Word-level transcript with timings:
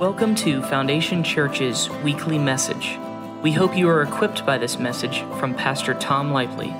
Welcome 0.00 0.34
to 0.36 0.62
Foundation 0.62 1.22
Church's 1.22 1.90
weekly 2.02 2.36
message. 2.36 2.98
We 3.42 3.52
hope 3.52 3.76
you 3.76 3.88
are 3.88 4.02
equipped 4.02 4.44
by 4.44 4.58
this 4.58 4.76
message 4.76 5.20
from 5.38 5.54
Pastor 5.54 5.94
Tom 5.94 6.32
Lively. 6.32 6.74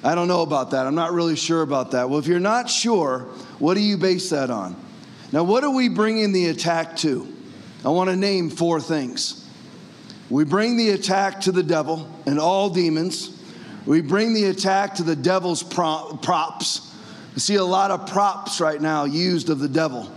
I 0.03 0.15
don't 0.15 0.27
know 0.27 0.41
about 0.41 0.71
that. 0.71 0.85
I'm 0.85 0.95
not 0.95 1.11
really 1.11 1.35
sure 1.35 1.61
about 1.61 1.91
that. 1.91 2.09
Well, 2.09 2.19
if 2.19 2.27
you're 2.27 2.39
not 2.39 2.69
sure, 2.69 3.27
what 3.59 3.73
do 3.73 3.81
you 3.81 3.97
base 3.97 4.29
that 4.29 4.49
on? 4.49 4.75
Now, 5.31 5.43
what 5.43 5.63
are 5.63 5.69
we 5.69 5.89
bringing 5.89 6.31
the 6.31 6.47
attack 6.47 6.95
to? 6.97 7.27
I 7.83 7.89
want 7.89 8.09
to 8.09 8.15
name 8.15 8.49
four 8.49 8.79
things. 8.79 9.47
We 10.29 10.43
bring 10.45 10.77
the 10.77 10.91
attack 10.91 11.41
to 11.41 11.51
the 11.51 11.63
devil 11.63 12.09
and 12.25 12.39
all 12.39 12.69
demons. 12.69 13.35
We 13.85 14.01
bring 14.01 14.33
the 14.33 14.45
attack 14.45 14.95
to 14.95 15.03
the 15.03 15.15
devil's 15.15 15.63
props. 15.63 16.95
You 17.33 17.39
see 17.39 17.55
a 17.55 17.63
lot 17.63 17.91
of 17.91 18.09
props 18.09 18.61
right 18.61 18.81
now 18.81 19.05
used 19.05 19.49
of 19.49 19.59
the 19.59 19.69
devil 19.69 20.11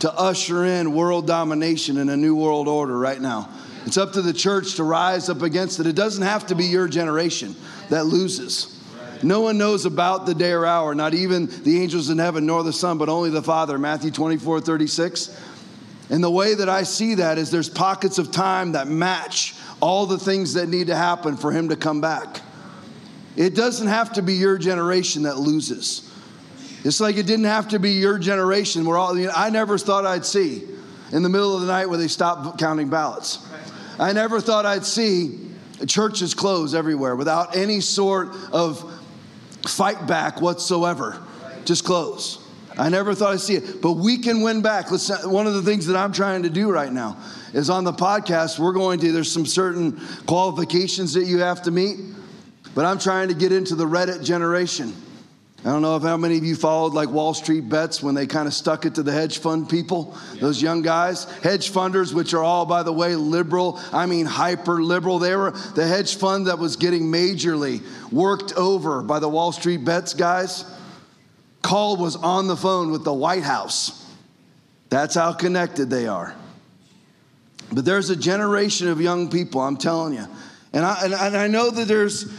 to 0.00 0.12
usher 0.12 0.64
in 0.64 0.94
world 0.94 1.26
domination 1.26 1.98
and 1.98 2.10
a 2.10 2.16
new 2.16 2.34
world 2.34 2.66
order 2.66 2.98
right 2.98 3.20
now. 3.20 3.48
It's 3.86 3.96
up 3.96 4.12
to 4.14 4.22
the 4.22 4.32
church 4.32 4.74
to 4.76 4.84
rise 4.84 5.28
up 5.28 5.42
against 5.42 5.80
it. 5.80 5.86
It 5.86 5.94
doesn't 5.94 6.22
have 6.22 6.46
to 6.48 6.54
be 6.54 6.64
your 6.64 6.88
generation 6.88 7.54
that 7.88 8.06
loses. 8.06 8.81
No 9.22 9.40
one 9.40 9.58
knows 9.58 9.86
about 9.86 10.26
the 10.26 10.34
day 10.34 10.52
or 10.52 10.66
hour, 10.66 10.94
not 10.94 11.14
even 11.14 11.46
the 11.62 11.80
angels 11.80 12.10
in 12.10 12.18
heaven 12.18 12.46
nor 12.46 12.62
the 12.62 12.72
Son, 12.72 12.98
but 12.98 13.08
only 13.08 13.30
the 13.30 13.42
Father. 13.42 13.78
Matthew 13.78 14.10
24, 14.10 14.60
36. 14.60 15.38
And 16.10 16.22
the 16.22 16.30
way 16.30 16.54
that 16.54 16.68
I 16.68 16.82
see 16.82 17.14
that 17.16 17.38
is 17.38 17.50
there's 17.50 17.68
pockets 17.68 18.18
of 18.18 18.30
time 18.30 18.72
that 18.72 18.88
match 18.88 19.54
all 19.80 20.06
the 20.06 20.18
things 20.18 20.54
that 20.54 20.68
need 20.68 20.88
to 20.88 20.96
happen 20.96 21.36
for 21.36 21.52
him 21.52 21.68
to 21.70 21.76
come 21.76 22.00
back. 22.00 22.40
It 23.36 23.54
doesn't 23.54 23.88
have 23.88 24.12
to 24.14 24.22
be 24.22 24.34
your 24.34 24.58
generation 24.58 25.22
that 25.22 25.38
loses. 25.38 26.10
It's 26.84 27.00
like 27.00 27.16
it 27.16 27.26
didn't 27.26 27.46
have 27.46 27.68
to 27.68 27.78
be 27.78 27.92
your 27.92 28.18
generation 28.18 28.84
where 28.84 28.98
all, 28.98 29.16
you 29.16 29.26
know, 29.26 29.32
I 29.34 29.50
never 29.50 29.78
thought 29.78 30.04
I'd 30.04 30.26
see 30.26 30.64
in 31.12 31.22
the 31.22 31.28
middle 31.28 31.54
of 31.54 31.60
the 31.60 31.66
night 31.66 31.88
where 31.88 31.98
they 31.98 32.08
stopped 32.08 32.58
counting 32.58 32.90
ballots. 32.90 33.46
I 33.98 34.12
never 34.12 34.40
thought 34.40 34.66
I'd 34.66 34.84
see 34.84 35.38
churches 35.86 36.34
close 36.34 36.74
everywhere 36.74 37.16
without 37.16 37.56
any 37.56 37.80
sort 37.80 38.34
of 38.52 38.91
fight 39.66 40.06
back 40.06 40.40
whatsoever. 40.40 41.22
Just 41.64 41.84
close. 41.84 42.38
I 42.78 42.88
never 42.88 43.14
thought 43.14 43.34
I'd 43.34 43.40
see 43.40 43.56
it, 43.56 43.82
but 43.82 43.92
we 43.92 44.18
can 44.18 44.40
win 44.40 44.62
back. 44.62 44.90
Let's, 44.90 45.26
one 45.26 45.46
of 45.46 45.54
the 45.54 45.62
things 45.62 45.86
that 45.86 45.96
I'm 45.96 46.12
trying 46.12 46.42
to 46.44 46.50
do 46.50 46.70
right 46.70 46.92
now 46.92 47.18
is 47.52 47.68
on 47.68 47.84
the 47.84 47.92
podcast, 47.92 48.58
we're 48.58 48.72
going 48.72 48.98
to, 49.00 49.12
there's 49.12 49.30
some 49.30 49.44
certain 49.44 50.00
qualifications 50.26 51.12
that 51.14 51.24
you 51.24 51.38
have 51.38 51.62
to 51.62 51.70
meet, 51.70 51.98
but 52.74 52.86
I'm 52.86 52.98
trying 52.98 53.28
to 53.28 53.34
get 53.34 53.52
into 53.52 53.74
the 53.74 53.84
Reddit 53.84 54.24
generation. 54.24 54.94
I 55.64 55.70
don't 55.70 55.80
know 55.82 55.94
if 55.94 56.02
how 56.02 56.16
many 56.16 56.36
of 56.38 56.44
you 56.44 56.56
followed 56.56 56.92
like 56.92 57.08
Wall 57.08 57.34
Street 57.34 57.68
bets 57.68 58.02
when 58.02 58.16
they 58.16 58.26
kind 58.26 58.48
of 58.48 58.54
stuck 58.54 58.84
it 58.84 58.96
to 58.96 59.04
the 59.04 59.12
hedge 59.12 59.38
fund 59.38 59.68
people, 59.68 60.16
those 60.40 60.60
young 60.60 60.82
guys, 60.82 61.24
hedge 61.40 61.70
funders, 61.70 62.12
which 62.12 62.34
are 62.34 62.42
all, 62.42 62.66
by 62.66 62.82
the 62.82 62.92
way, 62.92 63.14
liberal. 63.14 63.78
I 63.92 64.06
mean, 64.06 64.26
hyper 64.26 64.82
liberal. 64.82 65.20
They 65.20 65.36
were 65.36 65.52
the 65.52 65.86
hedge 65.86 66.16
fund 66.16 66.48
that 66.48 66.58
was 66.58 66.74
getting 66.74 67.12
majorly 67.12 67.80
worked 68.10 68.54
over 68.54 69.02
by 69.02 69.20
the 69.20 69.28
Wall 69.28 69.52
Street 69.52 69.84
bets 69.84 70.14
guys. 70.14 70.64
Call 71.62 71.96
was 71.96 72.16
on 72.16 72.48
the 72.48 72.56
phone 72.56 72.90
with 72.90 73.04
the 73.04 73.14
White 73.14 73.44
House. 73.44 74.04
That's 74.88 75.14
how 75.14 75.32
connected 75.32 75.90
they 75.90 76.08
are. 76.08 76.34
But 77.70 77.84
there's 77.84 78.10
a 78.10 78.16
generation 78.16 78.88
of 78.88 79.00
young 79.00 79.30
people, 79.30 79.60
I'm 79.60 79.76
telling 79.76 80.14
you. 80.14 80.26
And 80.72 80.84
I, 80.84 81.04
and 81.04 81.36
I 81.36 81.46
know 81.46 81.70
that 81.70 81.86
there's 81.86 82.32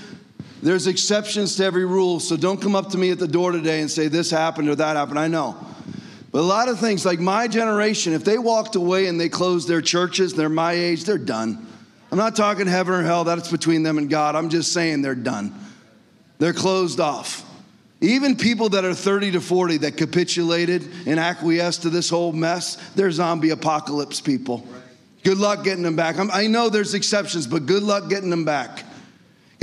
there's 0.63 0.87
exceptions 0.87 1.57
to 1.57 1.65
every 1.65 1.85
rule, 1.85 2.19
so 2.19 2.37
don't 2.37 2.61
come 2.61 2.75
up 2.75 2.89
to 2.91 2.97
me 2.97 3.11
at 3.11 3.19
the 3.19 3.27
door 3.27 3.51
today 3.51 3.81
and 3.81 3.91
say 3.91 4.07
this 4.07 4.31
happened 4.31 4.69
or 4.69 4.75
that 4.75 4.95
happened. 4.95 5.19
I 5.19 5.27
know. 5.27 5.57
But 6.31 6.39
a 6.39 6.41
lot 6.41 6.69
of 6.69 6.79
things, 6.79 7.05
like 7.05 7.19
my 7.19 7.47
generation, 7.47 8.13
if 8.13 8.23
they 8.23 8.37
walked 8.37 8.75
away 8.75 9.07
and 9.07 9.19
they 9.19 9.29
closed 9.29 9.67
their 9.67 9.81
churches, 9.81 10.33
they're 10.33 10.49
my 10.49 10.71
age, 10.71 11.03
they're 11.03 11.17
done. 11.17 11.67
I'm 12.11 12.17
not 12.17 12.35
talking 12.35 12.65
heaven 12.65 12.93
or 12.93 13.03
hell, 13.03 13.23
that's 13.23 13.51
between 13.51 13.83
them 13.83 13.97
and 13.97 14.09
God. 14.09 14.35
I'm 14.35 14.49
just 14.49 14.71
saying 14.71 15.01
they're 15.01 15.15
done. 15.15 15.53
They're 16.39 16.53
closed 16.53 16.99
off. 16.99 17.45
Even 17.99 18.35
people 18.35 18.69
that 18.69 18.85
are 18.85 18.93
30 18.93 19.31
to 19.31 19.41
40 19.41 19.77
that 19.77 19.97
capitulated 19.97 20.89
and 21.05 21.19
acquiesced 21.19 21.83
to 21.83 21.89
this 21.89 22.09
whole 22.09 22.31
mess, 22.31 22.75
they're 22.95 23.11
zombie 23.11 23.49
apocalypse 23.51 24.21
people. 24.21 24.67
Good 25.23 25.37
luck 25.37 25.63
getting 25.63 25.83
them 25.83 25.95
back. 25.95 26.15
i 26.33 26.47
know 26.47 26.69
there's 26.69 26.93
exceptions, 26.93 27.47
but 27.47 27.65
good 27.65 27.83
luck 27.83 28.09
getting 28.09 28.29
them 28.29 28.43
back. 28.45 28.83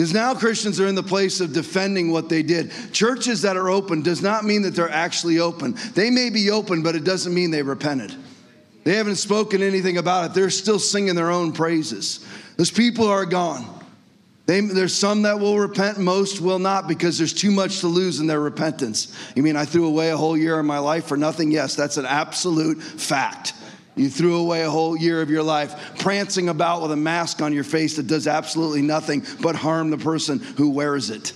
Because 0.00 0.14
now 0.14 0.32
Christians 0.32 0.80
are 0.80 0.86
in 0.86 0.94
the 0.94 1.02
place 1.02 1.42
of 1.42 1.52
defending 1.52 2.10
what 2.10 2.30
they 2.30 2.42
did. 2.42 2.72
Churches 2.90 3.42
that 3.42 3.58
are 3.58 3.68
open 3.68 4.00
does 4.00 4.22
not 4.22 4.46
mean 4.46 4.62
that 4.62 4.74
they're 4.74 4.88
actually 4.88 5.40
open. 5.40 5.76
They 5.92 6.08
may 6.08 6.30
be 6.30 6.50
open, 6.50 6.82
but 6.82 6.96
it 6.96 7.04
doesn't 7.04 7.34
mean 7.34 7.50
they 7.50 7.62
repented. 7.62 8.16
They 8.84 8.94
haven't 8.94 9.16
spoken 9.16 9.62
anything 9.62 9.98
about 9.98 10.30
it. 10.30 10.34
They're 10.34 10.48
still 10.48 10.78
singing 10.78 11.16
their 11.16 11.30
own 11.30 11.52
praises. 11.52 12.26
Those 12.56 12.70
people 12.70 13.08
are 13.08 13.26
gone. 13.26 13.66
They, 14.46 14.62
there's 14.62 14.94
some 14.94 15.20
that 15.24 15.38
will 15.38 15.58
repent, 15.58 15.98
most 15.98 16.40
will 16.40 16.58
not 16.58 16.88
because 16.88 17.18
there's 17.18 17.34
too 17.34 17.50
much 17.50 17.80
to 17.80 17.86
lose 17.86 18.20
in 18.20 18.26
their 18.26 18.40
repentance. 18.40 19.14
You 19.36 19.42
mean 19.42 19.54
I 19.54 19.66
threw 19.66 19.86
away 19.86 20.08
a 20.08 20.16
whole 20.16 20.34
year 20.34 20.58
of 20.58 20.64
my 20.64 20.78
life 20.78 21.04
for 21.04 21.18
nothing? 21.18 21.50
Yes, 21.50 21.76
that's 21.76 21.98
an 21.98 22.06
absolute 22.06 22.82
fact. 22.82 23.52
You 24.00 24.08
threw 24.08 24.36
away 24.36 24.62
a 24.62 24.70
whole 24.70 24.96
year 24.96 25.20
of 25.20 25.28
your 25.28 25.42
life 25.42 25.98
prancing 25.98 26.48
about 26.48 26.80
with 26.80 26.90
a 26.90 26.96
mask 26.96 27.42
on 27.42 27.52
your 27.52 27.64
face 27.64 27.96
that 27.96 28.06
does 28.06 28.26
absolutely 28.26 28.80
nothing 28.80 29.26
but 29.42 29.54
harm 29.54 29.90
the 29.90 29.98
person 29.98 30.38
who 30.38 30.70
wears 30.70 31.10
it. 31.10 31.34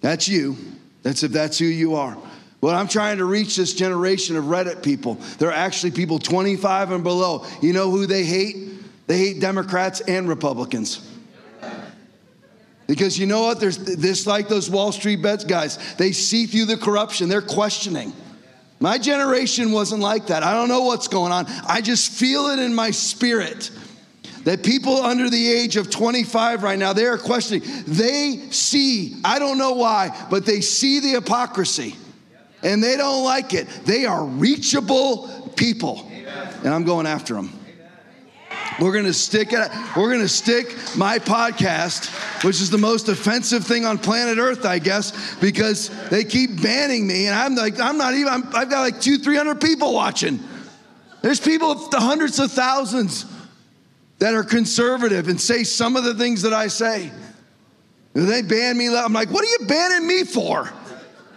That's 0.00 0.28
you. 0.28 0.56
That's 1.02 1.24
if 1.24 1.32
that's 1.32 1.58
who 1.58 1.64
you 1.64 1.96
are. 1.96 2.16
Well, 2.60 2.76
I'm 2.76 2.86
trying 2.86 3.18
to 3.18 3.24
reach 3.24 3.56
this 3.56 3.74
generation 3.74 4.36
of 4.36 4.44
Reddit 4.44 4.84
people. 4.84 5.14
They're 5.38 5.50
actually 5.50 5.90
people 5.90 6.20
25 6.20 6.92
and 6.92 7.02
below. 7.02 7.44
You 7.60 7.72
know 7.72 7.90
who 7.90 8.06
they 8.06 8.22
hate? 8.22 9.08
They 9.08 9.18
hate 9.18 9.40
Democrats 9.40 10.00
and 10.02 10.28
Republicans. 10.28 11.04
Because 12.86 13.18
you 13.18 13.26
know 13.26 13.42
what? 13.42 13.58
There's 13.58 13.76
this 13.76 14.24
like 14.24 14.46
those 14.46 14.70
Wall 14.70 14.92
Street 14.92 15.20
bets 15.20 15.42
guys. 15.42 15.80
They 15.96 16.12
see 16.12 16.46
through 16.46 16.66
the 16.66 16.76
corruption. 16.76 17.28
They're 17.28 17.42
questioning. 17.42 18.12
My 18.80 18.96
generation 18.96 19.72
wasn't 19.72 20.00
like 20.00 20.28
that. 20.28 20.42
I 20.42 20.54
don't 20.54 20.68
know 20.68 20.82
what's 20.82 21.06
going 21.06 21.32
on. 21.32 21.44
I 21.68 21.82
just 21.82 22.12
feel 22.12 22.46
it 22.46 22.58
in 22.58 22.74
my 22.74 22.90
spirit 22.90 23.70
that 24.44 24.64
people 24.64 24.96
under 24.96 25.28
the 25.28 25.52
age 25.52 25.76
of 25.76 25.90
25 25.90 26.62
right 26.62 26.78
now, 26.78 26.94
they 26.94 27.04
are 27.04 27.18
questioning. 27.18 27.62
They 27.86 28.48
see, 28.50 29.16
I 29.22 29.38
don't 29.38 29.58
know 29.58 29.72
why, 29.72 30.26
but 30.30 30.46
they 30.46 30.62
see 30.62 31.00
the 31.00 31.10
hypocrisy 31.10 31.94
and 32.62 32.82
they 32.82 32.96
don't 32.96 33.22
like 33.22 33.52
it. 33.52 33.68
They 33.84 34.06
are 34.06 34.24
reachable 34.24 35.52
people. 35.56 36.10
And 36.64 36.68
I'm 36.68 36.84
going 36.84 37.06
after 37.06 37.34
them. 37.34 37.59
We're 38.80 38.94
gonna 38.94 39.12
stick 39.12 39.52
it. 39.52 39.70
We're 39.94 40.10
gonna 40.10 40.26
stick 40.26 40.74
my 40.96 41.18
podcast, 41.18 42.08
which 42.44 42.62
is 42.62 42.70
the 42.70 42.78
most 42.78 43.08
offensive 43.08 43.64
thing 43.64 43.84
on 43.84 43.98
planet 43.98 44.38
Earth, 44.38 44.64
I 44.64 44.78
guess, 44.78 45.34
because 45.36 45.90
they 46.08 46.24
keep 46.24 46.62
banning 46.62 47.06
me, 47.06 47.26
and 47.26 47.34
I'm 47.34 47.54
like, 47.54 47.78
I'm 47.78 47.98
not 47.98 48.14
even. 48.14 48.28
i 48.32 48.60
have 48.60 48.70
got 48.70 48.80
like 48.80 49.00
two, 49.00 49.18
three 49.18 49.36
hundred 49.36 49.60
people 49.60 49.92
watching. 49.92 50.40
There's 51.20 51.40
people, 51.40 51.74
the 51.90 52.00
hundreds 52.00 52.38
of 52.38 52.50
thousands, 52.50 53.26
that 54.18 54.32
are 54.32 54.44
conservative 54.44 55.28
and 55.28 55.38
say 55.38 55.64
some 55.64 55.96
of 55.96 56.04
the 56.04 56.14
things 56.14 56.42
that 56.42 56.54
I 56.54 56.68
say. 56.68 57.10
And 58.14 58.28
they 58.28 58.40
ban 58.40 58.78
me. 58.78 58.88
I'm 58.88 59.12
like, 59.12 59.30
what 59.30 59.44
are 59.44 59.48
you 59.48 59.66
banning 59.66 60.06
me 60.06 60.24
for? 60.24 60.70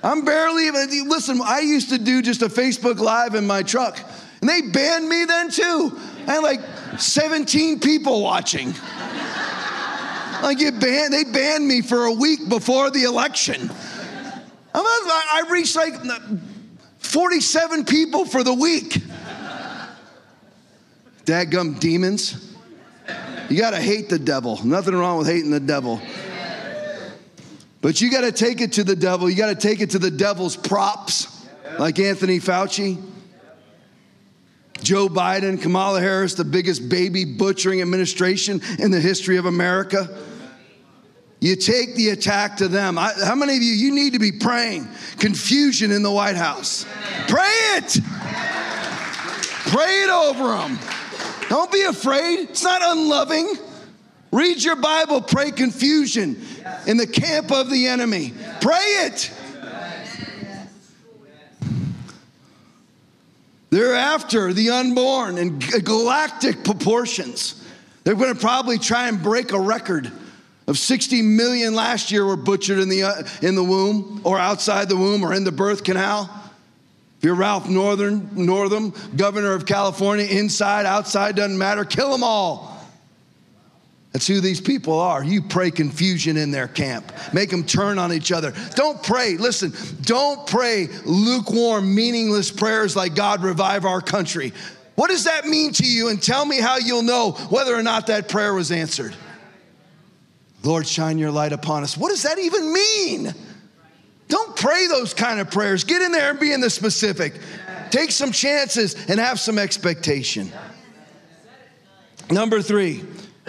I'm 0.01 0.24
barely 0.24 0.68
even. 0.68 1.10
Listen, 1.10 1.42
I 1.44 1.60
used 1.60 1.90
to 1.90 1.98
do 1.98 2.22
just 2.22 2.42
a 2.42 2.48
Facebook 2.48 3.00
Live 3.00 3.36
in 3.36 3.45
my 3.45 3.63
truck, 3.63 4.00
and 4.40 4.50
they 4.50 4.62
banned 4.62 5.10
me 5.10 5.25
then 5.25 5.50
too. 5.50 6.00
And 6.25 6.42
like 6.42 6.62
17 6.98 7.80
people 7.80 8.22
watching. 8.22 8.74
Like 10.42 10.60
you 10.60 10.72
banned, 10.72 11.13
they 11.13 11.24
banned 11.24 11.68
me 11.68 11.81
for 11.81 12.06
a 12.06 12.12
week 12.12 12.50
before 12.50 12.90
the 12.90 13.04
election. 13.04 13.72
I 14.75 15.45
reached 15.50 15.75
like 15.75 15.95
47 17.00 17.86
people 17.86 18.25
for 18.25 18.44
the 18.44 18.54
week. 18.54 18.98
Dadgum 21.25 21.80
demons. 21.80 22.56
You 23.50 23.57
got 23.57 23.72
to 23.72 23.81
hate 23.81 24.10
the 24.10 24.19
devil. 24.19 24.60
Nothing 24.66 24.95
wrong 24.95 25.18
with 25.18 25.28
hating 25.28 25.51
the 25.51 25.60
devil. 25.60 26.01
But 27.81 28.01
you 28.01 28.10
got 28.10 28.22
to 28.22 28.31
take 28.31 28.62
it 28.62 28.74
to 28.74 28.84
the 28.84 28.95
devil. 28.95 29.30
You 29.30 29.36
got 29.36 29.48
to 29.48 29.56
take 29.56 29.81
it 29.81 29.92
to 29.92 30.00
the 30.00 30.12
devil's 30.12 30.56
props, 30.56 31.45
like 31.78 32.00
Anthony 32.00 32.40
Fauci. 32.40 33.01
Joe 34.83 35.07
Biden, 35.07 35.62
Kamala 35.62 36.00
Harris, 36.01 36.33
the 36.33 36.44
biggest 36.44 36.89
baby 36.89 37.25
butchering 37.25 37.81
administration 37.81 38.62
in 38.80 38.91
the 38.91 39.00
history 39.00 39.38
of 39.38 39.45
America. 39.45 40.09
You 41.39 41.56
take 41.56 41.95
the 41.95 42.09
attack 42.09 42.57
to 42.57 42.68
them. 42.68 42.97
I, 42.97 43.13
how 43.25 43.35
many 43.35 43.57
of 43.57 43.63
you, 43.63 43.74
you 43.74 43.94
need 43.94 44.13
to 44.13 44.19
be 44.19 44.31
praying 44.31 44.88
confusion 45.19 45.91
in 45.91 46.03
the 46.03 46.12
White 46.12 46.35
House? 46.35 46.85
Pray 47.27 47.50
it. 47.75 48.00
Pray 49.71 50.03
it 50.03 50.09
over 50.09 50.56
them. 50.57 50.80
Don't 51.50 51.71
be 51.71 51.81
afraid. 51.81 52.50
It's 52.50 52.63
not 52.63 52.81
unloving. 52.81 53.56
Read 54.31 54.63
your 54.63 54.75
Bible, 54.75 55.21
pray 55.21 55.51
confusion 55.51 56.41
in 56.88 56.97
the 56.97 57.06
camp 57.06 57.51
of 57.51 57.69
the 57.69 57.88
enemy. 57.88 58.33
Pray 58.62 58.75
it. 59.06 59.31
They're 63.74 63.96
after 63.96 64.54
the 64.54 64.70
unborn 64.70 65.40
in 65.40 65.58
galactic 65.58 66.64
proportions. 66.64 67.60
They're 68.04 68.14
going 68.14 68.31
to 68.31 68.40
probably 68.40 68.78
try 68.78 69.08
and 69.08 69.20
break 69.20 69.52
a 69.52 69.60
record 69.60 70.12
of 70.68 70.78
60 70.78 71.24
million 71.24 71.74
last 71.74 72.12
year 72.12 72.24
were 72.24 72.36
butchered 72.36 72.78
in 72.78 72.88
the, 72.88 73.02
uh, 73.02 73.24
in 73.42 73.56
the 73.56 73.64
womb 73.64 74.22
or 74.25 74.38
outside 74.38 74.90
the 74.90 74.96
womb 74.96 75.24
or 75.24 75.34
in 75.34 75.44
the 75.44 75.52
birth 75.52 75.84
canal. 75.84 76.30
If 77.18 77.24
you're 77.24 77.34
Ralph 77.34 77.68
Northam, 77.68 78.30
Northam, 78.34 78.94
governor 79.16 79.54
of 79.54 79.66
California, 79.66 80.28
inside, 80.28 80.86
outside, 80.86 81.36
doesn't 81.36 81.58
matter, 81.58 81.84
kill 81.84 82.12
them 82.12 82.22
all. 82.22 82.73
That's 84.13 84.27
who 84.27 84.42
these 84.42 84.62
people 84.62 85.00
are. 85.00 85.24
You 85.24 85.42
pray 85.42 85.71
confusion 85.71 86.38
in 86.38 86.51
their 86.51 86.68
camp. 86.68 87.12
Make 87.33 87.50
them 87.50 87.63
turn 87.63 87.98
on 87.98 88.13
each 88.13 88.31
other. 88.31 88.54
Don't 88.75 89.01
pray, 89.01 89.38
listen, 89.38 89.74
don't 90.04 90.45
pray 90.48 90.88
lukewarm, 91.04 91.94
meaningless 91.94 92.51
prayers 92.51 92.95
like 92.95 93.15
God 93.15 93.44
revive 93.44 93.86
our 93.86 94.01
country. 94.01 94.54
What 94.95 95.10
does 95.10 95.24
that 95.24 95.45
mean 95.48 95.74
to 95.74 95.86
you? 95.86 96.10
And 96.10 96.21
tell 96.21 96.45
me 96.45 96.60
how 96.60 96.77
you'll 96.77 97.01
know 97.01 97.31
whether 97.50 97.75
or 97.75 97.81
not 97.81 98.07
that 98.07 98.30
prayer 98.30 98.54
was 98.54 98.71
answered. 98.71 99.15
Lord, 100.63 100.88
shine 100.88 101.18
your 101.18 101.31
light 101.31 101.51
upon 101.51 101.81
us. 101.83 101.98
What 101.98 102.09
does 102.09 102.24
that 102.24 102.38
even 102.38 102.71
mean? 102.71 103.33
Don't 104.27 104.56
pray 104.56 104.86
those 104.88 105.16
kind 105.16 105.39
of 105.39 105.50
prayers. 105.50 105.83
Get 105.83 106.04
in 106.04 106.12
there 106.12 106.30
and 106.30 106.39
be 106.39 106.54
in 106.54 106.62
the 106.62 106.69
specific. 106.69 107.33
Take 107.89 108.12
some 108.12 108.31
chances 108.31 108.94
and 109.09 109.19
have 109.19 109.39
some 109.39 109.57
expectation. 109.57 110.51
Number 112.31 112.62
three, 112.62 113.04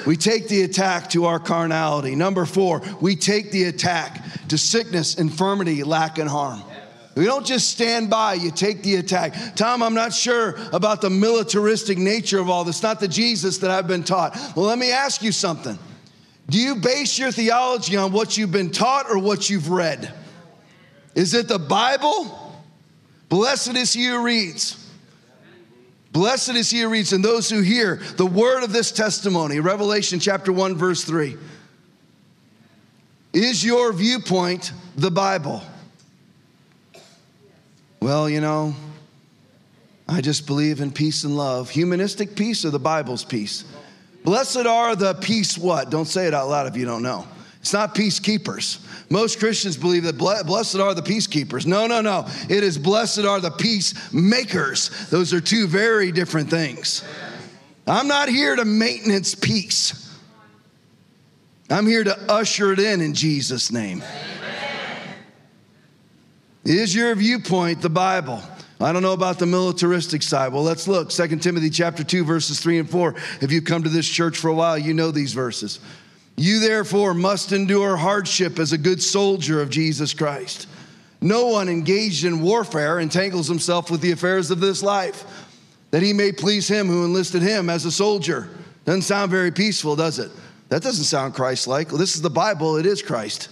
we 0.07 0.17
take 0.17 0.49
the 0.49 0.63
attack 0.63 1.11
to 1.11 1.27
our 1.27 1.39
carnality. 1.39 2.15
Number 2.15 2.45
four, 2.45 2.83
we 3.01 3.17
take 3.17 3.53
the 3.53 3.65
attack 3.65 4.23
to 4.49 4.59
sickness, 4.59 5.15
infirmity, 5.15 5.85
lack, 5.85 6.19
and 6.19 6.29
harm. 6.29 6.63
We 7.17 7.25
don't 7.25 7.47
just 7.47 7.71
stand 7.71 8.11
by, 8.11 8.35
you 8.35 8.51
take 8.51 8.83
the 8.83 8.97
attack. 8.97 9.55
Tom, 9.55 9.83
I'm 9.83 9.95
not 9.95 10.13
sure 10.13 10.57
about 10.73 11.01
the 11.01 11.11
militaristic 11.11 11.97
nature 11.97 12.41
of 12.41 12.51
all 12.51 12.65
this, 12.65 12.83
not 12.83 12.99
the 12.99 13.07
Jesus 13.07 13.59
that 13.59 13.71
I've 13.71 13.87
been 13.87 14.03
taught. 14.03 14.37
Well, 14.57 14.67
let 14.67 14.79
me 14.79 14.91
ask 14.91 15.23
you 15.23 15.31
something. 15.31 15.79
Do 16.51 16.59
you 16.59 16.75
base 16.75 17.19
your 17.19 17.31
theology 17.31 17.97
on 17.97 18.13
what 18.13 18.37
you've 18.37 18.53
been 18.53 18.71
taught 18.71 19.09
or 19.09 19.19
what 19.19 19.49
you've 19.49 19.71
read? 19.71 20.13
Is 21.15 21.35
it 21.35 21.47
the 21.47 21.59
Bible? 21.59 22.63
Blessed 23.29 23.77
is 23.77 23.93
he 23.93 24.07
who 24.07 24.23
reads. 24.23 24.84
Blessed 26.15 26.51
is 26.51 26.71
he 26.71 26.81
who 26.81 26.89
reads, 26.89 27.13
and 27.13 27.25
those 27.25 27.51
who 27.51 27.61
hear 27.61 27.97
the 28.17 28.25
word 28.25 28.63
of 28.63 28.73
this 28.73 28.93
testimony. 28.93 29.59
Revelation 29.59 30.21
chapter 30.21 30.53
1, 30.53 30.77
verse 30.77 31.03
3. 31.03 31.37
Is 33.33 33.65
your 33.65 33.93
viewpoint 33.93 34.73
the 34.95 35.11
Bible? 35.11 35.61
Well, 38.01 38.31
you 38.31 38.41
know, 38.41 38.77
I 40.09 40.21
just 40.21 40.47
believe 40.47 40.81
in 40.81 40.93
peace 40.93 41.25
and 41.25 41.37
love. 41.37 41.69
Humanistic 41.69 42.37
peace 42.37 42.65
or 42.65 42.71
the 42.71 42.79
Bible's 42.79 43.25
peace? 43.25 43.65
Blessed 44.23 44.67
are 44.67 44.95
the 44.95 45.15
peace 45.15 45.59
what? 45.59 45.91
Don't 45.91 46.07
say 46.07 46.29
it 46.29 46.35
out 46.35 46.49
loud 46.49 46.69
if 46.69 46.77
you 46.77 46.85
don't 46.85 47.03
know. 47.03 47.27
It's 47.65 47.73
not 47.73 47.95
peacekeepers. 47.95 48.79
Most 49.09 49.39
Christians 49.39 49.79
believe 49.79 50.03
that 50.03 50.19
blessed 50.19 50.77
are 50.77 50.93
the 50.93 51.01
peacekeepers. 51.01 51.65
No, 51.65 51.87
no, 51.87 52.03
no. 52.03 52.27
It 52.51 52.63
is 52.63 52.77
blessed 52.77 53.21
are 53.21 53.41
the 53.41 53.53
peacemakers. 53.53 55.09
Those 55.09 55.33
are 55.33 55.41
two 55.41 55.67
very 55.67 56.13
different 56.13 56.51
things. 56.51 57.03
I'm 57.87 58.07
not 58.07 58.29
here 58.29 58.55
to 58.55 58.67
maintenance 58.67 59.35
peace. 59.35 60.15
I'm 61.71 61.87
here 61.87 62.05
to 62.05 62.15
usher 62.31 62.75
it 62.75 62.81
in 62.81 63.01
in 63.01 63.15
Jesus' 63.15 63.73
name. 63.73 64.03
Is 66.67 66.95
your 66.95 67.15
viewpoint 67.15 67.81
the 67.81 67.89
Bible? 67.89 68.43
I 68.79 68.93
don't 68.93 69.01
know 69.01 69.15
about 69.15 69.39
the 69.39 69.47
militaristic 69.47 70.23
side. 70.23 70.53
Well, 70.53 70.65
let's 70.65 70.87
look. 70.87 71.09
2 71.09 71.29
Timothy 71.37 71.71
chapter 71.71 72.05
2 72.05 72.27
verses 72.27 72.61
3 72.61 72.81
and 72.81 72.91
4. 72.91 73.15
If 73.41 73.51
you've 73.51 73.65
come 73.65 73.85
to 73.85 73.89
this 73.89 74.07
church 74.07 74.37
for 74.37 74.49
a 74.49 74.55
while, 74.55 74.77
you 74.77 74.93
know 74.93 75.11
these 75.11 75.33
verses. 75.33 75.81
You 76.37 76.61
therefore 76.61 77.15
must 77.15 77.53
endure 77.53 77.97
hardship 77.97 78.59
as 78.59 78.73
a 78.73 78.79
good 78.79 79.03
soldier 79.03 79.61
of 79.61 79.71
Jesus 79.71 80.13
Christ. 80.13 80.67
No 81.21 81.47
one 81.47 81.69
engaged 81.69 82.25
in 82.25 82.43
warfare 82.43 82.99
entangles 82.99 83.49
himself 83.49 83.91
with 83.91 84.01
the 84.01 84.11
affairs 84.11 84.51
of 84.51 84.61
this 84.61 84.83
life, 84.83 85.25
that 85.91 86.03
he 86.03 86.13
may 86.13 86.33
please 86.33 86.69
him 86.69 86.89
who 86.89 87.05
enlisted 87.05 87.41
him 87.41 87.71
as 87.71 87.85
a 87.85 87.91
soldier. 87.91 88.49
Doesn't 88.85 89.03
sound 89.03 89.31
very 89.31 89.51
peaceful, 89.51 89.97
does 89.97 90.19
it? 90.19 90.31
That 90.69 90.83
doesn't 90.83 91.05
sound 91.05 91.35
Christ 91.35 91.67
like. 91.67 91.89
Well, 91.89 91.99
this 91.99 92.17
is 92.17 92.23
the 92.23 92.31
Bible, 92.31 92.77
it 92.77 92.85
is 92.85 93.01
Christ. 93.01 93.49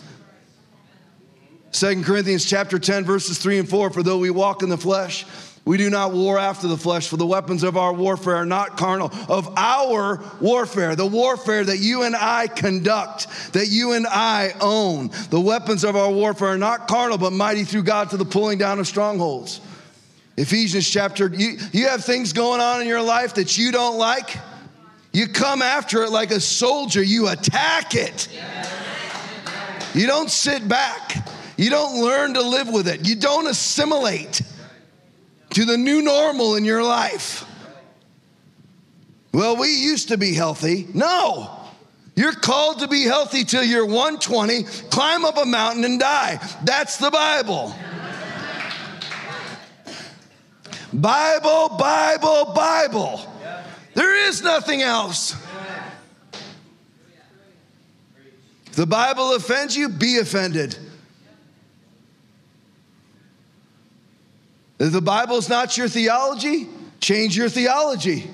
Second 1.71 2.05
Corinthians 2.05 2.45
chapter 2.45 2.79
10, 2.79 3.05
verses 3.05 3.39
3 3.39 3.61
and 3.61 3.69
4 3.69 3.91
For 3.91 4.03
though 4.03 4.19
we 4.19 4.31
walk 4.31 4.63
in 4.63 4.69
the 4.69 4.77
flesh, 4.77 5.25
we 5.65 5.77
do 5.77 5.91
not 5.91 6.13
war 6.13 6.41
after 6.41 6.67
the 6.67 6.77
flesh, 6.77 7.07
for 7.07 7.17
the 7.17 7.27
weapons 7.27 7.63
of 7.63 7.77
our 7.77 7.93
warfare 7.93 8.37
are 8.37 8.47
not 8.47 8.77
carnal. 8.77 9.13
Of 9.29 9.53
our 9.57 10.21
warfare, 10.41 10.97
the 10.97 11.07
warfare 11.07 11.63
that 11.63 11.79
you 11.79 12.03
and 12.03 12.17
I 12.17 12.49
conduct, 12.49 13.29
that 13.53 13.69
you 13.69 13.93
and 13.93 14.05
I 14.09 14.55
own, 14.61 15.11
the 15.31 15.41
weapons 15.41 15.85
of 15.85 15.95
our 15.95 16.11
warfare 16.11 16.49
are 16.49 16.59
not 16.59 16.89
carnal, 16.89 17.17
but 17.17 17.33
mighty 17.33 17.63
through 17.63 17.85
God 17.85 18.11
to 18.11 18.17
the 18.17 18.25
pulling 18.25 18.59
down 18.59 18.81
of 18.81 18.89
strongholds. 18.89 19.61
Ephesians 20.37 20.89
chapter, 20.89 21.29
you, 21.29 21.59
you 21.73 21.87
have 21.87 22.05
things 22.05 22.33
going 22.33 22.61
on 22.61 22.81
in 22.81 22.89
your 22.89 23.03
life 23.03 23.35
that 23.35 23.57
you 23.57 23.71
don't 23.71 23.99
like. 23.99 24.37
You 25.13 25.29
come 25.29 25.63
after 25.63 26.03
it 26.03 26.11
like 26.11 26.33
a 26.33 26.41
soldier, 26.41 27.03
you 27.03 27.29
attack 27.29 27.95
it. 27.95 28.29
You 29.95 30.09
don't 30.09 30.31
sit 30.31 30.67
back. 30.67 31.29
You 31.57 31.71
don't 31.71 32.03
learn 32.03 32.35
to 32.35 32.43
live 32.43 32.69
with 32.69 32.89
it. 32.89 33.07
You 33.07 33.15
don't 33.15 33.47
assimilate 33.47 34.41
to 35.55 35.65
the 35.65 35.77
new 35.77 36.03
normal 36.03 36.57
in 36.57 36.65
your 36.65 36.83
life. 36.83 37.45
Well, 39.33 39.57
we 39.57 39.69
used 39.69 40.09
to 40.09 40.19
be 40.19 40.35
healthy. 40.35 40.87
No. 40.95 41.59
You're 42.15 42.35
called 42.35 42.81
to 42.81 42.89
be 42.89 43.05
healthy 43.05 43.45
till 43.45 43.65
you're 43.65 43.87
120, 43.87 44.65
climb 44.91 45.25
up 45.25 45.39
a 45.39 45.47
mountain 45.47 45.85
and 45.85 45.99
die. 45.99 46.39
That's 46.65 46.99
the 46.99 47.11
Bible. 47.11 47.75
Bible, 50.93 51.71
Bible, 51.79 52.53
Bible. 52.55 53.21
There 53.95 54.29
is 54.29 54.43
nothing 54.43 54.83
else. 54.83 55.35
If 58.67 58.77
the 58.77 58.87
Bible 58.87 59.35
offends 59.35 59.77
you, 59.77 59.89
be 59.89 60.19
offended. 60.19 60.77
The 64.91 65.01
Bible's 65.01 65.49
not 65.49 65.77
your 65.77 65.89
theology, 65.89 66.69
change 67.01 67.37
your 67.37 67.49
theology. 67.49 68.29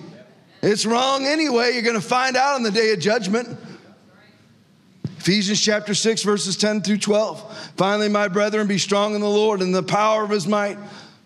It's 0.63 0.87
wrong 0.87 1.27
anyway. 1.27 1.73
You're 1.75 1.83
going 1.83 2.01
to 2.01 2.01
find 2.01 2.37
out 2.37 2.55
on 2.55 2.63
the 2.63 2.71
day 2.71 2.93
of 2.93 3.01
judgment. 3.01 3.57
Ephesians 5.19 5.61
chapter 5.61 5.95
6, 5.95 6.23
verses 6.23 6.57
10 6.57 6.83
through 6.83 6.99
12. 6.99 7.73
Finally, 7.77 8.09
my 8.09 8.29
brethren, 8.29 8.67
be 8.67 8.79
strong 8.79 9.15
in 9.15 9.21
the 9.21 9.29
Lord 9.29 9.61
and 9.61 9.75
the 9.75 9.83
power 9.83 10.25
of 10.25 10.31
his 10.31 10.47
might. 10.47 10.79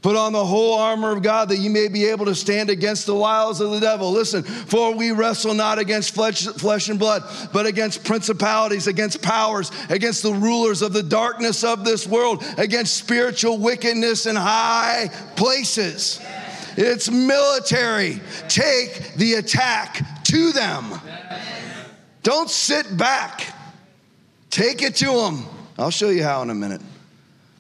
Put 0.03 0.17
on 0.17 0.33
the 0.33 0.45
whole 0.45 0.75
armor 0.75 1.13
of 1.13 1.23
God 1.23 1.49
that 1.51 1.59
you 1.59 1.71
may 1.71 1.87
be 1.87 2.07
able 2.07 2.27
to 2.27 2.35
stand 2.35 2.71
against 2.71 3.07
the 3.07 3.15
wiles 3.15 3.61
of 3.61 3.71
the 3.71 3.79
devil. 3.79 4.11
Listen, 4.11 4.43
for 4.43 4.93
we 4.93 5.13
wrestle 5.13 5.55
not 5.55 5.79
against 5.79 6.13
flesh, 6.13 6.45
flesh 6.45 6.89
and 6.89 6.99
blood, 6.99 7.23
but 7.53 7.67
against 7.67 8.03
principalities, 8.03 8.89
against 8.89 9.23
powers, 9.23 9.71
against 9.89 10.25
the 10.25 10.33
rulers 10.33 10.83
of 10.83 10.93
the 10.93 11.05
darkness 11.05 11.63
of 11.63 11.85
this 11.85 12.05
world, 12.05 12.45
against 12.59 12.97
spiritual 12.97 13.59
wickedness 13.59 14.27
in 14.27 14.35
high 14.35 15.09
places. 15.37 16.21
It's 16.77 17.09
military. 17.09 18.21
Take 18.49 19.15
the 19.15 19.35
attack 19.35 20.25
to 20.25 20.51
them. 20.51 21.01
Don't 22.25 22.51
sit 22.51 22.97
back. 22.97 23.55
Take 24.51 24.83
it 24.83 24.97
to 24.97 25.07
them. 25.07 25.47
I'll 25.79 25.91
show 25.91 26.09
you 26.09 26.25
how 26.25 26.43
in 26.43 26.51
a 26.51 26.55
minute. 26.55 26.81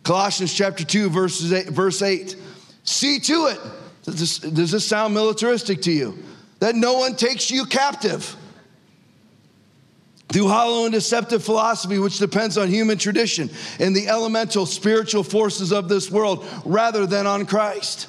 Colossians 0.02 0.52
chapter 0.52 0.84
2, 0.84 1.10
verses 1.10 1.52
eight, 1.52 1.68
verse 1.68 2.02
8. 2.02 2.36
See 2.84 3.20
to 3.20 3.46
it. 3.46 3.60
Does 4.02 4.18
this, 4.18 4.38
does 4.38 4.70
this 4.72 4.86
sound 4.86 5.14
militaristic 5.14 5.82
to 5.82 5.92
you? 5.92 6.18
That 6.58 6.74
no 6.74 6.94
one 6.94 7.14
takes 7.14 7.50
you 7.50 7.66
captive 7.66 8.36
through 10.28 10.48
hollow 10.48 10.84
and 10.84 10.92
deceptive 10.92 11.44
philosophy, 11.44 11.98
which 11.98 12.18
depends 12.18 12.58
on 12.58 12.68
human 12.68 12.98
tradition 12.98 13.50
and 13.78 13.94
the 13.94 14.08
elemental 14.08 14.66
spiritual 14.66 15.22
forces 15.22 15.72
of 15.72 15.88
this 15.88 16.10
world 16.10 16.44
rather 16.64 17.06
than 17.06 17.26
on 17.26 17.46
Christ. 17.46 18.08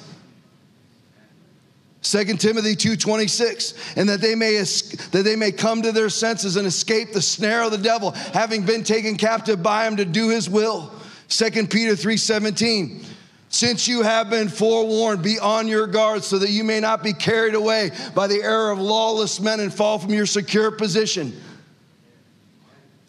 2 2.02 2.38
Timothy 2.38 2.76
2:26 2.76 3.96
and 3.96 4.08
that 4.08 4.20
they 4.20 4.34
may 4.34 4.56
that 4.58 5.22
they 5.24 5.36
may 5.36 5.50
come 5.50 5.80
to 5.82 5.90
their 5.90 6.10
senses 6.10 6.56
and 6.56 6.66
escape 6.66 7.12
the 7.12 7.22
snare 7.22 7.62
of 7.62 7.70
the 7.70 7.78
devil 7.78 8.10
having 8.10 8.62
been 8.62 8.84
taken 8.84 9.16
captive 9.16 9.62
by 9.62 9.86
him 9.86 9.96
to 9.96 10.04
do 10.04 10.28
his 10.28 10.48
will 10.48 10.92
2 11.28 11.66
Peter 11.68 11.94
3:17 11.96 13.04
since 13.48 13.86
you 13.86 14.02
have 14.02 14.30
been 14.30 14.48
forewarned 14.48 15.22
be 15.22 15.38
on 15.38 15.68
your 15.68 15.86
guard 15.86 16.24
so 16.24 16.38
that 16.38 16.50
you 16.50 16.64
may 16.64 16.80
not 16.80 17.04
be 17.04 17.12
carried 17.12 17.54
away 17.54 17.92
by 18.12 18.26
the 18.26 18.42
error 18.42 18.72
of 18.72 18.80
lawless 18.80 19.38
men 19.38 19.60
and 19.60 19.72
fall 19.72 19.96
from 19.96 20.12
your 20.12 20.26
secure 20.26 20.72
position. 20.72 21.32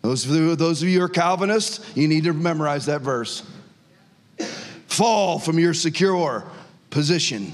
Those 0.04 0.24
of 0.24 0.32
you, 0.36 0.56
those 0.56 0.84
of 0.84 0.88
you 0.88 1.00
who 1.00 1.06
are 1.06 1.10
Calvinists 1.10 1.80
you 1.96 2.08
need 2.08 2.26
to 2.26 2.34
memorize 2.34 2.86
that 2.86 3.02
verse. 3.02 3.42
Fall 4.86 5.40
from 5.40 5.58
your 5.58 5.74
secure 5.74 6.44
position 6.92 7.52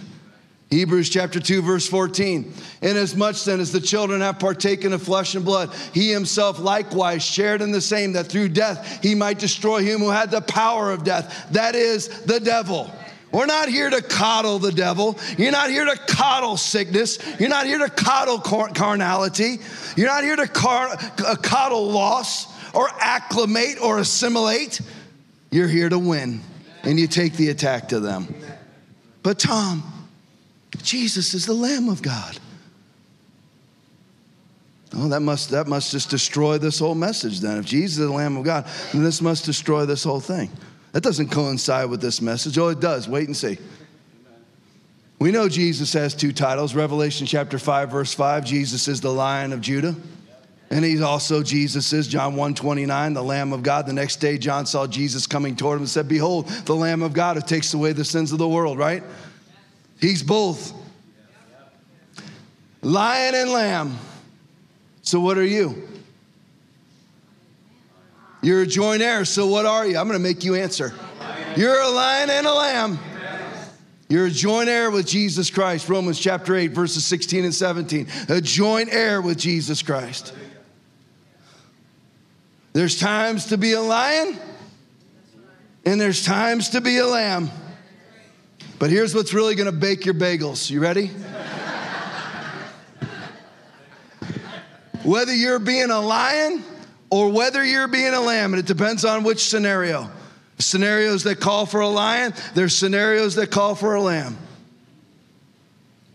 Hebrews 0.71 1.09
chapter 1.09 1.41
2, 1.41 1.61
verse 1.61 1.85
14. 1.85 2.53
Inasmuch 2.81 3.35
then 3.43 3.59
as 3.59 3.73
the 3.73 3.81
children 3.81 4.21
have 4.21 4.39
partaken 4.39 4.93
of 4.93 5.03
flesh 5.03 5.35
and 5.35 5.43
blood, 5.43 5.69
he 5.93 6.09
himself 6.09 6.59
likewise 6.59 7.23
shared 7.23 7.61
in 7.61 7.71
the 7.71 7.81
same, 7.81 8.13
that 8.13 8.27
through 8.27 8.49
death 8.49 9.03
he 9.03 9.13
might 9.13 9.37
destroy 9.37 9.81
him 9.81 9.99
who 9.99 10.09
had 10.09 10.31
the 10.31 10.39
power 10.39 10.89
of 10.89 11.03
death, 11.03 11.47
that 11.51 11.75
is, 11.75 12.07
the 12.23 12.39
devil. 12.39 12.89
We're 13.33 13.47
not 13.47 13.67
here 13.67 13.89
to 13.89 14.01
coddle 14.01 14.59
the 14.59 14.71
devil. 14.71 15.17
You're 15.37 15.51
not 15.51 15.69
here 15.69 15.85
to 15.85 15.97
coddle 16.07 16.55
sickness. 16.55 17.19
You're 17.37 17.49
not 17.49 17.65
here 17.65 17.79
to 17.79 17.89
coddle 17.89 18.39
carnality. 18.39 19.59
You're 19.97 20.07
not 20.07 20.23
here 20.23 20.37
to 20.37 20.47
car- 20.47 20.97
uh, 21.25 21.35
coddle 21.41 21.91
loss 21.91 22.47
or 22.73 22.89
acclimate 22.99 23.81
or 23.81 23.99
assimilate. 23.99 24.81
You're 25.49 25.67
here 25.67 25.89
to 25.89 25.99
win, 25.99 26.41
and 26.83 26.97
you 26.97 27.07
take 27.07 27.33
the 27.33 27.49
attack 27.49 27.89
to 27.89 27.99
them. 27.99 28.33
But, 29.23 29.37
Tom, 29.37 29.90
Jesus 30.77 31.33
is 31.33 31.45
the 31.45 31.53
Lamb 31.53 31.89
of 31.89 32.01
God. 32.01 32.37
Oh, 34.93 35.07
that 35.07 35.21
must, 35.21 35.51
that 35.51 35.67
must 35.67 35.91
just 35.91 36.09
destroy 36.09 36.57
this 36.57 36.79
whole 36.79 36.95
message 36.95 37.39
then. 37.39 37.57
If 37.57 37.65
Jesus 37.65 37.97
is 37.97 38.07
the 38.07 38.11
Lamb 38.11 38.35
of 38.37 38.43
God, 38.43 38.67
then 38.91 39.03
this 39.03 39.21
must 39.21 39.45
destroy 39.45 39.85
this 39.85 40.03
whole 40.03 40.19
thing. 40.19 40.49
That 40.91 41.01
doesn't 41.01 41.29
coincide 41.29 41.89
with 41.89 42.01
this 42.01 42.21
message. 42.21 42.57
Oh, 42.57 42.67
it 42.69 42.81
does. 42.81 43.07
Wait 43.07 43.27
and 43.27 43.35
see. 43.35 43.57
We 45.19 45.31
know 45.31 45.47
Jesus 45.47 45.93
has 45.93 46.13
two 46.15 46.33
titles. 46.33 46.75
Revelation 46.75 47.27
chapter 47.27 47.57
5, 47.59 47.91
verse 47.91 48.13
5, 48.13 48.43
Jesus 48.43 48.87
is 48.87 48.99
the 48.99 49.13
Lion 49.13 49.53
of 49.53 49.61
Judah. 49.61 49.95
And 50.71 50.83
he's 50.83 51.01
also 51.01 51.43
Jesus 51.43 51.91
is 51.93 52.07
John 52.07 52.31
129, 52.31 53.13
the 53.13 53.21
Lamb 53.21 53.53
of 53.53 53.61
God. 53.61 53.85
The 53.85 53.93
next 53.93 54.15
day, 54.15 54.37
John 54.37 54.65
saw 54.65 54.87
Jesus 54.87 55.27
coming 55.27 55.55
toward 55.55 55.75
him 55.75 55.81
and 55.81 55.89
said, 55.89 56.07
Behold, 56.07 56.47
the 56.47 56.75
Lamb 56.75 57.03
of 57.03 57.13
God 57.13 57.35
who 57.35 57.41
takes 57.41 57.73
away 57.73 57.91
the 57.91 58.05
sins 58.05 58.31
of 58.31 58.39
the 58.39 58.47
world, 58.47 58.77
right? 58.77 59.03
He's 60.01 60.23
both 60.23 60.73
lion 62.81 63.35
and 63.35 63.51
lamb. 63.51 63.97
So, 65.03 65.19
what 65.19 65.37
are 65.37 65.45
you? 65.45 65.87
You're 68.41 68.63
a 68.63 68.67
joint 68.67 69.03
heir. 69.03 69.23
So, 69.25 69.45
what 69.47 69.65
are 69.65 69.85
you? 69.85 69.97
I'm 69.97 70.07
going 70.07 70.19
to 70.19 70.23
make 70.23 70.43
you 70.43 70.55
answer. 70.55 70.93
You're 71.55 71.79
a 71.79 71.89
lion 71.89 72.29
and 72.29 72.47
a 72.47 72.53
lamb. 72.53 72.99
You're 74.09 74.25
a 74.25 74.31
joint 74.31 74.67
heir 74.67 74.91
with 74.91 75.07
Jesus 75.07 75.49
Christ. 75.49 75.87
Romans 75.87 76.19
chapter 76.19 76.55
8, 76.55 76.67
verses 76.67 77.05
16 77.05 77.45
and 77.45 77.55
17. 77.55 78.07
A 78.27 78.41
joint 78.41 78.89
heir 78.91 79.21
with 79.21 79.37
Jesus 79.37 79.81
Christ. 79.81 80.33
There's 82.73 82.99
times 82.99 83.47
to 83.47 83.57
be 83.57 83.73
a 83.73 83.81
lion, 83.81 84.37
and 85.85 85.99
there's 85.99 86.25
times 86.25 86.69
to 86.69 86.81
be 86.81 86.97
a 86.97 87.05
lamb. 87.05 87.49
But 88.81 88.89
here's 88.89 89.13
what's 89.13 89.31
really 89.31 89.53
gonna 89.53 89.71
bake 89.71 90.05
your 90.05 90.15
bagels. 90.15 90.71
You 90.71 90.79
ready? 90.79 91.11
whether 95.03 95.35
you're 95.35 95.59
being 95.59 95.91
a 95.91 96.01
lion 96.01 96.63
or 97.11 97.31
whether 97.31 97.63
you're 97.63 97.87
being 97.87 98.15
a 98.15 98.19
lamb, 98.19 98.53
and 98.53 98.59
it 98.59 98.65
depends 98.65 99.05
on 99.05 99.23
which 99.23 99.47
scenario. 99.47 100.09
Scenarios 100.57 101.21
that 101.25 101.39
call 101.39 101.67
for 101.67 101.81
a 101.81 101.87
lion, 101.87 102.33
there's 102.55 102.75
scenarios 102.75 103.35
that 103.35 103.51
call 103.51 103.75
for 103.75 103.93
a 103.93 104.01
lamb. 104.01 104.35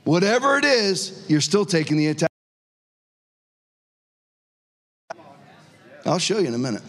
Whatever 0.03 0.59
it 0.59 0.65
is, 0.65 1.25
you're 1.29 1.41
still 1.41 1.65
taking 1.65 1.97
the 1.97 2.09
attack. 2.09 2.31
I'll 6.05 6.19
show 6.19 6.41
you 6.41 6.49
in 6.49 6.55
a 6.55 6.59
minute. 6.59 6.83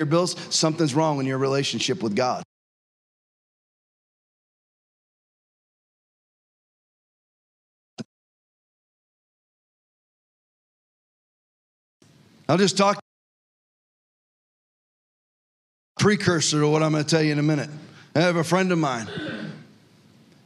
Your 0.00 0.06
bills, 0.06 0.34
something's 0.48 0.94
wrong 0.94 1.20
in 1.20 1.26
your 1.26 1.38
relationship 1.38 2.02
with 2.02 2.16
God. 2.16 2.42
I'll 12.48 12.56
just 12.56 12.76
talk 12.76 12.98
precursor 15.98 16.60
to 16.60 16.68
what 16.68 16.82
I'm 16.82 16.92
going 16.92 17.04
to 17.04 17.08
tell 17.08 17.22
you 17.22 17.30
in 17.30 17.38
a 17.38 17.42
minute. 17.42 17.68
I 18.14 18.20
have 18.20 18.36
a 18.36 18.42
friend 18.42 18.72
of 18.72 18.78
mine, 18.78 19.06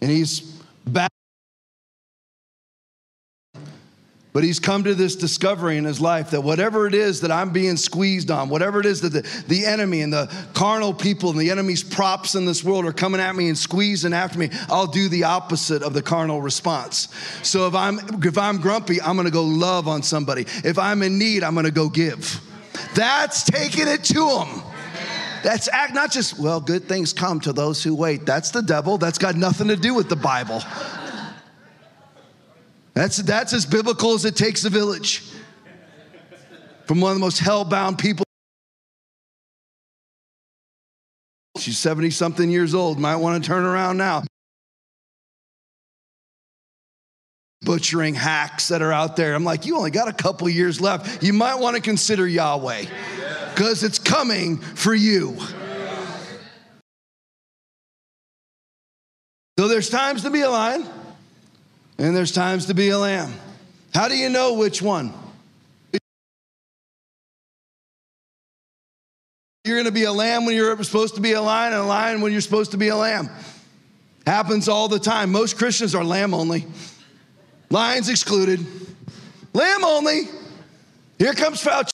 and 0.02 0.10
he's 0.10 0.40
back. 0.84 1.10
But 4.34 4.42
he's 4.42 4.58
come 4.58 4.82
to 4.82 4.96
this 4.96 5.14
discovery 5.14 5.78
in 5.78 5.84
his 5.84 6.00
life 6.00 6.32
that 6.32 6.40
whatever 6.40 6.88
it 6.88 6.94
is 6.94 7.20
that 7.20 7.30
I'm 7.30 7.50
being 7.50 7.76
squeezed 7.76 8.32
on, 8.32 8.48
whatever 8.48 8.80
it 8.80 8.86
is 8.86 9.00
that 9.02 9.10
the, 9.10 9.44
the 9.46 9.64
enemy 9.64 10.00
and 10.00 10.12
the 10.12 10.28
carnal 10.54 10.92
people 10.92 11.30
and 11.30 11.38
the 11.38 11.52
enemy's 11.52 11.84
props 11.84 12.34
in 12.34 12.44
this 12.44 12.64
world 12.64 12.84
are 12.84 12.92
coming 12.92 13.20
at 13.20 13.36
me 13.36 13.46
and 13.46 13.56
squeezing 13.56 14.12
after 14.12 14.36
me, 14.36 14.50
I'll 14.68 14.88
do 14.88 15.08
the 15.08 15.22
opposite 15.22 15.84
of 15.84 15.94
the 15.94 16.02
carnal 16.02 16.42
response. 16.42 17.08
So 17.44 17.68
if 17.68 17.76
I'm 17.76 18.00
if 18.24 18.36
I'm 18.36 18.60
grumpy, 18.60 19.00
I'm 19.00 19.16
gonna 19.16 19.30
go 19.30 19.44
love 19.44 19.86
on 19.86 20.02
somebody. 20.02 20.42
If 20.64 20.80
I'm 20.80 21.04
in 21.04 21.16
need, 21.16 21.44
I'm 21.44 21.54
gonna 21.54 21.70
go 21.70 21.88
give. 21.88 22.40
That's 22.96 23.44
taking 23.44 23.86
it 23.86 24.02
to 24.02 24.28
him. 24.28 24.62
That's 25.44 25.68
act 25.68 25.94
not 25.94 26.10
just, 26.10 26.40
well, 26.40 26.60
good 26.60 26.88
things 26.88 27.12
come 27.12 27.38
to 27.40 27.52
those 27.52 27.84
who 27.84 27.94
wait. 27.94 28.26
That's 28.26 28.50
the 28.50 28.62
devil. 28.62 28.98
That's 28.98 29.18
got 29.18 29.36
nothing 29.36 29.68
to 29.68 29.76
do 29.76 29.94
with 29.94 30.08
the 30.08 30.16
Bible. 30.16 30.60
That's, 32.94 33.16
that's 33.18 33.52
as 33.52 33.66
biblical 33.66 34.14
as 34.14 34.24
it 34.24 34.36
takes 34.36 34.64
a 34.64 34.70
village. 34.70 35.22
From 36.86 37.00
one 37.00 37.10
of 37.10 37.16
the 37.16 37.20
most 37.20 37.40
hell-bound 37.40 37.98
people. 37.98 38.24
She's 41.58 41.78
70 41.78 42.10
something 42.10 42.50
years 42.50 42.74
old, 42.74 42.98
might 42.98 43.16
want 43.16 43.42
to 43.42 43.48
turn 43.48 43.64
around 43.64 43.96
now. 43.96 44.22
Butchering 47.62 48.14
hacks 48.14 48.68
that 48.68 48.82
are 48.82 48.92
out 48.92 49.16
there. 49.16 49.34
I'm 49.34 49.44
like, 49.44 49.64
you 49.64 49.76
only 49.76 49.90
got 49.90 50.06
a 50.06 50.12
couple 50.12 50.48
years 50.48 50.80
left. 50.80 51.22
You 51.22 51.32
might 51.32 51.54
want 51.54 51.76
to 51.76 51.82
consider 51.82 52.28
Yahweh 52.28 52.84
because 53.54 53.82
it's 53.82 53.98
coming 53.98 54.58
for 54.58 54.94
you. 54.94 55.36
So 59.58 59.68
there's 59.68 59.88
times 59.88 60.22
to 60.22 60.30
be 60.30 60.42
a 60.42 60.50
lion 60.50 60.86
and 61.98 62.16
there's 62.16 62.32
times 62.32 62.66
to 62.66 62.74
be 62.74 62.88
a 62.90 62.98
lamb. 62.98 63.32
How 63.94 64.08
do 64.08 64.16
you 64.16 64.28
know 64.28 64.54
which 64.54 64.82
one? 64.82 65.12
You're 69.64 69.76
going 69.76 69.86
to 69.86 69.92
be 69.92 70.04
a 70.04 70.12
lamb 70.12 70.44
when 70.44 70.54
you're 70.56 70.82
supposed 70.82 71.14
to 71.14 71.20
be 71.20 71.32
a 71.32 71.40
lion, 71.40 71.72
and 71.72 71.82
a 71.82 71.86
lion 71.86 72.20
when 72.20 72.32
you're 72.32 72.40
supposed 72.42 72.72
to 72.72 72.76
be 72.76 72.88
a 72.88 72.96
lamb. 72.96 73.30
Happens 74.26 74.68
all 74.68 74.88
the 74.88 74.98
time. 74.98 75.32
Most 75.32 75.56
Christians 75.56 75.94
are 75.94 76.04
lamb 76.04 76.34
only, 76.34 76.66
lions 77.70 78.08
excluded. 78.08 78.64
Lamb 79.54 79.84
only. 79.84 80.22
Here 81.18 81.32
comes 81.32 81.62
Fauci. 81.62 81.90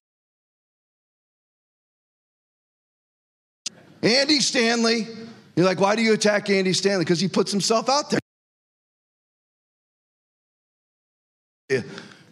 Andy 4.03 4.41
Stanley. 4.41 5.07
You're 5.57 5.67
like, 5.67 5.79
why 5.79 5.95
do 5.95 6.03
you 6.03 6.15
attack 6.15 6.49
Andy 6.49 6.73
Stanley? 6.73 7.05
Because 7.05 7.21
he 7.21 7.29
puts 7.29 7.53
himself 7.53 7.91
out 7.91 8.11
there. 8.11 8.20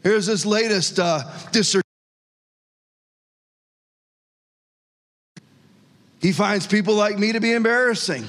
Here's 0.03 0.27
his 0.27 0.45
latest 0.45 0.99
uh, 0.99 1.23
dissertation. 1.53 1.83
He 6.21 6.33
finds 6.33 6.67
people 6.67 6.95
like 6.95 7.19
me 7.19 7.33
to 7.33 7.41
be 7.41 7.53
embarrassing 7.53 8.25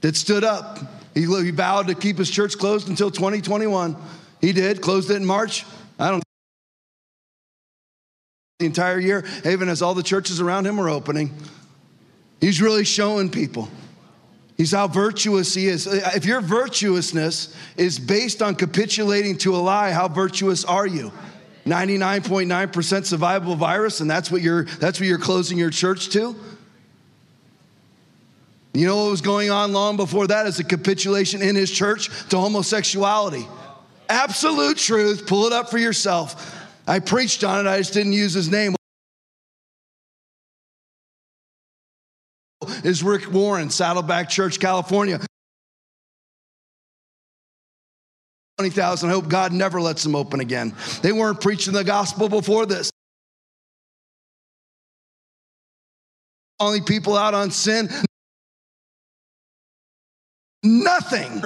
that 0.00 0.16
stood 0.16 0.44
up. 0.44 0.78
He, 1.14 1.22
he 1.22 1.50
vowed 1.50 1.88
to 1.88 1.94
keep 1.94 2.16
his 2.18 2.30
church 2.30 2.56
closed 2.56 2.88
until 2.88 3.10
2021. 3.10 3.96
He 4.40 4.52
did, 4.52 4.80
closed 4.80 5.10
it 5.10 5.16
in 5.16 5.24
March. 5.24 5.64
I 5.98 6.10
don't 6.10 6.22
the 8.58 8.64
entire 8.64 8.98
year, 8.98 9.22
even 9.44 9.68
as 9.68 9.82
all 9.82 9.92
the 9.92 10.02
churches 10.02 10.40
around 10.40 10.66
him 10.66 10.78
were 10.78 10.88
opening. 10.88 11.30
He's 12.40 12.62
really 12.62 12.84
showing 12.84 13.30
people. 13.30 13.68
He's 14.56 14.72
how 14.72 14.88
virtuous 14.88 15.54
he 15.54 15.66
is. 15.66 15.86
Uh, 15.86 16.12
if 16.14 16.24
your 16.24 16.40
virtuousness 16.40 17.54
is 17.76 17.98
based 17.98 18.42
on 18.42 18.54
capitulating 18.54 19.36
to 19.38 19.54
a 19.54 19.58
lie, 19.58 19.90
how 19.90 20.08
virtuous 20.08 20.64
are 20.64 20.86
you? 20.86 21.12
99.9% 21.66 22.46
survivable 22.72 23.56
virus, 23.56 24.00
and 24.00 24.08
that's 24.08 24.30
what 24.30 24.40
you're 24.40 24.64
that's 24.64 25.00
what 25.00 25.08
you're 25.08 25.18
closing 25.18 25.58
your 25.58 25.70
church 25.70 26.10
to? 26.10 26.34
You 28.72 28.86
know 28.86 29.04
what 29.04 29.10
was 29.10 29.20
going 29.20 29.50
on 29.50 29.72
long 29.72 29.96
before 29.96 30.26
that 30.28 30.46
is 30.46 30.60
a 30.60 30.64
capitulation 30.64 31.42
in 31.42 31.56
his 31.56 31.70
church 31.70 32.08
to 32.28 32.38
homosexuality. 32.38 33.46
Absolute 34.08 34.76
truth. 34.76 35.26
Pull 35.26 35.46
it 35.46 35.52
up 35.52 35.70
for 35.70 35.78
yourself. 35.78 36.54
I 36.86 37.00
preached 37.00 37.42
on 37.42 37.66
it, 37.66 37.68
I 37.68 37.78
just 37.78 37.94
didn't 37.94 38.12
use 38.12 38.32
his 38.32 38.48
name. 38.48 38.76
Is 42.86 43.02
Rick 43.02 43.32
Warren, 43.32 43.68
Saddleback 43.68 44.28
Church, 44.28 44.60
California. 44.60 45.18
20,000. 48.58 49.08
I 49.08 49.12
hope 49.12 49.26
God 49.26 49.52
never 49.52 49.80
lets 49.80 50.04
them 50.04 50.14
open 50.14 50.38
again. 50.38 50.72
They 51.02 51.10
weren't 51.10 51.40
preaching 51.40 51.72
the 51.72 51.82
gospel 51.82 52.28
before 52.28 52.64
this. 52.64 52.92
Only 56.60 56.80
people 56.80 57.16
out 57.16 57.34
on 57.34 57.50
sin. 57.50 57.88
Nothing. 60.62 61.42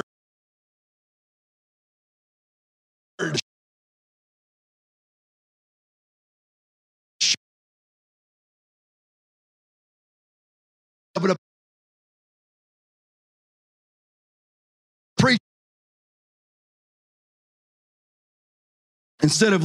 Instead 19.23 19.53
of 19.53 19.65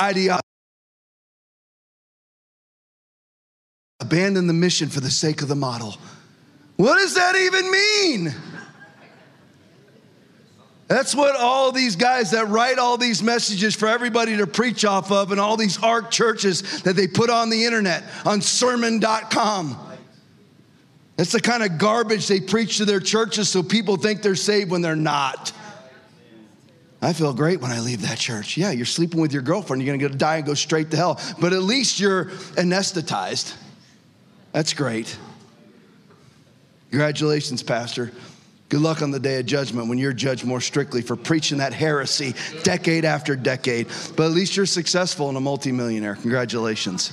ideology. 0.00 0.42
Abandon 4.00 4.46
the 4.46 4.52
mission 4.52 4.88
for 4.88 5.00
the 5.00 5.10
sake 5.10 5.42
of 5.42 5.48
the 5.48 5.56
model. 5.56 5.96
What 6.76 6.98
does 6.98 7.14
that 7.14 7.34
even 7.34 7.70
mean? 7.70 8.34
That's 10.86 11.14
what 11.14 11.36
all 11.36 11.70
these 11.70 11.96
guys 11.96 12.30
that 12.30 12.48
write 12.48 12.78
all 12.78 12.96
these 12.96 13.22
messages 13.22 13.74
for 13.74 13.88
everybody 13.88 14.38
to 14.38 14.46
preach 14.46 14.86
off 14.86 15.12
of 15.12 15.32
and 15.32 15.40
all 15.40 15.56
these 15.56 15.82
ARC 15.82 16.10
churches 16.10 16.82
that 16.82 16.96
they 16.96 17.06
put 17.06 17.28
on 17.28 17.50
the 17.50 17.66
internet 17.66 18.04
on 18.24 18.40
sermon.com. 18.40 19.76
That's 21.16 21.32
the 21.32 21.40
kind 21.40 21.62
of 21.62 21.76
garbage 21.76 22.28
they 22.28 22.40
preach 22.40 22.78
to 22.78 22.84
their 22.84 23.00
churches 23.00 23.48
so 23.48 23.62
people 23.62 23.96
think 23.96 24.22
they're 24.22 24.36
saved 24.36 24.70
when 24.70 24.80
they're 24.80 24.96
not. 24.96 25.52
I 27.00 27.12
feel 27.12 27.32
great 27.32 27.60
when 27.60 27.70
I 27.70 27.80
leave 27.80 28.02
that 28.02 28.18
church. 28.18 28.56
Yeah, 28.56 28.72
you're 28.72 28.86
sleeping 28.86 29.20
with 29.20 29.32
your 29.32 29.42
girlfriend, 29.42 29.82
you're 29.82 29.96
gonna 29.96 30.14
die 30.14 30.36
and 30.38 30.46
go 30.46 30.54
straight 30.54 30.90
to 30.90 30.96
hell, 30.96 31.20
but 31.40 31.52
at 31.52 31.62
least 31.62 32.00
you're 32.00 32.26
anesthetized. 32.56 33.54
That's 34.52 34.72
great. 34.74 35.16
Congratulations, 36.90 37.62
Pastor. 37.62 38.12
Good 38.68 38.80
luck 38.80 39.00
on 39.00 39.10
the 39.10 39.20
day 39.20 39.38
of 39.38 39.46
judgment 39.46 39.88
when 39.88 39.98
you're 39.98 40.12
judged 40.12 40.44
more 40.44 40.60
strictly 40.60 41.00
for 41.00 41.16
preaching 41.16 41.58
that 41.58 41.72
heresy 41.72 42.34
decade 42.64 43.04
after 43.04 43.34
decade. 43.34 43.86
But 44.16 44.26
at 44.26 44.32
least 44.32 44.56
you're 44.56 44.66
successful 44.66 45.28
and 45.28 45.38
a 45.38 45.40
multimillionaire. 45.40 46.16
Congratulations. 46.16 47.12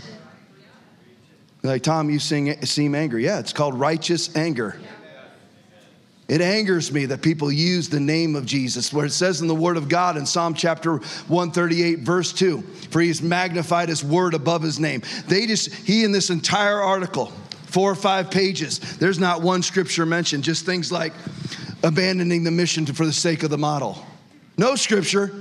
Like, 1.64 1.82
Tom, 1.82 2.10
you 2.10 2.20
sing, 2.20 2.62
seem 2.66 2.94
angry. 2.94 3.24
Yeah, 3.24 3.40
it's 3.40 3.54
called 3.54 3.74
righteous 3.74 4.36
anger. 4.36 4.78
It 6.28 6.42
angers 6.42 6.92
me 6.92 7.06
that 7.06 7.22
people 7.22 7.52
use 7.52 7.88
the 7.88 8.00
name 8.00 8.36
of 8.36 8.48
Jesus, 8.48 8.92
where 8.92 9.06
it 9.06 9.12
says 9.12 9.42
in 9.42 9.48
the 9.48 9.54
Word 9.54 9.78
of 9.78 9.88
God 9.88 10.18
in 10.18 10.26
Psalm 10.26 10.56
chapter 10.56 10.98
138, 10.98 12.00
verse 12.00 12.34
2, 12.34 12.62
for 12.90 13.00
he 13.00 13.10
has 13.10 13.22
magnified 13.22 13.90
his 13.90 14.04
word 14.04 14.34
above 14.34 14.64
his 14.64 14.80
name. 14.80 15.04
They 15.28 15.46
just, 15.46 15.72
he 15.72 16.04
in 16.04 16.12
this 16.12 16.32
entire 16.32 16.82
article, 16.82 17.28
four 17.68 17.92
or 17.92 17.96
five 17.96 18.32
pages, 18.32 18.80
there's 18.98 19.20
not 19.20 19.44
one 19.44 19.62
scripture 19.62 20.06
mentioned, 20.06 20.44
just 20.44 20.66
things 20.66 20.92
like 20.92 21.14
abandoning 21.84 22.44
the 22.44 22.52
mission 22.52 22.88
for 22.88 23.06
the 23.06 23.14
sake 23.14 23.44
of 23.44 23.52
the 23.52 23.58
model. 23.58 24.04
No 24.58 24.76
scripture. 24.76 25.32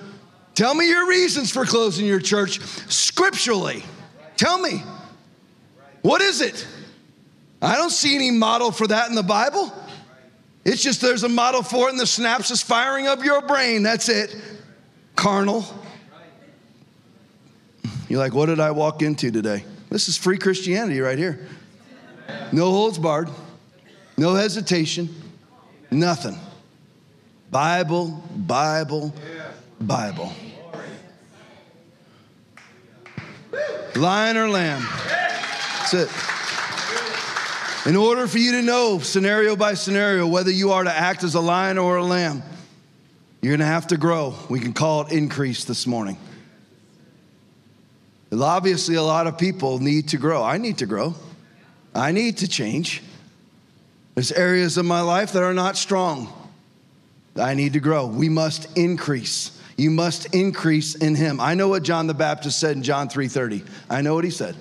Tell 0.54 0.74
me 0.74 0.86
your 0.88 1.08
reasons 1.08 1.50
for 1.50 1.64
closing 1.64 2.04
your 2.04 2.20
church 2.20 2.60
scripturally. 2.90 3.82
Tell 4.36 4.58
me. 4.58 4.82
What 6.02 6.20
is 6.20 6.42
it? 6.42 6.66
I 7.62 7.76
don't 7.76 7.90
see 7.90 8.14
any 8.14 8.30
model 8.30 8.70
for 8.70 8.86
that 8.88 9.08
in 9.08 9.14
the 9.14 9.22
Bible. 9.22 9.72
It's 10.64 10.82
just 10.82 11.00
there's 11.00 11.24
a 11.24 11.28
model 11.28 11.62
for 11.62 11.88
it 11.88 11.92
in 11.92 11.96
the 11.98 12.04
synapses 12.04 12.62
firing 12.64 13.06
of 13.06 13.22
your 13.22 13.42
brain. 13.42 13.82
That's 13.82 14.08
it. 14.08 14.34
Carnal. 15.14 15.64
You're 18.08 18.18
like, 18.18 18.34
what 18.34 18.46
did 18.46 18.60
I 18.60 18.70
walk 18.70 19.02
into 19.02 19.30
today? 19.30 19.64
This 19.90 20.08
is 20.08 20.16
free 20.16 20.38
Christianity 20.38 21.00
right 21.00 21.18
here. 21.18 21.46
No 22.52 22.70
holds 22.70 22.98
barred, 22.98 23.28
no 24.16 24.34
hesitation, 24.34 25.08
nothing. 25.90 26.38
Bible, 27.50 28.22
Bible, 28.34 29.14
Bible. 29.80 30.32
Lion 33.94 34.36
or 34.36 34.48
lamb. 34.48 34.84
That's 35.08 35.94
it. 35.94 36.33
In 37.86 37.96
order 37.96 38.26
for 38.26 38.38
you 38.38 38.52
to 38.52 38.62
know, 38.62 38.98
scenario 38.98 39.56
by 39.56 39.74
scenario, 39.74 40.26
whether 40.26 40.50
you 40.50 40.72
are 40.72 40.84
to 40.84 40.92
act 40.92 41.22
as 41.22 41.34
a 41.34 41.40
lion 41.40 41.76
or 41.76 41.96
a 41.96 42.04
lamb, 42.04 42.42
you're 43.42 43.54
gonna 43.54 43.66
have 43.66 43.88
to 43.88 43.98
grow. 43.98 44.34
We 44.48 44.58
can 44.58 44.72
call 44.72 45.02
it 45.02 45.12
increase 45.12 45.64
this 45.64 45.86
morning. 45.86 46.16
Obviously, 48.32 48.94
a 48.94 49.02
lot 49.02 49.26
of 49.26 49.36
people 49.36 49.78
need 49.80 50.08
to 50.08 50.16
grow. 50.16 50.42
I 50.42 50.56
need 50.56 50.78
to 50.78 50.86
grow. 50.86 51.14
I 51.94 52.10
need 52.10 52.38
to 52.38 52.48
change. 52.48 53.02
There's 54.14 54.32
areas 54.32 54.76
of 54.78 54.86
my 54.86 55.02
life 55.02 55.32
that 55.32 55.42
are 55.42 55.54
not 55.54 55.76
strong. 55.76 56.32
I 57.36 57.54
need 57.54 57.74
to 57.74 57.80
grow. 57.80 58.06
We 58.06 58.28
must 58.28 58.76
increase. 58.78 59.60
You 59.76 59.90
must 59.90 60.34
increase 60.34 60.94
in 60.94 61.14
him. 61.14 61.38
I 61.38 61.54
know 61.54 61.68
what 61.68 61.82
John 61.82 62.06
the 62.06 62.14
Baptist 62.14 62.58
said 62.58 62.76
in 62.76 62.82
John 62.82 63.08
3:30. 63.08 63.62
I 63.90 64.00
know 64.00 64.14
what 64.14 64.24
he 64.24 64.30
said. 64.30 64.56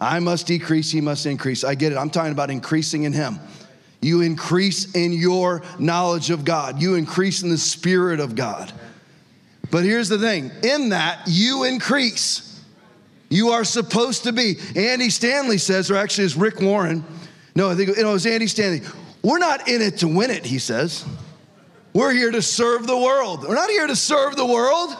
I 0.00 0.20
must 0.20 0.46
decrease, 0.46 0.90
he 0.90 1.00
must 1.00 1.26
increase. 1.26 1.64
I 1.64 1.74
get 1.74 1.92
it. 1.92 1.96
I'm 1.96 2.10
talking 2.10 2.32
about 2.32 2.50
increasing 2.50 3.04
in 3.04 3.12
him. 3.12 3.38
You 4.02 4.20
increase 4.20 4.94
in 4.94 5.12
your 5.12 5.62
knowledge 5.78 6.30
of 6.30 6.44
God. 6.44 6.80
You 6.80 6.94
increase 6.94 7.42
in 7.42 7.48
the 7.48 7.58
spirit 7.58 8.20
of 8.20 8.34
God. 8.34 8.72
But 9.70 9.84
here's 9.84 10.08
the 10.08 10.18
thing, 10.18 10.50
in 10.62 10.90
that 10.90 11.22
you 11.26 11.64
increase. 11.64 12.62
You 13.28 13.48
are 13.48 13.64
supposed 13.64 14.24
to 14.24 14.32
be. 14.32 14.56
Andy 14.76 15.10
Stanley 15.10 15.58
says, 15.58 15.90
or 15.90 15.96
actually 15.96 16.26
it's 16.26 16.36
Rick 16.36 16.60
Warren. 16.60 17.04
No, 17.56 17.70
I 17.70 17.74
think 17.74 17.88
it 17.90 18.04
was 18.04 18.26
Andy 18.26 18.46
Stanley. 18.46 18.82
We're 19.22 19.38
not 19.38 19.68
in 19.68 19.82
it 19.82 19.98
to 19.98 20.08
win 20.08 20.30
it, 20.30 20.44
he 20.44 20.58
says. 20.60 21.04
We're 21.92 22.12
here 22.12 22.30
to 22.30 22.42
serve 22.42 22.86
the 22.86 22.96
world. 22.96 23.48
We're 23.48 23.54
not 23.54 23.70
here 23.70 23.86
to 23.86 23.96
serve 23.96 24.36
the 24.36 24.46
world. 24.46 24.90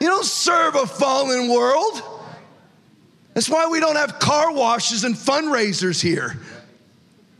You 0.00 0.06
don't 0.06 0.24
serve 0.24 0.76
a 0.76 0.86
fallen 0.86 1.48
world. 1.50 2.02
That's 3.38 3.48
why 3.48 3.68
we 3.68 3.78
don't 3.78 3.94
have 3.94 4.18
car 4.18 4.52
washes 4.52 5.04
and 5.04 5.14
fundraisers 5.14 6.02
here. 6.02 6.36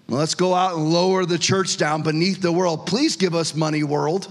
Well, 0.08 0.20
let's 0.20 0.36
go 0.36 0.54
out 0.54 0.76
and 0.76 0.92
lower 0.92 1.26
the 1.26 1.40
church 1.40 1.76
down 1.76 2.02
beneath 2.02 2.40
the 2.40 2.52
world. 2.52 2.86
Please 2.86 3.16
give 3.16 3.34
us 3.34 3.52
money, 3.52 3.82
world. 3.82 4.28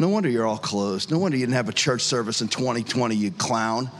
No 0.00 0.08
wonder 0.08 0.28
you're 0.28 0.44
all 0.44 0.58
closed. 0.58 1.12
No 1.12 1.20
wonder 1.20 1.36
you 1.36 1.46
didn't 1.46 1.54
have 1.54 1.68
a 1.68 1.72
church 1.72 2.00
service 2.00 2.40
in 2.40 2.48
2020, 2.48 3.14
you 3.14 3.30
clown. 3.30 3.92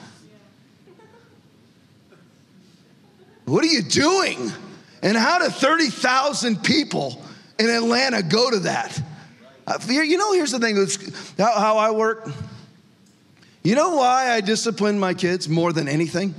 What 3.45 3.63
are 3.63 3.69
you 3.69 3.83
doing? 3.83 4.51
And 5.05 5.17
how 5.17 5.39
do 5.39 5.51
30,000 5.51 6.65
people 6.65 7.23
in 7.61 7.71
Atlanta 7.71 8.25
go 8.25 8.51
to 8.51 8.59
that? 8.59 9.01
Uh, 9.69 9.79
you 9.89 10.17
know, 10.17 10.33
here's 10.33 10.51
the 10.51 10.59
thing 10.59 10.85
how, 11.39 11.61
how 11.61 11.77
I 11.77 11.93
work. 11.93 12.29
You 13.63 13.77
know 13.77 13.97
why 13.97 14.31
I 14.31 14.41
discipline 14.41 14.99
my 14.99 15.15
kids 15.15 15.49
more 15.49 15.73
than 15.73 15.89
anything? 15.89 16.35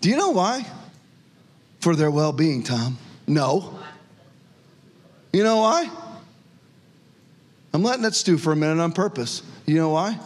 Do 0.00 0.10
you 0.10 0.16
know 0.16 0.30
why? 0.30 0.66
For 1.80 1.94
their 1.94 2.10
well 2.10 2.32
being, 2.32 2.62
Tom. 2.62 2.98
No. 3.26 3.78
You 5.32 5.44
know 5.44 5.58
why? 5.58 5.88
I'm 7.72 7.82
letting 7.82 8.04
it 8.04 8.14
stew 8.14 8.38
for 8.38 8.52
a 8.52 8.56
minute 8.56 8.82
on 8.82 8.92
purpose. 8.92 9.42
You 9.66 9.76
know 9.76 9.90
why? 9.90 10.18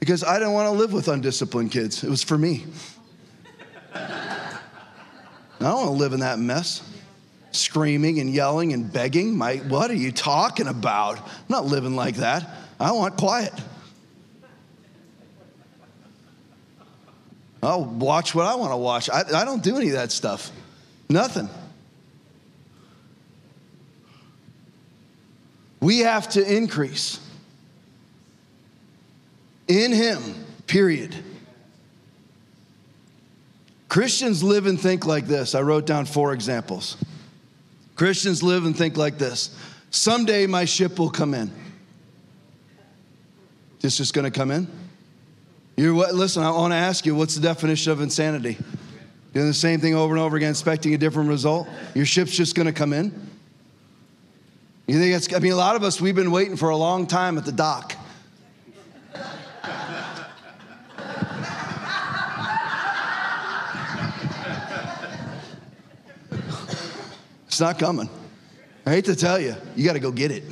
Because 0.00 0.24
I 0.24 0.38
didn't 0.38 0.54
want 0.54 0.66
to 0.66 0.78
live 0.78 0.92
with 0.92 1.08
undisciplined 1.08 1.72
kids. 1.72 2.02
It 2.02 2.08
was 2.08 2.22
for 2.22 2.38
me. 2.38 2.64
I 3.94 5.70
don't 5.70 5.74
want 5.74 5.86
to 5.88 5.92
live 5.92 6.12
in 6.12 6.20
that 6.20 6.38
mess. 6.38 6.82
Screaming 7.50 8.20
and 8.20 8.30
yelling 8.30 8.72
and 8.72 8.90
begging. 8.90 9.36
My, 9.36 9.56
what 9.56 9.90
are 9.90 9.94
you 9.94 10.12
talking 10.12 10.68
about? 10.68 11.18
I'm 11.18 11.24
not 11.48 11.64
living 11.66 11.96
like 11.96 12.16
that. 12.16 12.48
I 12.78 12.92
want 12.92 13.16
quiet. 13.16 13.52
I'll 17.66 17.84
watch 17.84 18.34
what 18.34 18.46
I 18.46 18.54
want 18.54 18.72
to 18.72 18.76
watch. 18.76 19.10
I, 19.10 19.24
I 19.34 19.44
don't 19.44 19.62
do 19.62 19.76
any 19.76 19.88
of 19.88 19.94
that 19.94 20.12
stuff. 20.12 20.52
Nothing. 21.08 21.48
We 25.80 26.00
have 26.00 26.28
to 26.30 26.56
increase 26.56 27.20
in 29.68 29.92
Him, 29.92 30.22
period. 30.66 31.14
Christians 33.88 34.42
live 34.42 34.66
and 34.66 34.80
think 34.80 35.04
like 35.04 35.26
this. 35.26 35.54
I 35.54 35.62
wrote 35.62 35.86
down 35.86 36.06
four 36.06 36.32
examples. 36.32 36.96
Christians 37.96 38.42
live 38.42 38.64
and 38.64 38.76
think 38.76 38.96
like 38.96 39.18
this 39.18 39.56
Someday 39.90 40.46
my 40.46 40.66
ship 40.66 40.98
will 40.98 41.10
come 41.10 41.34
in. 41.34 41.50
It's 43.82 43.96
just 43.96 44.14
going 44.14 44.24
to 44.24 44.30
come 44.30 44.50
in? 44.50 44.85
You're 45.76 45.94
what? 45.94 46.14
Listen, 46.14 46.42
I 46.42 46.50
want 46.50 46.72
to 46.72 46.76
ask 46.76 47.04
you, 47.04 47.14
what's 47.14 47.34
the 47.34 47.42
definition 47.42 47.92
of 47.92 48.00
insanity? 48.00 48.56
Doing 49.34 49.46
the 49.46 49.54
same 49.54 49.80
thing 49.80 49.94
over 49.94 50.14
and 50.14 50.22
over 50.22 50.36
again, 50.36 50.50
expecting 50.50 50.94
a 50.94 50.98
different 50.98 51.28
result. 51.28 51.68
Your 51.94 52.06
ship's 52.06 52.34
just 52.34 52.54
going 52.54 52.66
to 52.66 52.72
come 52.72 52.94
in. 52.94 53.12
You 54.86 54.98
think 54.98 55.14
it's? 55.14 55.34
I 55.34 55.40
mean, 55.40 55.52
a 55.52 55.56
lot 55.56 55.76
of 55.76 55.82
us 55.82 56.00
we've 56.00 56.14
been 56.14 56.30
waiting 56.30 56.56
for 56.56 56.70
a 56.70 56.76
long 56.76 57.06
time 57.06 57.36
at 57.36 57.44
the 57.44 57.52
dock. 57.52 57.94
It's 67.46 67.60
not 67.60 67.78
coming. 67.78 68.08
I 68.84 68.90
hate 68.90 69.06
to 69.06 69.16
tell 69.16 69.40
you, 69.40 69.56
you 69.74 69.84
got 69.84 69.94
to 69.94 69.98
go 69.98 70.10
get 70.12 70.30
it. 70.30 70.44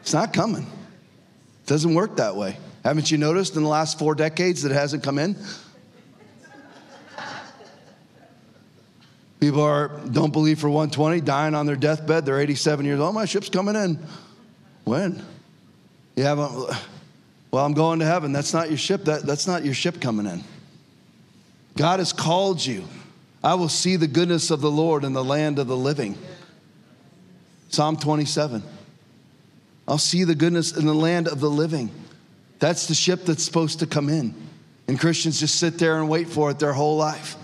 It's 0.00 0.14
not 0.14 0.32
coming. 0.32 0.62
It 0.62 1.66
doesn't 1.66 1.94
work 1.94 2.16
that 2.16 2.36
way. 2.36 2.56
Haven't 2.84 3.10
you 3.10 3.18
noticed 3.18 3.56
in 3.56 3.62
the 3.62 3.68
last 3.68 3.98
four 3.98 4.14
decades 4.14 4.62
that 4.62 4.72
it 4.72 4.74
hasn't 4.74 5.02
come 5.02 5.18
in? 5.18 5.36
People 9.40 9.62
are 9.62 9.88
don't 10.10 10.32
believe 10.32 10.58
for 10.58 10.68
120, 10.68 11.22
dying 11.22 11.54
on 11.54 11.64
their 11.66 11.76
deathbed. 11.76 12.26
They're 12.26 12.40
87 12.40 12.84
years 12.84 13.00
old. 13.00 13.14
My 13.14 13.24
ship's 13.24 13.48
coming 13.48 13.74
in. 13.74 13.98
When? 14.84 15.24
You 16.14 16.24
haven't. 16.24 16.70
Well, 17.50 17.64
I'm 17.64 17.72
going 17.72 17.98
to 18.00 18.04
heaven. 18.04 18.32
That's 18.32 18.52
not 18.52 18.68
your 18.68 18.78
ship. 18.78 19.04
That, 19.06 19.22
that's 19.22 19.46
not 19.46 19.64
your 19.64 19.74
ship 19.74 20.00
coming 20.00 20.26
in. 20.26 20.44
God 21.76 21.98
has 21.98 22.12
called 22.12 22.64
you. 22.64 22.84
I 23.42 23.54
will 23.54 23.68
see 23.68 23.96
the 23.96 24.06
goodness 24.06 24.50
of 24.50 24.60
the 24.60 24.70
Lord 24.70 25.02
in 25.02 25.14
the 25.14 25.24
land 25.24 25.58
of 25.58 25.66
the 25.66 25.76
living. 25.76 26.16
Psalm 27.70 27.96
27. 27.96 28.62
I'll 29.88 29.98
see 29.98 30.24
the 30.24 30.34
goodness 30.34 30.76
in 30.76 30.86
the 30.86 30.94
land 30.94 31.26
of 31.26 31.40
the 31.40 31.50
living. 31.50 31.90
That's 32.60 32.86
the 32.86 32.94
ship 32.94 33.24
that's 33.24 33.42
supposed 33.42 33.80
to 33.80 33.86
come 33.86 34.08
in. 34.08 34.34
And 34.86 35.00
Christians 35.00 35.40
just 35.40 35.56
sit 35.56 35.78
there 35.78 35.98
and 35.98 36.08
wait 36.08 36.28
for 36.28 36.50
it 36.50 36.58
their 36.58 36.72
whole 36.72 36.96
life. 36.96 37.36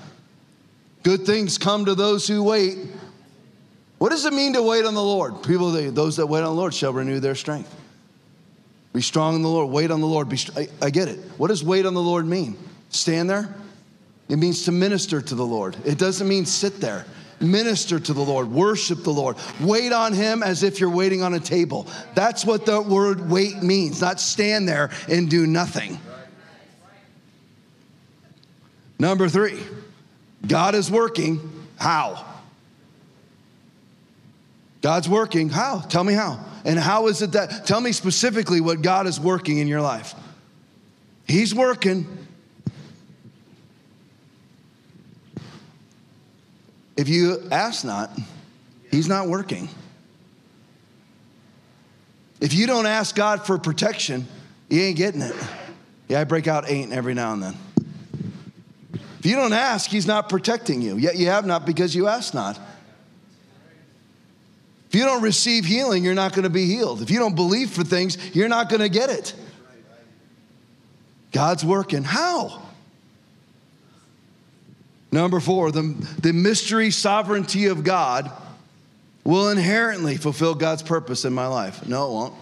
Good 1.02 1.26
things 1.26 1.58
come 1.58 1.86
to 1.86 1.94
those 1.94 2.28
who 2.28 2.42
wait. 2.42 2.78
What 3.98 4.10
does 4.10 4.24
it 4.24 4.32
mean 4.32 4.52
to 4.52 4.62
wait 4.62 4.84
on 4.84 4.94
the 4.94 5.02
Lord? 5.02 5.42
People, 5.42 5.70
those 5.70 6.16
that 6.16 6.26
wait 6.26 6.40
on 6.40 6.46
the 6.46 6.60
Lord 6.60 6.74
shall 6.74 6.92
renew 6.92 7.18
their 7.18 7.34
strength. 7.34 7.74
Be 8.92 9.00
strong 9.00 9.36
in 9.36 9.42
the 9.42 9.48
Lord. 9.48 9.70
Wait 9.70 9.90
on 9.90 10.00
the 10.00 10.06
Lord. 10.06 10.32
I, 10.56 10.68
I 10.82 10.90
get 10.90 11.08
it. 11.08 11.18
What 11.38 11.48
does 11.48 11.64
wait 11.64 11.86
on 11.86 11.94
the 11.94 12.02
Lord 12.02 12.26
mean? 12.26 12.56
Stand 12.90 13.30
there? 13.30 13.54
It 14.28 14.36
means 14.36 14.64
to 14.64 14.72
minister 14.72 15.22
to 15.22 15.34
the 15.34 15.46
Lord. 15.46 15.76
It 15.84 15.98
doesn't 15.98 16.26
mean 16.26 16.46
sit 16.46 16.80
there 16.80 17.06
minister 17.40 17.98
to 17.98 18.12
the 18.12 18.20
Lord, 18.20 18.50
worship 18.50 19.02
the 19.02 19.12
Lord, 19.12 19.36
wait 19.60 19.92
on 19.92 20.12
Him 20.12 20.42
as 20.42 20.62
if 20.62 20.80
you're 20.80 20.90
waiting 20.90 21.22
on 21.22 21.34
a 21.34 21.40
table. 21.40 21.86
That's 22.14 22.44
what 22.44 22.66
the 22.66 22.80
word 22.80 23.30
wait 23.30 23.62
means, 23.62 24.00
not 24.00 24.20
stand 24.20 24.68
there 24.68 24.90
and 25.08 25.28
do 25.28 25.46
nothing. 25.46 25.98
Number 28.98 29.28
three, 29.28 29.58
God 30.46 30.74
is 30.74 30.90
working. 30.90 31.66
How? 31.76 32.24
God's 34.80 35.08
working. 35.08 35.48
How? 35.48 35.80
Tell 35.80 36.04
me 36.04 36.14
how. 36.14 36.44
And 36.64 36.78
how 36.78 37.08
is 37.08 37.20
it 37.22 37.32
that? 37.32 37.66
Tell 37.66 37.80
me 37.80 37.92
specifically 37.92 38.60
what 38.60 38.82
God 38.82 39.06
is 39.06 39.20
working 39.20 39.58
in 39.58 39.68
your 39.68 39.80
life. 39.80 40.14
He's 41.26 41.54
working. 41.54 42.25
If 46.96 47.08
you 47.08 47.46
ask 47.50 47.84
not, 47.84 48.10
He's 48.90 49.08
not 49.08 49.28
working. 49.28 49.68
If 52.40 52.54
you 52.54 52.66
don't 52.66 52.86
ask 52.86 53.14
God 53.14 53.46
for 53.46 53.58
protection, 53.58 54.26
you 54.68 54.80
ain't 54.80 54.96
getting 54.96 55.22
it. 55.22 55.34
Yeah, 56.08 56.20
I 56.20 56.24
break 56.24 56.46
out 56.46 56.70
ain't 56.70 56.92
every 56.92 57.14
now 57.14 57.32
and 57.32 57.42
then. 57.42 57.54
If 59.18 59.26
you 59.26 59.36
don't 59.36 59.52
ask, 59.52 59.90
He's 59.90 60.06
not 60.06 60.28
protecting 60.28 60.80
you. 60.80 60.96
Yet 60.96 61.16
you 61.16 61.26
have 61.26 61.46
not 61.46 61.66
because 61.66 61.94
you 61.94 62.06
ask 62.06 62.32
not. 62.32 62.58
If 64.88 64.94
you 64.94 65.04
don't 65.04 65.22
receive 65.22 65.64
healing, 65.64 66.04
you're 66.04 66.14
not 66.14 66.32
going 66.32 66.44
to 66.44 66.50
be 66.50 66.66
healed. 66.66 67.02
If 67.02 67.10
you 67.10 67.18
don't 67.18 67.34
believe 67.34 67.70
for 67.70 67.82
things, 67.82 68.16
you're 68.34 68.48
not 68.48 68.68
going 68.68 68.80
to 68.80 68.88
get 68.88 69.10
it. 69.10 69.34
God's 71.32 71.64
working. 71.64 72.04
How? 72.04 72.62
Number 75.16 75.40
four, 75.40 75.72
the, 75.72 75.82
the 76.20 76.34
mystery 76.34 76.90
sovereignty 76.90 77.68
of 77.68 77.82
God 77.82 78.30
will 79.24 79.48
inherently 79.48 80.18
fulfill 80.18 80.54
God's 80.54 80.82
purpose 80.82 81.24
in 81.24 81.32
my 81.32 81.46
life. 81.46 81.88
No, 81.88 82.06
it 82.06 82.12
won't. 82.12 82.34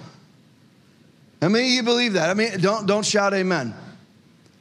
How 1.40 1.50
many 1.50 1.66
of 1.68 1.72
you 1.72 1.82
believe 1.84 2.14
that? 2.14 2.30
I 2.30 2.34
mean, 2.34 2.58
don't, 2.58 2.84
don't 2.84 3.06
shout 3.06 3.32
amen. 3.32 3.76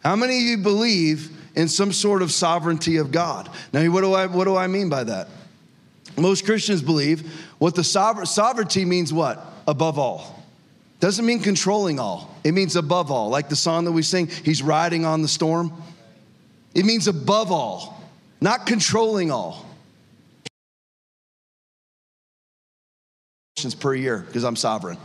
How 0.03 0.15
many 0.15 0.37
of 0.37 0.43
you 0.43 0.57
believe 0.59 1.35
in 1.55 1.67
some 1.67 1.91
sort 1.91 2.21
of 2.21 2.31
sovereignty 2.31 2.97
of 2.97 3.11
God? 3.11 3.49
Now, 3.73 3.83
what 3.91 4.01
do 4.01 4.13
I, 4.13 4.27
what 4.27 4.43
do 4.43 4.55
I 4.55 4.67
mean 4.67 4.89
by 4.89 5.05
that? 5.05 5.27
Most 6.15 6.45
Christians 6.45 6.83
believe 6.83 7.43
what 7.57 7.73
the 7.73 7.81
sover- 7.81 8.27
sovereignty 8.27 8.85
means 8.85 9.11
what? 9.11 9.43
Above 9.67 9.97
all. 9.97 10.43
Doesn't 10.99 11.25
mean 11.25 11.39
controlling 11.39 11.99
all. 11.99 12.37
It 12.43 12.51
means 12.51 12.75
above 12.75 13.09
all. 13.09 13.29
Like 13.29 13.49
the 13.49 13.55
song 13.55 13.85
that 13.85 13.91
we 13.91 14.03
sing, 14.03 14.27
He's 14.27 14.61
riding 14.61 15.03
on 15.03 15.23
the 15.23 15.27
storm. 15.27 15.73
It 16.75 16.85
means 16.85 17.07
above 17.07 17.51
all, 17.51 18.02
not 18.43 18.65
controlling 18.65 19.31
all. 19.31 19.65
Per 23.79 23.95
year, 23.95 24.17
because 24.27 24.43
I'm 24.43 24.57
sovereign. 24.57 24.97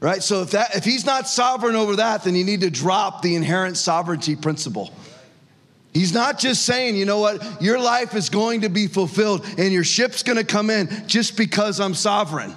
Right? 0.00 0.20
So 0.20 0.42
if 0.42 0.50
that 0.50 0.74
if 0.74 0.84
he's 0.84 1.06
not 1.06 1.28
sovereign 1.28 1.76
over 1.76 1.94
that, 1.96 2.24
then 2.24 2.34
you 2.34 2.42
need 2.42 2.62
to 2.62 2.70
drop 2.70 3.22
the 3.22 3.36
inherent 3.36 3.76
sovereignty 3.76 4.34
principle. 4.34 4.92
He's 5.94 6.12
not 6.12 6.40
just 6.40 6.64
saying, 6.64 6.96
you 6.96 7.04
know 7.04 7.20
what, 7.20 7.62
your 7.62 7.78
life 7.78 8.16
is 8.16 8.30
going 8.30 8.62
to 8.62 8.68
be 8.68 8.88
fulfilled 8.88 9.46
and 9.58 9.72
your 9.72 9.84
ship's 9.84 10.24
going 10.24 10.38
to 10.38 10.44
come 10.44 10.70
in 10.70 10.88
just 11.06 11.36
because 11.36 11.78
I'm 11.78 11.94
sovereign. 11.94 12.52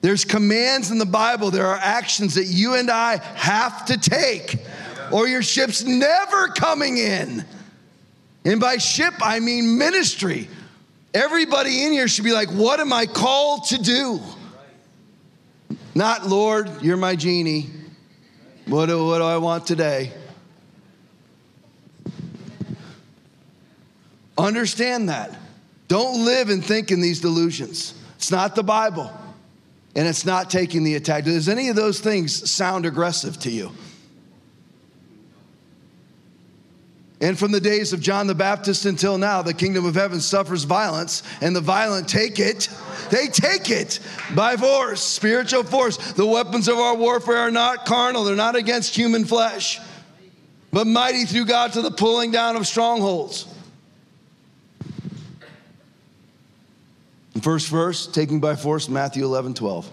There's 0.00 0.24
commands 0.24 0.90
in 0.90 0.96
the 0.96 1.04
Bible, 1.04 1.50
there 1.50 1.66
are 1.66 1.76
actions 1.76 2.36
that 2.36 2.46
you 2.46 2.74
and 2.74 2.90
I 2.90 3.18
have 3.18 3.84
to 3.86 3.98
take 3.98 4.56
or 5.12 5.28
your 5.28 5.42
ship's 5.42 5.84
never 5.84 6.48
coming 6.48 6.96
in. 6.98 7.44
And 8.44 8.60
by 8.60 8.78
ship, 8.78 9.14
I 9.20 9.40
mean 9.40 9.78
ministry. 9.78 10.48
Everybody 11.12 11.84
in 11.84 11.92
here 11.92 12.08
should 12.08 12.24
be 12.24 12.32
like, 12.32 12.48
What 12.50 12.80
am 12.80 12.92
I 12.92 13.06
called 13.06 13.64
to 13.66 13.78
do? 13.78 14.20
Not, 15.94 16.26
Lord, 16.26 16.82
you're 16.82 16.96
my 16.96 17.16
genie. 17.16 17.66
What 18.66 18.86
do, 18.86 19.04
what 19.04 19.18
do 19.18 19.24
I 19.24 19.38
want 19.38 19.66
today? 19.66 20.12
Understand 24.38 25.08
that. 25.08 25.36
Don't 25.88 26.24
live 26.24 26.48
and 26.48 26.64
think 26.64 26.92
in 26.92 27.00
these 27.00 27.20
delusions. 27.20 27.94
It's 28.14 28.30
not 28.30 28.54
the 28.54 28.62
Bible, 28.62 29.12
and 29.96 30.06
it's 30.06 30.24
not 30.24 30.50
taking 30.50 30.84
the 30.84 30.94
attack. 30.94 31.24
Does 31.24 31.48
any 31.48 31.68
of 31.68 31.76
those 31.76 32.00
things 32.00 32.48
sound 32.48 32.86
aggressive 32.86 33.38
to 33.40 33.50
you? 33.50 33.72
And 37.22 37.38
from 37.38 37.52
the 37.52 37.60
days 37.60 37.92
of 37.92 38.00
John 38.00 38.26
the 38.26 38.34
Baptist 38.34 38.86
until 38.86 39.18
now, 39.18 39.42
the 39.42 39.52
kingdom 39.52 39.84
of 39.84 39.94
heaven 39.94 40.20
suffers 40.20 40.64
violence, 40.64 41.22
and 41.42 41.54
the 41.54 41.60
violent 41.60 42.08
take 42.08 42.38
it. 42.38 42.68
They 43.10 43.26
take 43.26 43.68
it 43.68 44.00
by 44.34 44.56
force, 44.56 45.02
spiritual 45.02 45.64
force. 45.64 45.98
The 46.12 46.24
weapons 46.24 46.66
of 46.66 46.78
our 46.78 46.94
warfare 46.94 47.36
are 47.36 47.50
not 47.50 47.84
carnal, 47.84 48.24
they're 48.24 48.36
not 48.36 48.56
against 48.56 48.96
human 48.96 49.26
flesh, 49.26 49.78
but 50.72 50.86
mighty 50.86 51.26
through 51.26 51.44
God 51.44 51.74
to 51.74 51.82
the 51.82 51.90
pulling 51.90 52.30
down 52.30 52.56
of 52.56 52.66
strongholds. 52.66 53.46
First 57.42 57.68
verse, 57.68 58.06
taking 58.06 58.40
by 58.40 58.56
force, 58.56 58.88
Matthew 58.88 59.24
11, 59.24 59.54
12. 59.54 59.90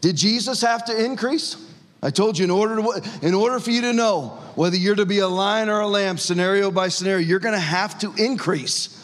Did 0.00 0.16
Jesus 0.16 0.60
have 0.62 0.84
to 0.86 1.04
increase? 1.04 1.56
I 2.04 2.10
told 2.10 2.36
you, 2.36 2.44
in 2.44 2.50
order, 2.50 2.76
to, 2.76 3.10
in 3.22 3.32
order 3.32 3.60
for 3.60 3.70
you 3.70 3.82
to 3.82 3.92
know 3.92 4.38
whether 4.56 4.76
you're 4.76 4.96
to 4.96 5.06
be 5.06 5.20
a 5.20 5.28
lion 5.28 5.68
or 5.68 5.80
a 5.80 5.86
lamb, 5.86 6.18
scenario 6.18 6.72
by 6.72 6.88
scenario, 6.88 7.24
you're 7.24 7.38
going 7.38 7.54
to 7.54 7.60
have 7.60 7.96
to 8.00 8.12
increase. 8.14 8.98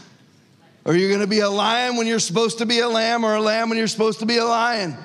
Or 0.85 0.97
you're 0.97 1.09
going 1.09 1.21
to 1.21 1.29
be 1.29 1.41
a 1.41 1.49
lion 1.49 1.97
when 1.97 2.09
you're 2.09 2.19
supposed 2.19 2.59
to 2.59 2.67
be 2.67 2.81
a 2.81 2.89
lamb, 2.89 3.25
or 3.25 3.37
a 3.37 3.41
lamb 3.41 3.69
when 3.69 3.79
you're 3.79 3.87
supposed 3.87 4.19
to 4.19 4.27
be 4.27 4.39
a 4.39 4.45
lion. 4.45 4.97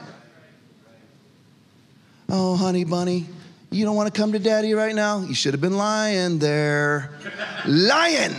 Oh, 2.29 2.55
honey 2.55 2.83
bunny, 2.83 3.27
you 3.69 3.85
don't 3.85 3.95
want 3.95 4.11
to 4.11 4.19
come 4.19 4.31
to 4.31 4.39
daddy 4.39 4.73
right 4.73 4.95
now? 4.95 5.19
You 5.19 5.35
should 5.35 5.53
have 5.53 5.61
been 5.61 5.77
lying 5.77 6.39
there. 6.39 7.11
lion! 7.67 8.33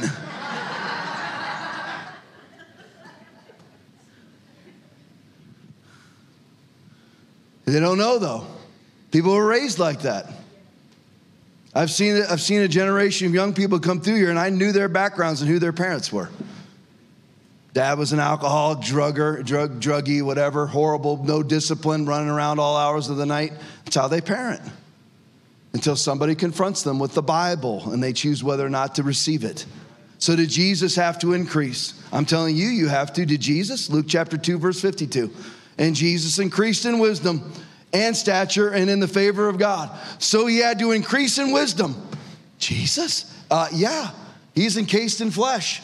They 7.67 7.81
don't 7.81 7.99
know 7.99 8.19
though. 8.19 8.47
People 9.14 9.33
were 9.33 9.46
raised 9.46 9.79
like 9.79 10.00
that. 10.00 10.27
I've 11.72 11.92
seen, 11.92 12.20
I've 12.29 12.40
seen 12.40 12.62
a 12.62 12.66
generation 12.68 13.29
of 13.29 13.33
young 13.33 13.55
people 13.55 13.79
come 13.79 14.00
through 14.00 14.16
here, 14.16 14.29
and 14.29 14.40
I 14.40 14.50
knew 14.50 14.72
their 14.72 14.88
backgrounds 14.88 15.40
and 15.40 15.48
who 15.48 15.61
their 15.61 15.72
parents 15.72 16.12
were. 16.12 16.31
Dad 17.74 17.96
was 17.96 18.12
an 18.12 18.18
alcoholic, 18.18 18.81
drugger, 18.81 19.46
drug, 19.46 19.81
druggie, 19.81 20.20
whatever, 20.20 20.66
horrible, 20.66 21.22
no 21.22 21.44
discipline, 21.44 22.07
running 22.07 22.29
around 22.29 22.59
all 22.59 22.77
hours 22.77 23.09
of 23.09 23.16
the 23.16 23.24
night. 23.24 23.53
That's 23.85 23.94
how 23.94 24.09
they 24.09 24.20
parent. 24.20 24.62
Until 25.74 25.94
somebody 25.94 26.35
confronts 26.35 26.83
them 26.83 26.98
with 26.98 27.14
the 27.14 27.22
Bible 27.22 27.92
and 27.92 28.03
they 28.03 28.12
choose 28.12 28.42
whether 28.42 28.66
or 28.66 28.70
not 28.70 28.96
to 28.96 29.05
receive 29.05 29.44
it. 29.44 29.64
So, 30.18 30.35
did 30.35 30.48
Jesus 30.48 30.96
have 30.96 31.20
to 31.20 31.35
increase? 31.35 32.03
I'm 32.12 32.24
telling 32.24 32.57
you, 32.57 32.66
you 32.66 32.88
have 32.88 33.12
to. 33.12 33.24
Did 33.24 33.40
Jesus? 33.40 33.88
Luke 33.88 34.07
chapter 34.09 34.37
2, 34.37 34.59
verse 34.59 34.81
52. 34.81 35.33
And 35.79 35.94
Jesus 35.94 36.40
increased 36.40 36.85
in 36.85 36.98
wisdom 36.98 37.53
and 37.94 38.14
stature 38.14 38.68
and 38.70 38.90
in 38.90 39.00
the 39.00 39.09
favor 39.09 39.48
of 39.48 39.57
God. 39.57 39.96
So 40.18 40.46
he 40.46 40.59
had 40.59 40.78
to 40.80 40.90
increase 40.90 41.38
in 41.38 41.52
wisdom. 41.52 41.94
Jesus? 42.59 43.33
Uh, 43.50 43.68
yeah, 43.72 44.11
he's 44.54 44.76
encased 44.76 45.20
in 45.20 45.30
flesh. 45.30 45.80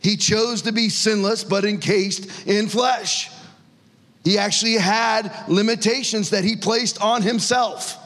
He 0.00 0.16
chose 0.16 0.62
to 0.62 0.72
be 0.72 0.88
sinless, 0.88 1.44
but 1.44 1.64
encased 1.64 2.48
in 2.48 2.68
flesh. 2.68 3.30
He 4.24 4.38
actually 4.38 4.74
had 4.74 5.32
limitations 5.46 6.30
that 6.30 6.42
he 6.42 6.56
placed 6.56 7.00
on 7.00 7.22
himself. 7.22 8.02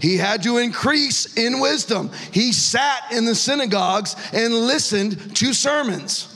He 0.00 0.16
had 0.16 0.42
to 0.42 0.58
increase 0.58 1.36
in 1.36 1.60
wisdom. 1.60 2.10
He 2.32 2.52
sat 2.52 3.12
in 3.12 3.24
the 3.24 3.34
synagogues 3.34 4.14
and 4.32 4.54
listened 4.54 5.36
to 5.36 5.52
sermons. 5.52 6.35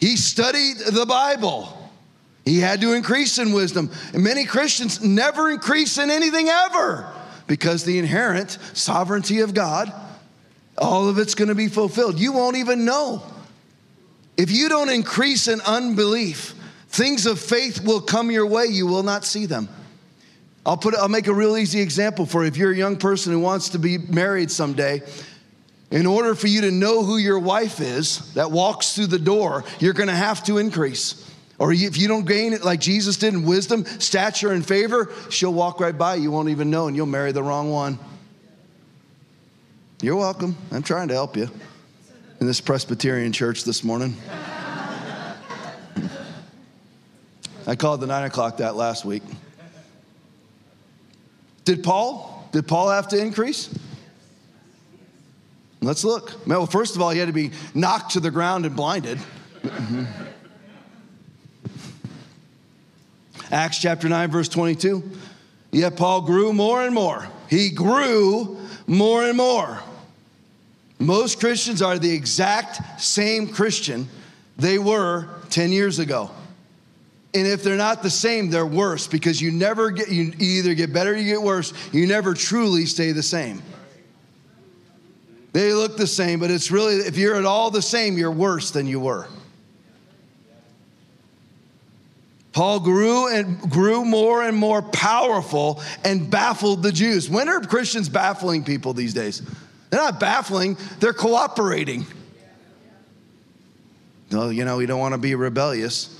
He 0.00 0.16
studied 0.16 0.78
the 0.78 1.06
Bible. 1.06 1.76
He 2.44 2.58
had 2.58 2.80
to 2.80 2.94
increase 2.94 3.38
in 3.38 3.52
wisdom. 3.52 3.90
And 4.14 4.24
many 4.24 4.44
Christians 4.44 5.02
never 5.02 5.50
increase 5.50 5.98
in 5.98 6.10
anything 6.10 6.48
ever 6.48 7.12
because 7.46 7.84
the 7.84 7.98
inherent 7.98 8.58
sovereignty 8.72 9.40
of 9.40 9.52
God, 9.54 9.92
all 10.78 11.08
of 11.08 11.18
it's 11.18 11.34
going 11.34 11.48
to 11.48 11.54
be 11.54 11.68
fulfilled. 11.68 12.18
You 12.18 12.32
won't 12.32 12.56
even 12.56 12.84
know. 12.84 13.22
If 14.36 14.50
you 14.50 14.70
don't 14.70 14.88
increase 14.88 15.48
in 15.48 15.60
unbelief, 15.60 16.54
things 16.88 17.26
of 17.26 17.38
faith 17.38 17.84
will 17.84 18.00
come 18.00 18.30
your 18.30 18.46
way, 18.46 18.66
you 18.66 18.86
will 18.86 19.02
not 19.02 19.24
see 19.24 19.44
them. 19.44 19.68
I'll 20.64 20.76
put 20.76 20.94
I'll 20.94 21.08
make 21.08 21.26
a 21.26 21.34
real 21.34 21.56
easy 21.56 21.80
example 21.80 22.26
for 22.26 22.42
you. 22.42 22.48
If 22.48 22.56
you're 22.56 22.72
a 22.72 22.76
young 22.76 22.96
person 22.96 23.32
who 23.32 23.40
wants 23.40 23.70
to 23.70 23.78
be 23.78 23.98
married 23.98 24.50
someday, 24.50 25.02
in 25.90 26.06
order 26.06 26.34
for 26.34 26.46
you 26.46 26.62
to 26.62 26.70
know 26.70 27.02
who 27.04 27.16
your 27.16 27.38
wife 27.38 27.80
is 27.80 28.32
that 28.34 28.50
walks 28.50 28.94
through 28.94 29.08
the 29.08 29.18
door, 29.18 29.64
you're 29.80 29.92
to 30.08 30.14
have 30.14 30.44
to 30.44 30.58
increase. 30.58 31.26
Or 31.58 31.72
if 31.72 31.98
you 31.98 32.08
don't 32.08 32.26
gain 32.26 32.52
it 32.52 32.64
like 32.64 32.80
Jesus 32.80 33.16
did 33.18 33.34
in 33.34 33.44
wisdom, 33.44 33.84
stature, 33.84 34.52
and 34.52 34.64
favor, 34.64 35.10
she'll 35.28 35.52
walk 35.52 35.80
right 35.80 35.96
by. 35.96 36.14
You 36.14 36.30
won't 36.30 36.48
even 36.48 36.70
know, 36.70 36.86
and 36.86 36.96
you'll 36.96 37.06
marry 37.06 37.32
the 37.32 37.42
wrong 37.42 37.70
one. 37.70 37.98
You're 40.00 40.16
welcome. 40.16 40.56
I'm 40.72 40.82
trying 40.82 41.08
to 41.08 41.14
help 41.14 41.36
you 41.36 41.50
in 42.40 42.46
this 42.46 42.60
Presbyterian 42.60 43.32
church 43.32 43.64
this 43.64 43.84
morning. 43.84 44.16
I 47.66 47.76
called 47.76 48.00
the 48.00 48.06
nine 48.06 48.24
o'clock 48.24 48.56
that 48.56 48.74
last 48.74 49.04
week. 49.04 49.22
Did 51.64 51.84
Paul? 51.84 52.48
Did 52.52 52.66
Paul 52.66 52.88
have 52.88 53.08
to 53.08 53.18
increase? 53.18 53.68
Let's 55.82 56.04
look. 56.04 56.32
Well, 56.46 56.66
first 56.66 56.94
of 56.94 57.02
all, 57.02 57.10
he 57.10 57.18
had 57.18 57.28
to 57.28 57.32
be 57.32 57.52
knocked 57.74 58.12
to 58.12 58.20
the 58.20 58.30
ground 58.30 58.66
and 58.66 58.76
blinded. 58.76 59.18
Mm-hmm. 59.62 60.04
Acts 63.50 63.78
chapter 63.78 64.08
9, 64.08 64.30
verse 64.30 64.48
22. 64.48 65.02
Yet 65.72 65.96
Paul 65.96 66.22
grew 66.22 66.52
more 66.52 66.82
and 66.82 66.94
more. 66.94 67.26
He 67.48 67.70
grew 67.70 68.58
more 68.86 69.24
and 69.24 69.36
more. 69.36 69.80
Most 70.98 71.40
Christians 71.40 71.80
are 71.80 71.98
the 71.98 72.12
exact 72.12 73.00
same 73.00 73.48
Christian 73.48 74.08
they 74.58 74.78
were 74.78 75.28
10 75.48 75.72
years 75.72 75.98
ago. 75.98 76.30
And 77.32 77.46
if 77.46 77.62
they're 77.62 77.76
not 77.76 78.02
the 78.02 78.10
same, 78.10 78.50
they're 78.50 78.66
worse 78.66 79.06
because 79.06 79.40
you 79.40 79.50
never 79.50 79.90
get, 79.90 80.10
you 80.10 80.32
either 80.38 80.74
get 80.74 80.92
better 80.92 81.12
or 81.12 81.16
you 81.16 81.24
get 81.24 81.40
worse. 81.40 81.72
You 81.92 82.06
never 82.06 82.34
truly 82.34 82.86
stay 82.86 83.12
the 83.12 83.22
same. 83.22 83.62
They 85.52 85.72
look 85.72 85.96
the 85.96 86.06
same, 86.06 86.38
but 86.38 86.50
it's 86.50 86.70
really, 86.70 86.96
if 86.96 87.16
you're 87.16 87.34
at 87.34 87.44
all 87.44 87.70
the 87.70 87.82
same, 87.82 88.16
you're 88.16 88.30
worse 88.30 88.70
than 88.70 88.86
you 88.86 89.00
were. 89.00 89.26
Paul 92.52 92.80
grew 92.80 93.28
and 93.32 93.60
grew 93.70 94.04
more 94.04 94.42
and 94.42 94.56
more 94.56 94.82
powerful 94.82 95.80
and 96.04 96.30
baffled 96.30 96.82
the 96.82 96.92
Jews. 96.92 97.30
When 97.30 97.48
are 97.48 97.60
Christians 97.60 98.08
baffling 98.08 98.64
people 98.64 98.92
these 98.92 99.14
days? 99.14 99.42
They're 99.90 100.00
not 100.00 100.20
baffling, 100.20 100.76
they're 100.98 101.12
cooperating. 101.12 102.06
No, 104.30 104.50
you 104.50 104.64
know, 104.64 104.76
we 104.76 104.86
don't 104.86 105.00
want 105.00 105.14
to 105.14 105.18
be 105.18 105.34
rebellious. 105.34 106.16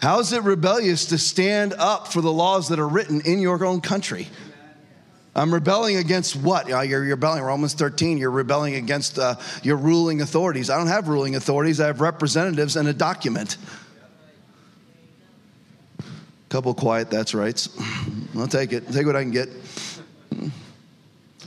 How 0.00 0.20
is 0.20 0.32
it 0.32 0.42
rebellious 0.42 1.06
to 1.06 1.18
stand 1.18 1.72
up 1.72 2.12
for 2.12 2.20
the 2.20 2.32
laws 2.32 2.68
that 2.68 2.78
are 2.78 2.86
written 2.86 3.20
in 3.22 3.40
your 3.40 3.64
own 3.64 3.80
country? 3.80 4.28
I'm 5.36 5.52
rebelling 5.52 5.96
against 5.96 6.36
what? 6.36 6.68
You're 6.68 7.00
rebelling, 7.00 7.42
Romans 7.42 7.74
13, 7.74 8.18
you're 8.18 8.30
rebelling 8.30 8.76
against 8.76 9.18
uh, 9.18 9.34
your 9.62 9.76
ruling 9.76 10.20
authorities. 10.20 10.70
I 10.70 10.76
don't 10.76 10.86
have 10.86 11.08
ruling 11.08 11.34
authorities, 11.34 11.80
I 11.80 11.86
have 11.86 12.00
representatives 12.00 12.76
and 12.76 12.88
a 12.88 12.92
document. 12.92 13.56
Couple 16.50 16.72
quiet, 16.72 17.10
that's 17.10 17.34
right. 17.34 17.66
I'll 18.36 18.46
take 18.46 18.72
it, 18.72 18.90
take 18.92 19.06
what 19.06 19.16
I 19.16 19.22
can 19.22 19.32
get. 19.32 19.48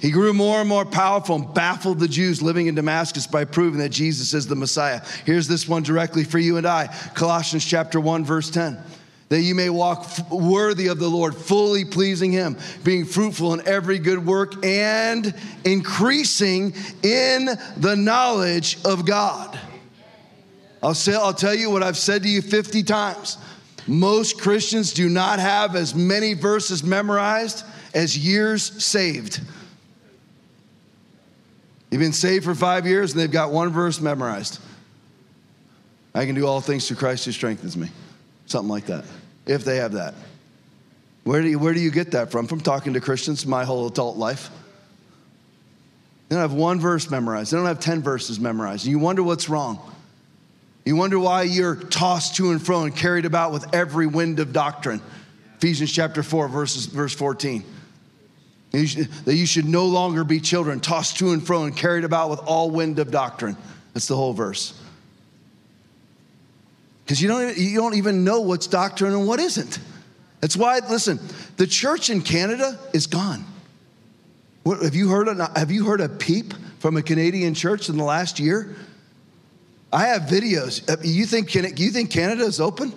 He 0.02 0.12
grew 0.12 0.34
more 0.34 0.60
and 0.60 0.70
more 0.70 0.86
powerful 0.86 1.38
and 1.38 1.54
baffled 1.54 2.00
the 2.00 2.08
Jews 2.08 2.42
living 2.42 2.68
in 2.68 2.76
Damascus 2.76 3.26
by 3.26 3.46
proving 3.46 3.80
that 3.80 3.90
Jesus 3.90 4.34
is 4.34 4.48
the 4.48 4.56
Messiah. 4.56 5.02
Here's 5.26 5.48
this 5.48 5.68
one 5.68 5.82
directly 5.82 6.24
for 6.24 6.40
you 6.40 6.58
and 6.58 6.68
I 6.68 6.88
Colossians 7.16 7.66
chapter 7.66 8.00
1, 8.00 8.26
verse 8.26 8.50
10 8.52 8.78
that 9.30 9.42
you 9.42 9.56
may 9.56 9.70
walk 9.70 10.00
f- 10.06 10.32
worthy 10.32 10.88
of 10.88 11.00
the 11.00 11.10
Lord, 11.10 11.36
fully 11.36 11.84
pleasing 11.84 12.32
Him, 12.32 12.58
being 12.84 13.06
fruitful 13.06 13.54
in 13.54 13.68
every 13.68 14.00
good 14.00 14.26
work 14.26 14.66
and 14.66 15.34
increasing 15.66 16.74
in 17.04 17.50
the 17.78 17.96
knowledge 17.96 18.78
of 18.86 19.06
God. 19.06 19.60
I'll, 20.82 20.94
say, 20.94 21.14
I'll 21.14 21.34
tell 21.34 21.56
you 21.56 21.70
what 21.70 21.84
I've 21.84 21.98
said 21.98 22.24
to 22.24 22.30
you 22.30 22.42
50 22.42 22.84
times. 22.84 23.38
Most 23.88 24.40
Christians 24.40 24.94
do 24.94 25.10
not 25.10 25.40
have 25.40 25.76
as 25.76 25.96
many 25.96 26.34
verses 26.34 26.84
memorized 26.84 27.66
as 27.94 28.18
years 28.18 28.84
saved. 28.84 29.42
You've 31.90 32.02
been 32.02 32.14
saved 32.14 32.44
for 32.44 32.54
five 32.54 32.86
years 32.86 33.14
and 33.14 33.22
they've 33.22 33.32
got 33.32 33.52
one 33.52 33.70
verse 33.70 34.02
memorized. 34.02 34.60
I 36.14 36.26
can 36.26 36.36
do 36.36 36.46
all 36.46 36.62
things 36.62 36.88
through 36.88 36.98
Christ 36.98 37.26
who 37.26 37.32
strengthens 37.32 37.78
me. 37.78 37.90
Something 38.46 38.70
like 38.70 38.86
that, 38.88 39.06
if 39.48 39.64
they 39.64 39.78
have 39.78 39.94
that. 39.94 40.14
Where 41.24 41.42
do 41.42 41.50
you, 41.50 41.60
where 41.60 41.74
do 41.74 41.80
you 41.80 41.92
get 41.92 42.12
that 42.12 42.32
from? 42.32 42.48
From 42.48 42.62
talking 42.62 42.94
to 42.94 43.02
Christians 43.02 43.46
my 43.46 43.66
whole 43.66 43.88
adult 43.88 44.18
life. 44.18 44.50
They 46.30 46.36
don't 46.36 46.42
have 46.42 46.54
one 46.54 46.80
verse 46.80 47.10
memorized, 47.10 47.52
they 47.52 47.58
don't 47.58 47.66
have 47.66 47.80
10 47.80 48.02
verses 48.02 48.40
memorized. 48.40 48.86
And 48.86 48.92
you 48.92 49.00
wonder 49.00 49.24
what's 49.24 49.50
wrong. 49.50 49.80
You 50.86 50.96
wonder 50.96 51.20
why 51.20 51.42
you're 51.44 51.76
tossed 51.76 52.38
to 52.38 52.52
and 52.52 52.66
fro 52.66 52.84
and 52.84 52.96
carried 52.96 53.26
about 53.26 53.52
with 53.52 53.74
every 53.76 54.08
wind 54.08 54.40
of 54.40 54.54
doctrine. 54.54 55.02
Ephesians 55.58 55.92
chapter 55.92 56.24
4, 56.24 56.48
verses, 56.48 56.86
verse 56.86 57.14
14. 57.14 57.64
You 58.72 58.88
should, 58.88 59.12
that 59.26 59.36
you 59.36 59.46
should 59.46 59.66
no 59.66 59.86
longer 59.86 60.24
be 60.24 60.40
children, 60.40 60.80
tossed 60.80 61.18
to 61.18 61.32
and 61.32 61.46
fro 61.46 61.64
and 61.64 61.76
carried 61.76 62.06
about 62.06 62.30
with 62.30 62.40
all 62.40 62.70
wind 62.72 63.00
of 63.00 63.12
doctrine. 63.12 63.58
That's 63.94 64.08
the 64.08 64.16
whole 64.16 64.34
verse 64.34 64.80
because 67.08 67.22
you 67.22 67.30
don't, 67.30 67.58
you 67.58 67.78
don't 67.78 67.94
even 67.94 68.26
know 68.26 68.42
what's 68.42 68.68
doctrine 68.68 69.14
and 69.14 69.26
what 69.26 69.40
isn't. 69.40 69.80
That's 70.42 70.58
why, 70.58 70.82
listen, 70.90 71.22
the 71.56 71.66
church 71.66 72.10
in 72.10 72.22
Canada 72.22 72.78
is 72.92 73.08
gone. 73.08 73.46
What, 74.64 74.82
have, 74.82 74.94
you 74.94 75.08
heard 75.08 75.30
a, 75.30 75.58
have 75.58 75.72
you 75.72 75.86
heard 75.86 76.02
a 76.02 76.10
peep 76.10 76.54
from 76.80 76.98
a 76.98 77.02
Canadian 77.02 77.54
church 77.54 77.88
in 77.88 77.96
the 77.96 78.04
last 78.04 78.42
year? 78.42 78.76
I 79.94 80.08
have 80.08 80.24
videos. 80.24 80.84
Uh, 80.90 80.98
you 81.02 81.26
think, 81.26 81.56
you 81.56 81.92
think 81.92 82.12
Canada 82.12 82.44
is 82.44 82.60
open? 82.60 82.92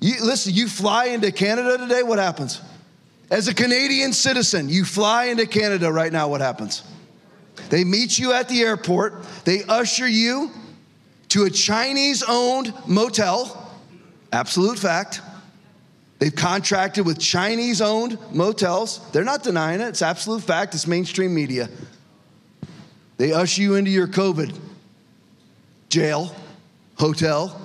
You, 0.00 0.24
listen, 0.24 0.54
you 0.54 0.68
fly 0.68 1.08
into 1.08 1.30
Canada 1.30 1.76
today, 1.76 2.02
what 2.02 2.18
happens? 2.18 2.62
As 3.30 3.46
a 3.46 3.54
Canadian 3.54 4.14
citizen, 4.14 4.70
you 4.70 4.86
fly 4.86 5.24
into 5.26 5.44
Canada 5.44 5.92
right 5.92 6.10
now, 6.10 6.28
what 6.28 6.40
happens? 6.40 6.82
They 7.68 7.84
meet 7.84 8.18
you 8.18 8.32
at 8.32 8.48
the 8.48 8.62
airport, 8.62 9.22
they 9.44 9.64
usher 9.64 10.08
you 10.08 10.50
to 11.30 11.44
a 11.44 11.50
Chinese 11.50 12.22
owned 12.26 12.72
motel. 12.86 13.70
Absolute 14.32 14.78
fact. 14.78 15.20
They've 16.18 16.34
contracted 16.34 17.06
with 17.06 17.18
Chinese 17.18 17.80
owned 17.80 18.18
motels. 18.30 19.00
They're 19.10 19.24
not 19.24 19.42
denying 19.42 19.80
it, 19.80 19.88
it's 19.88 20.02
absolute 20.02 20.42
fact. 20.42 20.74
It's 20.74 20.86
mainstream 20.86 21.34
media. 21.34 21.68
They 23.16 23.32
usher 23.32 23.62
you 23.62 23.74
into 23.74 23.90
your 23.90 24.06
COVID 24.06 24.56
jail, 25.88 26.34
hotel. 26.96 27.60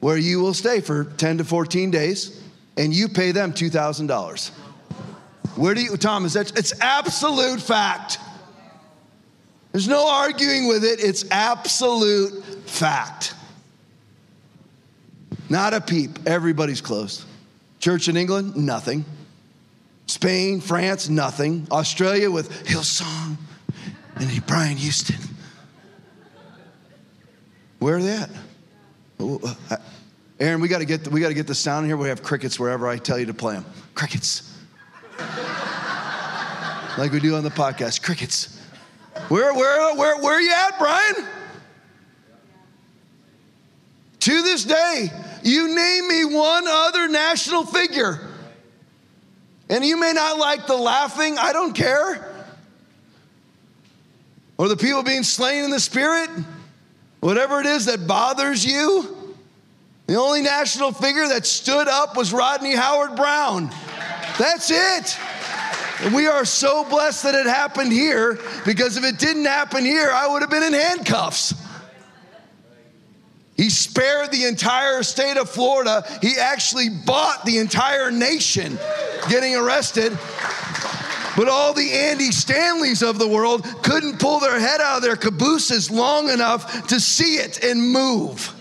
where 0.00 0.16
you 0.16 0.40
will 0.40 0.54
stay 0.54 0.80
for 0.80 1.04
10 1.04 1.38
to 1.38 1.44
14 1.44 1.90
days 1.90 2.42
and 2.78 2.94
you 2.94 3.06
pay 3.06 3.32
them 3.32 3.52
$2,000. 3.52 4.50
Where 5.56 5.74
do 5.74 5.82
you, 5.82 5.96
Tom, 5.98 6.24
is 6.24 6.32
that? 6.32 6.58
It's 6.58 6.72
absolute 6.80 7.60
fact. 7.60 8.18
There's 9.72 9.88
no 9.88 10.08
arguing 10.08 10.66
with 10.66 10.84
it. 10.84 11.00
It's 11.02 11.24
absolute 11.30 12.44
fact. 12.66 13.34
Not 15.48 15.74
a 15.74 15.80
peep. 15.80 16.26
Everybody's 16.26 16.80
closed. 16.80 17.24
Church 17.78 18.08
in 18.08 18.16
England, 18.16 18.56
nothing. 18.56 19.04
Spain, 20.06 20.60
France, 20.60 21.08
nothing. 21.08 21.66
Australia 21.70 22.30
with 22.30 22.50
Hillsong 22.66 23.36
and 24.16 24.46
Brian 24.46 24.76
Houston. 24.76 25.16
Where 27.78 27.96
are 27.96 28.02
they 28.02 28.16
at? 28.16 28.30
Uh, 29.18 29.76
Aaron, 30.38 30.60
we 30.60 30.68
got 30.68 30.78
to 30.78 30.84
get 30.84 31.04
the, 31.04 31.10
we 31.10 31.20
got 31.20 31.28
to 31.28 31.34
get 31.34 31.46
the 31.46 31.54
sound 31.54 31.86
here. 31.86 31.96
We 31.96 32.08
have 32.08 32.22
crickets 32.22 32.58
wherever 32.58 32.88
I 32.88 32.98
tell 32.98 33.18
you 33.18 33.26
to 33.26 33.34
play 33.34 33.54
them. 33.54 33.64
Crickets, 33.94 34.56
like 36.98 37.12
we 37.12 37.20
do 37.20 37.36
on 37.36 37.42
the 37.42 37.50
podcast. 37.50 38.02
Crickets. 38.02 38.59
Where 39.28 39.54
where 39.54 39.94
where 39.96 40.18
where 40.18 40.34
are 40.34 40.40
you 40.40 40.52
at, 40.52 40.78
Brian? 40.78 41.26
To 44.20 44.42
this 44.42 44.64
day, 44.64 45.10
you 45.42 45.74
name 45.74 46.08
me 46.08 46.24
one 46.24 46.64
other 46.66 47.08
national 47.08 47.64
figure. 47.64 48.28
And 49.70 49.84
you 49.84 49.98
may 49.98 50.12
not 50.12 50.36
like 50.36 50.66
the 50.66 50.76
laughing, 50.76 51.38
I 51.38 51.52
don't 51.52 51.74
care. 51.74 52.26
Or 54.58 54.68
the 54.68 54.76
people 54.76 55.02
being 55.02 55.22
slain 55.22 55.64
in 55.64 55.70
the 55.70 55.80
spirit, 55.80 56.28
whatever 57.20 57.60
it 57.60 57.66
is 57.66 57.86
that 57.86 58.06
bothers 58.06 58.66
you. 58.66 59.16
The 60.06 60.16
only 60.16 60.42
national 60.42 60.92
figure 60.92 61.28
that 61.28 61.46
stood 61.46 61.86
up 61.86 62.16
was 62.16 62.32
Rodney 62.32 62.74
Howard-Browne. 62.74 63.70
That's 64.38 64.70
it. 64.70 65.16
And 66.02 66.14
we 66.14 66.26
are 66.26 66.46
so 66.46 66.84
blessed 66.88 67.24
that 67.24 67.34
it 67.34 67.46
happened 67.46 67.92
here 67.92 68.38
because 68.64 68.96
if 68.96 69.04
it 69.04 69.18
didn't 69.18 69.44
happen 69.44 69.84
here, 69.84 70.10
I 70.10 70.28
would 70.28 70.40
have 70.40 70.50
been 70.50 70.62
in 70.62 70.72
handcuffs. 70.72 71.54
He 73.54 73.68
spared 73.68 74.30
the 74.30 74.46
entire 74.46 75.02
state 75.02 75.36
of 75.36 75.50
Florida. 75.50 76.02
He 76.22 76.36
actually 76.38 76.88
bought 76.88 77.44
the 77.44 77.58
entire 77.58 78.10
nation 78.10 78.78
getting 79.28 79.54
arrested. 79.54 80.18
But 81.36 81.48
all 81.48 81.74
the 81.74 81.92
Andy 81.92 82.32
Stanleys 82.32 83.02
of 83.02 83.18
the 83.18 83.28
world 83.28 83.64
couldn't 83.82 84.18
pull 84.18 84.40
their 84.40 84.58
head 84.58 84.80
out 84.80 84.96
of 84.96 85.02
their 85.02 85.16
cabooses 85.16 85.90
long 85.90 86.30
enough 86.30 86.86
to 86.88 86.98
see 86.98 87.34
it 87.34 87.62
and 87.62 87.92
move. 87.92 88.54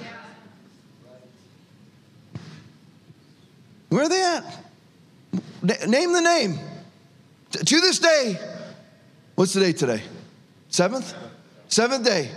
Where 3.88 4.04
are 4.04 4.10
they 4.10 4.22
at? 4.22 4.44
Name 5.88 6.12
the 6.12 6.22
name. 6.22 6.60
To 7.52 7.82
this 7.82 8.00
day, 8.00 8.40
what's 9.36 9.54
the 9.54 9.60
day 9.60 9.74
today? 9.74 10.04
Seventh? 10.70 11.14
Seventh 11.68 12.06
day. 12.06 12.30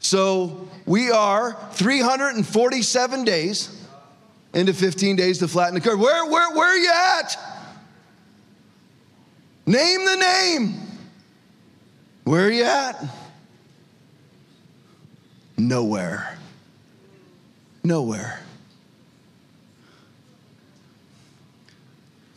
So 0.00 0.68
we 0.86 1.10
are 1.10 1.56
347 1.72 3.24
days 3.24 3.84
into 4.54 4.72
15 4.72 5.16
days 5.16 5.38
to 5.38 5.48
flatten 5.48 5.74
the 5.74 5.80
curve. 5.80 5.98
Where, 5.98 6.26
where, 6.30 6.50
where 6.54 6.68
are 6.68 6.76
you 6.76 6.90
at? 6.90 7.36
Name 9.66 10.04
the 10.04 10.16
name. 10.16 10.74
Where 12.24 12.46
are 12.46 12.50
you 12.50 12.64
at? 12.64 13.04
Nowhere. 15.56 16.38
Nowhere. 17.84 18.40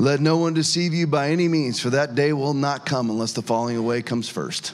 Let 0.02 0.20
no 0.20 0.38
one 0.38 0.56
deceive 0.56 0.96
you 0.96 1.06
by 1.06 1.30
any 1.30 1.48
means, 1.48 1.80
for 1.80 1.92
that 1.92 2.16
day 2.16 2.34
will 2.34 2.56
not 2.56 2.88
come 2.88 3.12
unless 3.12 3.34
the 3.34 3.44
falling 3.44 3.78
away 3.78 4.02
comes 4.02 4.28
first. 4.28 4.74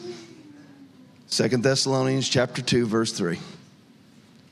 Second 1.26 1.64
Thessalonians 1.64 2.30
chapter 2.30 2.62
2, 2.62 2.86
verse 2.86 3.12
3. 3.12 3.38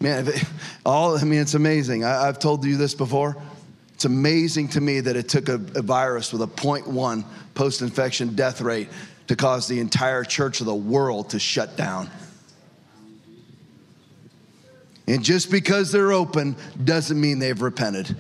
Man, 0.01 0.27
it, 0.27 0.43
all, 0.85 1.17
I 1.17 1.23
mean, 1.23 1.39
it's 1.39 1.53
amazing. 1.53 2.03
I, 2.03 2.25
have 2.25 2.39
told 2.39 2.65
you 2.65 2.75
this 2.75 2.93
before. 2.93 3.37
It's 3.93 4.03
amazing 4.03 4.67
to 4.69 4.81
me 4.81 4.99
that 4.99 5.15
it 5.15 5.29
took 5.29 5.47
a, 5.47 5.53
a 5.53 5.81
virus 5.81 6.33
with 6.33 6.41
a 6.41 6.47
0.1 6.47 7.23
post 7.53 7.81
infection 7.81 8.35
death 8.35 8.59
rate 8.59 8.89
to 9.27 9.37
cause 9.37 9.69
the 9.69 9.79
entire 9.79 10.25
church 10.25 10.59
of 10.59 10.65
the 10.65 10.75
world 10.75 11.29
to 11.29 11.39
shut 11.39 11.77
down. 11.77 12.09
And 15.07 15.23
just 15.23 15.49
because 15.49 15.93
they're 15.93 16.11
open 16.11 16.57
doesn't 16.83 17.21
mean 17.21 17.39
they've 17.39 17.61
repented. 17.61 18.17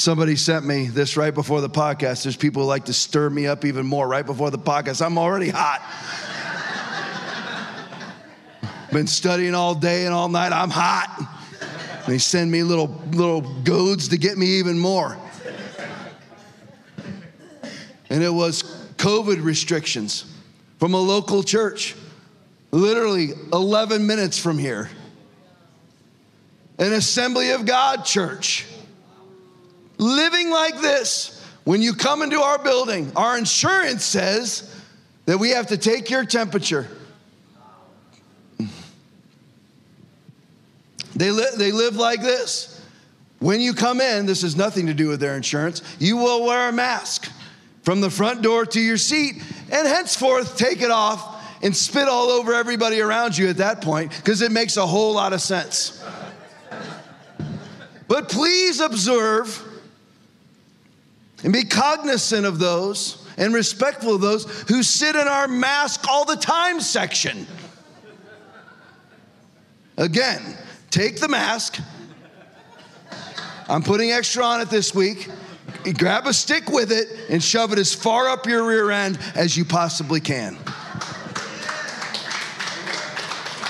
Somebody 0.00 0.34
sent 0.36 0.64
me 0.64 0.86
this 0.86 1.18
right 1.18 1.34
before 1.34 1.60
the 1.60 1.68
podcast. 1.68 2.22
There's 2.22 2.34
people 2.34 2.62
who 2.62 2.68
like 2.68 2.86
to 2.86 2.94
stir 2.94 3.28
me 3.28 3.46
up 3.46 3.66
even 3.66 3.84
more 3.84 4.08
right 4.08 4.24
before 4.24 4.50
the 4.50 4.58
podcast. 4.58 5.04
I'm 5.04 5.18
already 5.18 5.50
hot. 5.50 5.82
Been 8.90 9.06
studying 9.06 9.54
all 9.54 9.74
day 9.74 10.06
and 10.06 10.14
all 10.14 10.30
night. 10.30 10.52
I'm 10.52 10.70
hot. 10.70 11.20
They 12.08 12.16
send 12.16 12.50
me 12.50 12.62
little 12.62 12.98
little 13.10 13.42
goads 13.62 14.08
to 14.08 14.16
get 14.16 14.38
me 14.38 14.46
even 14.58 14.78
more. 14.78 15.18
And 18.08 18.22
it 18.22 18.32
was 18.32 18.62
COVID 18.96 19.44
restrictions 19.44 20.24
from 20.78 20.94
a 20.94 20.98
local 20.98 21.42
church, 21.42 21.94
literally 22.70 23.32
11 23.52 24.06
minutes 24.06 24.38
from 24.38 24.56
here. 24.56 24.88
An 26.78 26.94
Assembly 26.94 27.50
of 27.50 27.66
God 27.66 28.06
church. 28.06 28.64
Living 30.00 30.50
like 30.50 30.80
this, 30.80 31.44
when 31.64 31.82
you 31.82 31.94
come 31.94 32.22
into 32.22 32.40
our 32.40 32.58
building, 32.58 33.12
our 33.14 33.38
insurance 33.38 34.04
says 34.04 34.74
that 35.26 35.38
we 35.38 35.50
have 35.50 35.68
to 35.68 35.76
take 35.76 36.10
your 36.10 36.24
temperature 36.24 36.88
They, 41.20 41.30
li- 41.30 41.50
they 41.58 41.70
live 41.70 41.96
like 41.96 42.22
this. 42.22 42.80
When 43.40 43.60
you 43.60 43.74
come 43.74 44.00
in, 44.00 44.24
this 44.24 44.40
has 44.40 44.56
nothing 44.56 44.86
to 44.86 44.94
do 44.94 45.08
with 45.08 45.20
their 45.20 45.36
insurance, 45.36 45.82
you 45.98 46.16
will 46.16 46.46
wear 46.46 46.70
a 46.70 46.72
mask 46.72 47.30
from 47.82 48.00
the 48.00 48.08
front 48.08 48.40
door 48.40 48.64
to 48.64 48.80
your 48.80 48.96
seat 48.96 49.42
and 49.70 49.86
henceforth 49.86 50.56
take 50.56 50.80
it 50.80 50.90
off 50.90 51.44
and 51.62 51.76
spit 51.76 52.08
all 52.08 52.28
over 52.28 52.54
everybody 52.54 53.02
around 53.02 53.36
you 53.36 53.50
at 53.50 53.58
that 53.58 53.82
point 53.82 54.16
because 54.16 54.40
it 54.40 54.50
makes 54.50 54.78
a 54.78 54.86
whole 54.86 55.12
lot 55.12 55.34
of 55.34 55.42
sense. 55.42 56.02
But 58.08 58.30
please 58.30 58.80
observe 58.80 59.62
and 61.44 61.52
be 61.52 61.64
cognizant 61.64 62.46
of 62.46 62.58
those 62.58 63.26
and 63.36 63.54
respectful 63.54 64.14
of 64.14 64.20
those 64.20 64.44
who 64.68 64.82
sit 64.82 65.16
in 65.16 65.26
our 65.28 65.48
mask 65.48 66.06
all 66.08 66.24
the 66.24 66.36
time 66.36 66.80
section. 66.80 67.46
Again, 69.96 70.56
Take 70.90 71.20
the 71.20 71.28
mask. 71.28 71.78
I'm 73.68 73.82
putting 73.82 74.10
extra 74.10 74.44
on 74.44 74.60
it 74.60 74.70
this 74.70 74.92
week. 74.92 75.28
Grab 75.96 76.26
a 76.26 76.32
stick 76.32 76.68
with 76.68 76.90
it 76.90 77.30
and 77.30 77.42
shove 77.42 77.72
it 77.72 77.78
as 77.78 77.94
far 77.94 78.28
up 78.28 78.44
your 78.44 78.66
rear 78.66 78.90
end 78.90 79.18
as 79.36 79.56
you 79.56 79.64
possibly 79.64 80.20
can. 80.20 80.58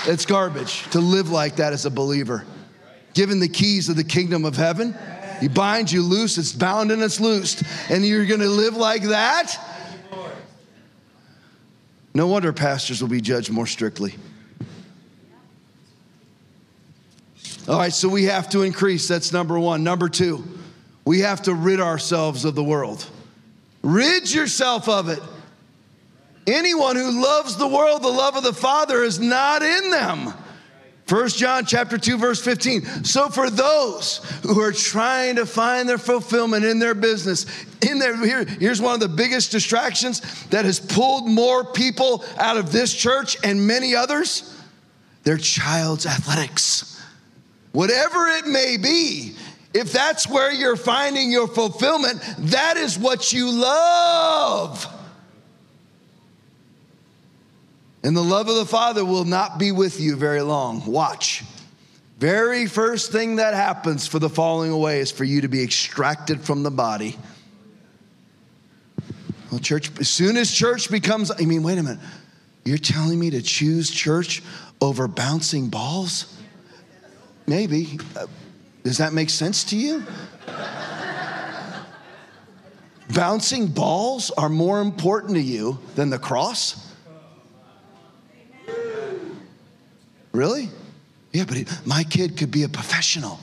It's 0.07 0.25
garbage 0.25 0.89
to 0.89 0.99
live 0.99 1.29
like 1.29 1.57
that 1.57 1.73
as 1.73 1.85
a 1.85 1.91
believer. 1.91 2.43
Given 3.13 3.39
the 3.39 3.47
keys 3.47 3.87
of 3.87 3.95
the 3.95 4.03
kingdom 4.03 4.43
of 4.43 4.55
heaven, 4.55 4.95
you 5.41 5.49
binds 5.49 5.91
you 5.91 6.03
loose, 6.03 6.37
it's 6.37 6.53
bound 6.53 6.91
and 6.91 7.01
it's 7.01 7.19
loosed. 7.19 7.63
And 7.89 8.05
you're 8.05 8.25
gonna 8.25 8.45
live 8.45 8.75
like 8.75 9.03
that? 9.03 9.57
No 12.13 12.27
wonder 12.27 12.51
pastors 12.51 13.01
will 13.01 13.09
be 13.09 13.21
judged 13.21 13.49
more 13.49 13.67
strictly. 13.67 14.15
All 17.67 17.77
right, 17.77 17.93
so 17.93 18.09
we 18.09 18.25
have 18.25 18.49
to 18.49 18.63
increase. 18.63 19.07
That's 19.07 19.31
number 19.31 19.59
one. 19.59 19.83
Number 19.83 20.09
two, 20.09 20.43
we 21.05 21.19
have 21.19 21.43
to 21.43 21.53
rid 21.53 21.79
ourselves 21.79 22.43
of 22.43 22.55
the 22.55 22.63
world. 22.63 23.05
Rid 23.83 24.31
yourself 24.33 24.89
of 24.89 25.09
it. 25.09 25.19
Anyone 26.47 26.95
who 26.95 27.21
loves 27.21 27.55
the 27.55 27.67
world, 27.67 28.01
the 28.01 28.09
love 28.09 28.35
of 28.35 28.43
the 28.43 28.53
Father 28.53 29.03
is 29.03 29.19
not 29.19 29.61
in 29.61 29.91
them. 29.91 30.33
1 31.11 31.29
John 31.29 31.65
chapter 31.65 31.97
2 31.97 32.17
verse 32.17 32.41
15. 32.41 33.03
So 33.03 33.27
for 33.29 33.49
those 33.49 34.17
who 34.43 34.59
are 34.61 34.71
trying 34.71 35.35
to 35.35 35.45
find 35.45 35.89
their 35.89 35.97
fulfillment 35.97 36.63
in 36.63 36.79
their 36.79 36.95
business, 36.95 37.45
in 37.81 37.99
their 37.99 38.15
here, 38.15 38.45
here's 38.45 38.81
one 38.81 38.93
of 38.93 39.01
the 39.01 39.09
biggest 39.09 39.51
distractions 39.51 40.21
that 40.45 40.65
has 40.65 40.79
pulled 40.79 41.27
more 41.27 41.65
people 41.65 42.23
out 42.37 42.57
of 42.57 42.71
this 42.71 42.93
church 42.93 43.35
and 43.43 43.67
many 43.67 43.93
others, 43.95 44.57
their 45.23 45.37
child's 45.37 46.05
athletics 46.05 46.91
whatever 47.71 48.27
it 48.27 48.47
may 48.47 48.77
be, 48.77 49.35
if 49.73 49.91
that's 49.91 50.27
where 50.27 50.51
you're 50.51 50.75
finding 50.75 51.31
your 51.31 51.47
fulfillment, 51.47 52.21
that 52.37 52.77
is 52.77 52.99
what 52.99 53.31
you 53.31 53.49
love. 53.49 54.85
And 58.03 58.15
the 58.15 58.23
love 58.23 58.49
of 58.49 58.55
the 58.55 58.65
Father 58.65 59.05
will 59.05 59.25
not 59.25 59.59
be 59.59 59.71
with 59.71 59.99
you 59.99 60.15
very 60.15 60.41
long. 60.41 60.85
Watch. 60.85 61.43
very 62.17 62.67
first 62.67 63.11
thing 63.11 63.37
that 63.37 63.53
happens 63.53 64.07
for 64.07 64.19
the 64.19 64.29
falling 64.29 64.71
away 64.71 64.99
is 64.99 65.11
for 65.11 65.23
you 65.23 65.41
to 65.41 65.47
be 65.47 65.63
extracted 65.63 66.41
from 66.41 66.63
the 66.63 66.71
body. 66.71 67.17
Well, 69.51 69.59
church, 69.59 69.91
as 69.99 70.07
soon 70.07 70.37
as 70.37 70.51
church 70.51 70.89
becomes, 70.89 71.31
I 71.31 71.45
mean, 71.45 71.63
wait 71.63 71.77
a 71.77 71.83
minute. 71.83 71.99
You're 72.63 72.77
telling 72.77 73.19
me 73.19 73.31
to 73.31 73.41
choose 73.41 73.89
church 73.89 74.41
over 74.79 75.07
bouncing 75.07 75.69
balls? 75.69 76.37
Maybe. 77.47 77.99
Uh, 78.15 78.27
does 78.83 78.97
that 78.99 79.13
make 79.13 79.29
sense 79.29 79.63
to 79.65 79.77
you? 79.77 80.03
bouncing 83.13 83.67
balls 83.67 84.31
are 84.31 84.49
more 84.49 84.79
important 84.79 85.35
to 85.35 85.41
you 85.41 85.79
than 85.95 86.09
the 86.09 86.19
cross? 86.19 86.90
Really? 90.41 90.69
Yeah, 91.33 91.45
but 91.47 91.55
he, 91.55 91.67
my 91.85 92.03
kid 92.03 92.35
could 92.35 92.49
be 92.49 92.63
a 92.63 92.67
professional. 92.67 93.39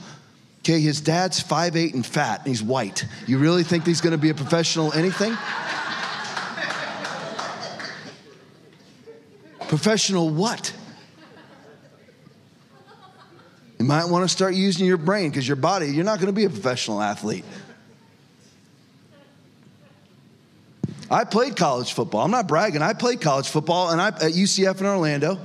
Okay, 0.59 0.81
his 0.81 0.99
dad's 0.99 1.41
5'8 1.41 1.93
and 1.93 2.05
fat, 2.05 2.39
and 2.39 2.49
he's 2.49 2.61
white. 2.61 3.05
You 3.25 3.37
really 3.37 3.63
think 3.63 3.85
he's 3.85 4.01
gonna 4.01 4.17
be 4.17 4.31
a 4.31 4.33
professional 4.33 4.91
anything? 4.91 5.31
professional 9.69 10.29
what? 10.29 10.73
You 13.77 13.85
might 13.85 14.03
wanna 14.03 14.27
start 14.27 14.55
using 14.55 14.85
your 14.85 14.97
brain 14.97 15.29
because 15.29 15.47
your 15.47 15.55
body, 15.55 15.87
you're 15.87 16.03
not 16.03 16.19
gonna 16.19 16.33
be 16.33 16.43
a 16.43 16.49
professional 16.49 17.01
athlete. 17.01 17.45
I 21.09 21.23
played 21.23 21.55
college 21.55 21.93
football. 21.93 22.25
I'm 22.25 22.31
not 22.31 22.49
bragging. 22.49 22.81
I 22.81 22.91
played 22.91 23.21
college 23.21 23.47
football 23.47 23.91
and 23.91 24.01
I, 24.01 24.09
at 24.09 24.33
UCF 24.33 24.81
in 24.81 24.85
Orlando. 24.85 25.39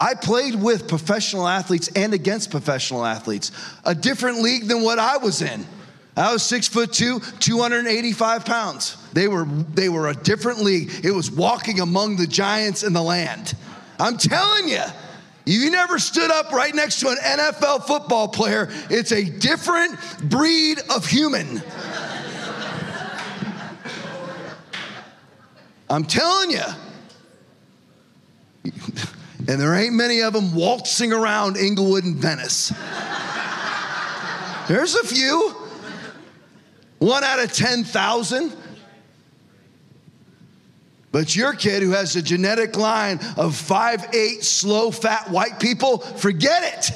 I 0.00 0.14
played 0.14 0.54
with 0.54 0.86
professional 0.88 1.48
athletes 1.48 1.88
and 1.96 2.14
against 2.14 2.50
professional 2.50 3.04
athletes, 3.04 3.50
a 3.84 3.94
different 3.94 4.42
league 4.42 4.68
than 4.68 4.82
what 4.82 4.98
I 4.98 5.16
was 5.16 5.42
in. 5.42 5.66
I 6.16 6.32
was 6.32 6.42
six 6.42 6.66
foot 6.66 6.92
two, 6.92 7.20
285 7.20 8.44
pounds. 8.44 8.96
They 9.12 9.28
were, 9.28 9.44
they 9.44 9.88
were 9.88 10.08
a 10.08 10.14
different 10.14 10.60
league. 10.60 10.90
It 11.04 11.12
was 11.12 11.30
walking 11.30 11.80
among 11.80 12.16
the 12.16 12.26
giants 12.26 12.82
in 12.82 12.92
the 12.92 13.02
land. 13.02 13.54
I'm 14.00 14.16
telling 14.16 14.68
you, 14.68 14.82
you 15.46 15.70
never 15.70 15.98
stood 15.98 16.30
up 16.30 16.52
right 16.52 16.74
next 16.74 17.00
to 17.00 17.08
an 17.08 17.16
NFL 17.16 17.86
football 17.86 18.28
player. 18.28 18.68
It's 18.90 19.12
a 19.12 19.24
different 19.24 19.98
breed 20.28 20.78
of 20.94 21.06
human. 21.06 21.62
I'm 25.90 26.04
telling 26.04 26.50
you. 26.50 26.62
And 29.46 29.60
there 29.60 29.74
ain't 29.74 29.94
many 29.94 30.20
of 30.20 30.32
them 30.32 30.54
waltzing 30.54 31.12
around 31.12 31.56
Englewood 31.56 32.04
and 32.04 32.16
Venice. 32.16 32.72
There's 34.66 34.94
a 34.94 35.04
few. 35.04 35.54
One 36.98 37.22
out 37.22 37.38
of 37.38 37.52
10,000. 37.52 38.52
But 41.10 41.34
your 41.34 41.54
kid 41.54 41.82
who 41.82 41.92
has 41.92 42.16
a 42.16 42.22
genetic 42.22 42.76
line 42.76 43.20
of 43.36 43.56
five 43.56 44.14
eight 44.14 44.44
slow, 44.44 44.90
fat 44.90 45.30
white 45.30 45.58
people, 45.58 45.98
forget 45.98 46.62
it. 46.74 46.90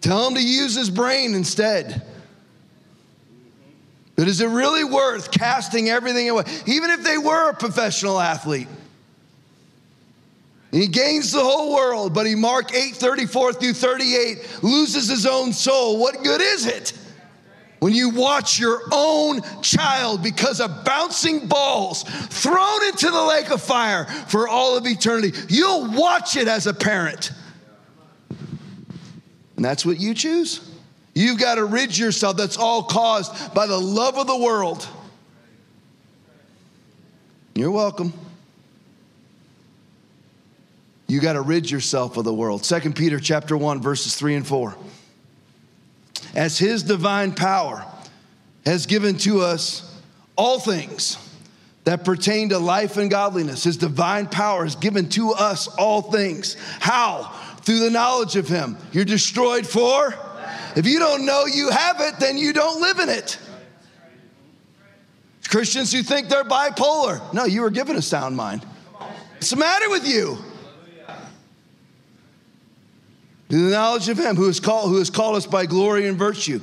Tell 0.00 0.28
him 0.28 0.34
to 0.36 0.42
use 0.42 0.74
his 0.74 0.88
brain 0.88 1.34
instead. 1.34 2.06
But 4.16 4.28
is 4.28 4.40
it 4.40 4.48
really 4.48 4.82
worth 4.82 5.30
casting 5.30 5.90
everything 5.90 6.28
away? 6.30 6.44
Even 6.66 6.90
if 6.90 7.02
they 7.02 7.18
were 7.18 7.50
a 7.50 7.54
professional 7.54 8.18
athlete. 8.18 8.68
He 10.72 10.88
gains 10.88 11.32
the 11.32 11.40
whole 11.40 11.74
world, 11.74 12.12
but 12.12 12.26
he 12.26 12.34
Mark 12.34 12.74
8, 12.74 12.96
34 12.96 13.52
through 13.54 13.72
38 13.74 14.62
loses 14.62 15.08
his 15.08 15.26
own 15.26 15.52
soul. 15.52 15.98
What 15.98 16.22
good 16.22 16.40
is 16.40 16.66
it? 16.66 16.92
When 17.78 17.92
you 17.92 18.10
watch 18.10 18.58
your 18.58 18.82
own 18.90 19.42
child 19.62 20.22
because 20.22 20.60
of 20.60 20.84
bouncing 20.84 21.46
balls 21.46 22.02
thrown 22.02 22.84
into 22.86 23.10
the 23.10 23.22
lake 23.22 23.50
of 23.50 23.62
fire 23.62 24.06
for 24.28 24.48
all 24.48 24.76
of 24.76 24.86
eternity, 24.86 25.38
you'll 25.48 25.90
watch 25.92 26.36
it 26.36 26.48
as 26.48 26.66
a 26.66 26.74
parent. 26.74 27.32
And 29.56 29.64
that's 29.64 29.84
what 29.84 30.00
you 30.00 30.14
choose? 30.14 30.65
You've 31.16 31.38
got 31.38 31.54
to 31.54 31.64
rid 31.64 31.96
yourself. 31.96 32.36
That's 32.36 32.58
all 32.58 32.82
caused 32.82 33.54
by 33.54 33.66
the 33.66 33.80
love 33.80 34.18
of 34.18 34.26
the 34.26 34.36
world. 34.36 34.86
You're 37.54 37.70
welcome. 37.70 38.12
You 41.06 41.22
got 41.22 41.32
to 41.32 41.40
rid 41.40 41.70
yourself 41.70 42.18
of 42.18 42.24
the 42.24 42.34
world. 42.34 42.66
Second 42.66 42.96
Peter 42.96 43.18
chapter 43.18 43.56
1 43.56 43.80
verses 43.80 44.14
3 44.14 44.34
and 44.34 44.46
4. 44.46 44.76
As 46.34 46.58
his 46.58 46.82
divine 46.82 47.32
power 47.32 47.86
has 48.66 48.84
given 48.84 49.16
to 49.20 49.40
us 49.40 49.98
all 50.36 50.58
things 50.58 51.16
that 51.84 52.04
pertain 52.04 52.50
to 52.50 52.58
life 52.58 52.98
and 52.98 53.10
godliness. 53.10 53.64
His 53.64 53.78
divine 53.78 54.26
power 54.26 54.64
has 54.64 54.76
given 54.76 55.08
to 55.10 55.30
us 55.30 55.66
all 55.76 56.02
things. 56.02 56.58
How? 56.78 57.32
Through 57.62 57.78
the 57.78 57.90
knowledge 57.90 58.36
of 58.36 58.48
him. 58.48 58.76
You're 58.92 59.06
destroyed 59.06 59.66
for 59.66 60.14
if 60.76 60.86
you 60.86 60.98
don't 60.98 61.24
know 61.24 61.46
you 61.46 61.70
have 61.70 62.00
it, 62.00 62.20
then 62.20 62.36
you 62.36 62.52
don't 62.52 62.82
live 62.82 62.98
in 62.98 63.08
it. 63.08 63.38
Christians 65.48 65.90
who 65.90 66.02
think 66.02 66.28
they're 66.28 66.44
bipolar. 66.44 67.32
No, 67.32 67.44
you 67.44 67.62
were 67.62 67.70
given 67.70 67.96
a 67.96 68.02
sound 68.02 68.36
mind. 68.36 68.62
What's 68.62 69.50
the 69.50 69.56
matter 69.56 69.88
with 69.88 70.06
you? 70.06 70.36
To 73.48 73.56
The 73.56 73.70
knowledge 73.70 74.08
of 74.10 74.18
him 74.18 74.36
who 74.36 74.46
has 74.48 74.60
called, 74.60 74.90
who 74.90 74.98
has 74.98 75.08
called 75.08 75.36
us 75.36 75.46
by 75.46 75.64
glory 75.64 76.08
and 76.08 76.18
virtue, 76.18 76.60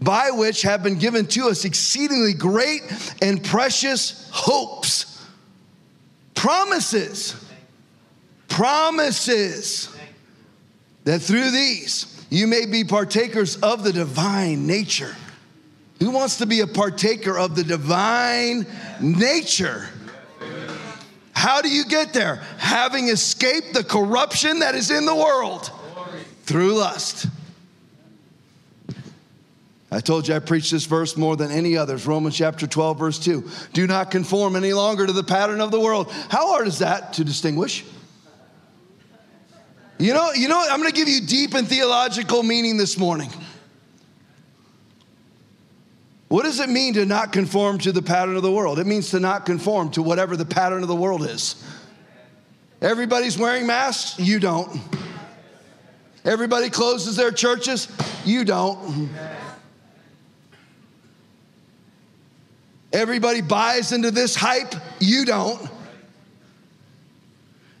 by 0.00 0.30
which 0.30 0.62
have 0.62 0.82
been 0.82 0.98
given 0.98 1.26
to 1.26 1.48
us 1.48 1.66
exceedingly 1.66 2.32
great 2.32 2.82
and 3.20 3.44
precious 3.44 4.30
hopes. 4.32 5.26
Promises. 6.34 7.44
Promises. 8.48 9.94
That 11.04 11.20
through 11.20 11.50
these 11.50 12.19
you 12.30 12.46
may 12.46 12.64
be 12.64 12.84
partakers 12.84 13.56
of 13.56 13.82
the 13.82 13.92
divine 13.92 14.66
nature. 14.66 15.14
Who 15.98 16.10
wants 16.10 16.38
to 16.38 16.46
be 16.46 16.60
a 16.60 16.66
partaker 16.66 17.36
of 17.36 17.56
the 17.56 17.64
divine 17.64 18.66
nature? 19.00 19.88
How 21.32 21.60
do 21.60 21.68
you 21.68 21.84
get 21.84 22.12
there? 22.12 22.36
Having 22.58 23.08
escaped 23.08 23.74
the 23.74 23.84
corruption 23.84 24.60
that 24.60 24.74
is 24.74 24.90
in 24.90 25.04
the 25.04 25.14
world 25.14 25.70
through 26.44 26.74
lust. 26.74 27.26
I 29.92 30.00
told 30.00 30.28
you 30.28 30.34
I 30.34 30.38
preach 30.38 30.70
this 30.70 30.86
verse 30.86 31.16
more 31.16 31.36
than 31.36 31.50
any 31.50 31.76
others. 31.76 32.06
Romans 32.06 32.36
chapter 32.36 32.66
12, 32.66 32.98
verse 32.98 33.18
2. 33.18 33.48
Do 33.72 33.86
not 33.88 34.10
conform 34.10 34.54
any 34.54 34.72
longer 34.72 35.06
to 35.06 35.12
the 35.12 35.24
pattern 35.24 35.60
of 35.60 35.72
the 35.72 35.80
world. 35.80 36.12
How 36.28 36.48
hard 36.48 36.68
is 36.68 36.78
that 36.78 37.14
to 37.14 37.24
distinguish? 37.24 37.84
You 40.00 40.14
know, 40.14 40.32
you 40.32 40.48
know, 40.48 40.58
I'm 40.58 40.80
going 40.80 40.90
to 40.90 40.96
give 40.96 41.10
you 41.10 41.20
deep 41.20 41.52
and 41.52 41.68
theological 41.68 42.42
meaning 42.42 42.78
this 42.78 42.96
morning. 42.96 43.30
What 46.28 46.44
does 46.44 46.58
it 46.58 46.70
mean 46.70 46.94
to 46.94 47.04
not 47.04 47.32
conform 47.32 47.76
to 47.80 47.92
the 47.92 48.00
pattern 48.00 48.34
of 48.34 48.42
the 48.42 48.50
world? 48.50 48.78
It 48.78 48.86
means 48.86 49.10
to 49.10 49.20
not 49.20 49.44
conform 49.44 49.90
to 49.90 50.02
whatever 50.02 50.38
the 50.38 50.46
pattern 50.46 50.80
of 50.80 50.88
the 50.88 50.96
world 50.96 51.26
is. 51.26 51.62
Everybody's 52.80 53.36
wearing 53.36 53.66
masks, 53.66 54.18
you 54.18 54.40
don't. 54.40 54.80
Everybody 56.24 56.70
closes 56.70 57.16
their 57.16 57.30
churches, 57.30 57.86
you 58.24 58.46
don't. 58.46 59.10
Everybody 62.90 63.42
buys 63.42 63.92
into 63.92 64.10
this 64.10 64.34
hype, 64.34 64.74
you 64.98 65.26
don't. 65.26 65.60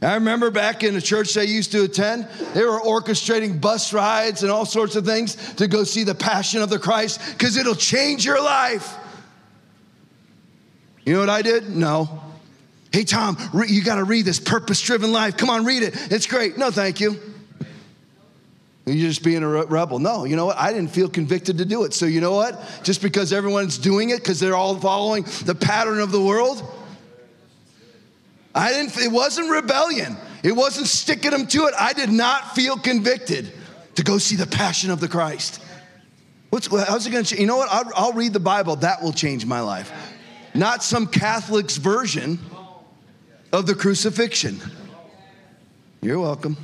I 0.02 0.14
remember 0.14 0.50
back 0.50 0.82
in 0.82 0.94
the 0.94 1.02
church 1.02 1.36
I 1.36 1.42
used 1.42 1.72
to 1.72 1.84
attend, 1.84 2.26
they 2.54 2.64
were 2.64 2.80
orchestrating 2.80 3.60
bus 3.60 3.92
rides 3.92 4.42
and 4.42 4.50
all 4.50 4.64
sorts 4.64 4.96
of 4.96 5.04
things 5.04 5.34
to 5.54 5.68
go 5.68 5.84
see 5.84 6.04
the 6.04 6.14
passion 6.14 6.62
of 6.62 6.70
the 6.70 6.78
Christ 6.78 7.20
because 7.32 7.56
it'll 7.58 7.74
change 7.74 8.24
your 8.24 8.42
life. 8.42 8.96
You 11.04 11.14
know 11.14 11.20
what 11.20 11.28
I 11.28 11.42
did? 11.42 11.68
No. 11.68 12.22
Hey, 12.92 13.04
Tom, 13.04 13.36
you 13.68 13.84
got 13.84 13.96
to 13.96 14.04
read 14.04 14.24
this 14.24 14.40
purpose 14.40 14.80
driven 14.80 15.12
life. 15.12 15.36
Come 15.36 15.50
on, 15.50 15.64
read 15.64 15.82
it. 15.82 15.94
It's 16.10 16.26
great. 16.26 16.56
No, 16.56 16.70
thank 16.70 17.00
you. 17.00 17.20
You're 18.86 19.08
just 19.08 19.22
being 19.22 19.42
a 19.42 19.48
rebel. 19.48 19.98
No, 19.98 20.24
you 20.24 20.34
know 20.34 20.46
what? 20.46 20.56
I 20.56 20.72
didn't 20.72 20.90
feel 20.90 21.08
convicted 21.08 21.58
to 21.58 21.64
do 21.64 21.84
it. 21.84 21.92
So, 21.92 22.06
you 22.06 22.20
know 22.20 22.32
what? 22.32 22.80
Just 22.82 23.02
because 23.02 23.32
everyone's 23.32 23.78
doing 23.78 24.10
it 24.10 24.16
because 24.16 24.40
they're 24.40 24.56
all 24.56 24.74
following 24.76 25.24
the 25.44 25.54
pattern 25.54 26.00
of 26.00 26.10
the 26.10 26.20
world, 26.20 26.62
I 28.54 28.72
didn't, 28.72 28.96
it 28.98 29.12
wasn't 29.12 29.50
rebellion. 29.50 30.16
It 30.42 30.52
wasn't 30.52 30.86
sticking 30.86 31.30
them 31.30 31.46
to 31.48 31.66
it. 31.66 31.74
I 31.78 31.92
did 31.92 32.10
not 32.10 32.54
feel 32.54 32.76
convicted 32.76 33.52
to 33.94 34.02
go 34.02 34.18
see 34.18 34.36
the 34.36 34.46
passion 34.46 34.90
of 34.90 35.00
the 35.00 35.08
Christ. 35.08 35.62
What's, 36.50 36.66
how's 36.66 37.06
it 37.06 37.10
going 37.10 37.24
to 37.24 37.30
change? 37.30 37.40
You 37.40 37.46
know 37.46 37.56
what? 37.56 37.68
I'll, 37.70 37.92
I'll 37.94 38.12
read 38.12 38.32
the 38.32 38.40
Bible. 38.40 38.76
That 38.76 39.02
will 39.02 39.12
change 39.12 39.46
my 39.46 39.60
life. 39.60 39.92
Not 40.54 40.82
some 40.82 41.06
Catholic's 41.06 41.76
version. 41.76 42.38
of 43.52 43.66
the 43.66 43.74
crucifixion. 43.74 44.60
You're 46.02 46.20
welcome. 46.20 46.56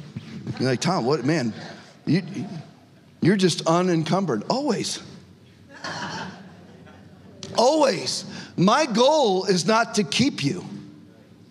You're 0.59 0.71
like, 0.71 0.81
Tom, 0.81 1.05
what, 1.05 1.25
man, 1.25 1.53
you, 2.07 2.23
you're 3.21 3.37
just 3.37 3.67
unencumbered. 3.67 4.45
Always. 4.49 5.03
Always. 7.59 8.25
My 8.57 8.87
goal 8.87 9.45
is 9.47 9.67
not 9.67 9.97
to 9.97 10.05
keep 10.05 10.45
you. 10.45 10.65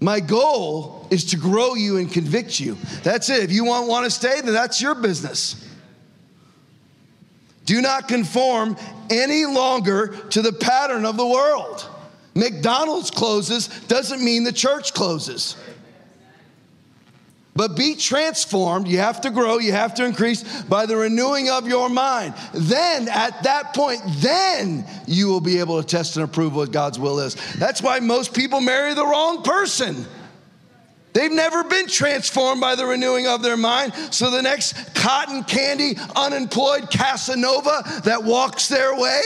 My 0.06 0.20
goal 0.20 1.08
is 1.10 1.26
to 1.32 1.36
grow 1.36 1.74
you 1.74 1.97
and 1.97 2.12
convict 2.12 2.60
you. 2.60 2.78
That's 3.01 3.28
it. 3.32 3.41
If 3.41 3.51
you 3.51 3.66
want, 3.66 3.88
want 3.88 4.06
to 4.06 4.12
stay, 4.12 4.39
then 4.39 4.53
that's 4.53 4.80
your 4.80 4.93
business. 4.93 5.68
Do 7.66 7.82
not 7.82 8.08
conform 8.08 8.78
any 9.10 9.47
longer 9.47 10.16
to 10.30 10.43
the 10.43 10.53
pattern 10.53 11.06
of 11.06 11.18
the 11.18 11.26
world. 11.26 11.89
McDonald's 12.36 13.10
closes 13.10 13.68
doesn't 13.88 14.24
mean 14.24 14.43
the 14.43 14.53
church 14.53 14.93
closes. 14.93 15.56
But 17.56 17.78
be 17.78 17.95
transformed, 17.95 18.88
you 18.88 18.97
have 18.97 19.22
to 19.22 19.30
grow, 19.30 19.60
you 19.60 19.72
have 19.72 19.93
to 19.95 20.06
increase 20.06 20.64
by 20.64 20.86
the 20.86 20.97
renewing 20.97 21.49
of 21.49 21.68
your 21.68 21.89
mind. 21.89 22.34
Then, 22.53 23.08
at 23.08 23.43
that 23.43 23.74
point, 23.74 24.01
then 24.18 24.86
you 25.08 25.30
will 25.30 25.39
be 25.39 25.60
able 25.60 25.82
to 25.82 25.88
test 25.88 26.18
and 26.18 26.26
approve 26.26 26.53
what 26.53 26.74
God's 26.74 26.99
will 26.99 27.20
is. 27.20 27.36
That's 27.53 27.82
why 27.82 27.99
most 27.99 28.34
people 28.34 28.60
marry 28.60 28.93
the 28.93 29.06
wrong 29.06 29.41
person. 29.41 30.06
They've 31.14 31.32
never 31.32 31.64
been 31.64 31.88
transformed 31.88 32.60
by 32.60 32.76
the 32.76 32.86
renewing 32.86 33.26
of 33.26 33.41
their 33.41 33.56
mind. 33.56 33.93
So 34.12 34.30
the 34.30 34.41
next 34.41 34.93
cotton 34.93 35.45
candy, 35.45 35.95
unemployed 36.14 36.91
Casanova 36.91 38.01
that 38.03 38.26
walks 38.26 38.68
their 38.68 38.93
way, 38.99 39.22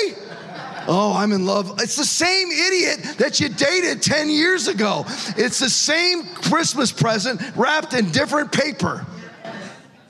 Oh, 0.92 1.14
I'm 1.16 1.34
in 1.34 1.46
love. 1.46 1.80
It's 1.80 1.96
the 1.96 2.04
same 2.04 2.50
idiot 2.50 3.20
that 3.20 3.40
you 3.40 3.48
dated 3.48 4.02
10 4.02 4.28
years 4.28 4.68
ago. 4.68 5.04
It's 5.38 5.60
the 5.60 5.70
same 5.70 6.26
Christmas 6.26 6.92
present 6.92 7.40
wrapped 7.56 7.94
in 7.94 8.10
different 8.10 8.52
paper. 8.52 9.06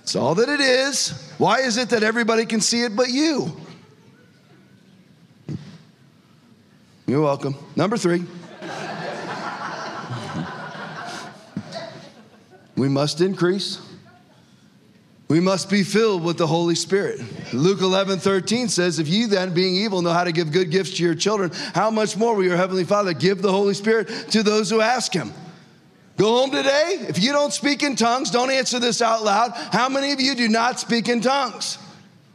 It's 0.02 0.16
all 0.16 0.36
that 0.36 0.48
it 0.48 0.62
is. 0.62 1.34
Why 1.38 1.60
is 1.60 1.76
it 1.76 1.90
that 1.90 2.02
everybody 2.02 2.46
can 2.46 2.62
see 2.62 2.84
it 2.84 2.96
but 2.96 3.10
you? 3.10 3.52
You're 7.08 7.24
welcome. 7.24 7.56
Number 7.76 7.98
three. 7.98 8.24
we 12.78 12.88
must 12.88 13.20
increase 13.20 13.82
we 15.30 15.40
must 15.40 15.70
be 15.70 15.84
filled 15.84 16.24
with 16.24 16.40
the 16.40 16.48
Holy 16.48 16.74
Spirit. 16.74 17.22
Luke 17.54 17.82
11, 17.82 18.18
13 18.18 18.68
says, 18.68 18.98
If 18.98 19.08
you 19.08 19.28
then, 19.28 19.54
being 19.54 19.76
evil, 19.76 20.02
know 20.02 20.12
how 20.12 20.24
to 20.24 20.32
give 20.32 20.52
good 20.52 20.72
gifts 20.72 20.98
to 20.98 21.04
your 21.04 21.14
children, 21.14 21.52
how 21.76 21.92
much 21.92 22.18
more 22.18 22.36
will 22.36 22.44
your 22.44 22.58
Heavenly 22.58 22.84
Father 22.84 23.14
give 23.14 23.44
the 23.44 23.52
Holy 23.52 23.76
Spirit 23.76 24.08
to 24.32 24.42
those 24.42 24.72
who 24.72 24.82
ask 24.82 25.14
Him? 25.14 25.32
Go 26.18 26.40
home 26.40 26.50
today. 26.50 27.06
If 27.08 27.22
you 27.22 27.32
don't 27.32 27.54
speak 27.54 27.84
in 27.84 27.96
tongues, 27.96 28.32
don't 28.32 28.50
answer 28.50 28.80
this 28.80 29.04
out 29.04 29.24
loud. 29.24 29.52
How 29.72 29.88
many 29.88 30.12
of 30.12 30.20
you 30.20 30.34
do 30.34 30.50
not 30.50 30.80
speak 30.80 31.08
in 31.08 31.22
tongues? 31.22 31.78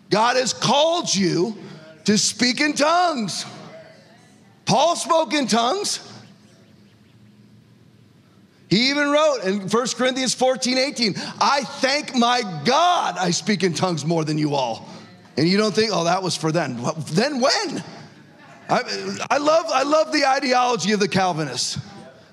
God 0.08 0.36
has 0.36 0.52
called 0.52 1.12
you 1.12 1.58
to 2.04 2.16
speak 2.16 2.60
in 2.60 2.74
tongues. 2.74 3.44
Paul 4.66 4.94
spoke 4.94 5.34
in 5.34 5.48
tongues. 5.48 6.13
He 8.74 8.90
even 8.90 9.08
wrote 9.08 9.44
in 9.44 9.68
1 9.68 9.86
Corinthians 9.96 10.34
14, 10.34 10.78
18, 10.78 11.14
I 11.40 11.62
thank 11.62 12.16
my 12.16 12.42
God 12.64 13.16
I 13.16 13.30
speak 13.30 13.62
in 13.62 13.72
tongues 13.72 14.04
more 14.04 14.24
than 14.24 14.36
you 14.36 14.56
all. 14.56 14.88
And 15.36 15.48
you 15.48 15.56
don't 15.56 15.72
think, 15.72 15.92
oh, 15.92 16.02
that 16.02 16.24
was 16.24 16.36
for 16.36 16.50
then. 16.50 16.82
Then 17.12 17.40
when? 17.40 17.84
I, 18.68 19.22
I, 19.30 19.38
love, 19.38 19.66
I 19.68 19.84
love 19.84 20.10
the 20.10 20.26
ideology 20.26 20.90
of 20.90 20.98
the 20.98 21.06
Calvinists. 21.06 21.78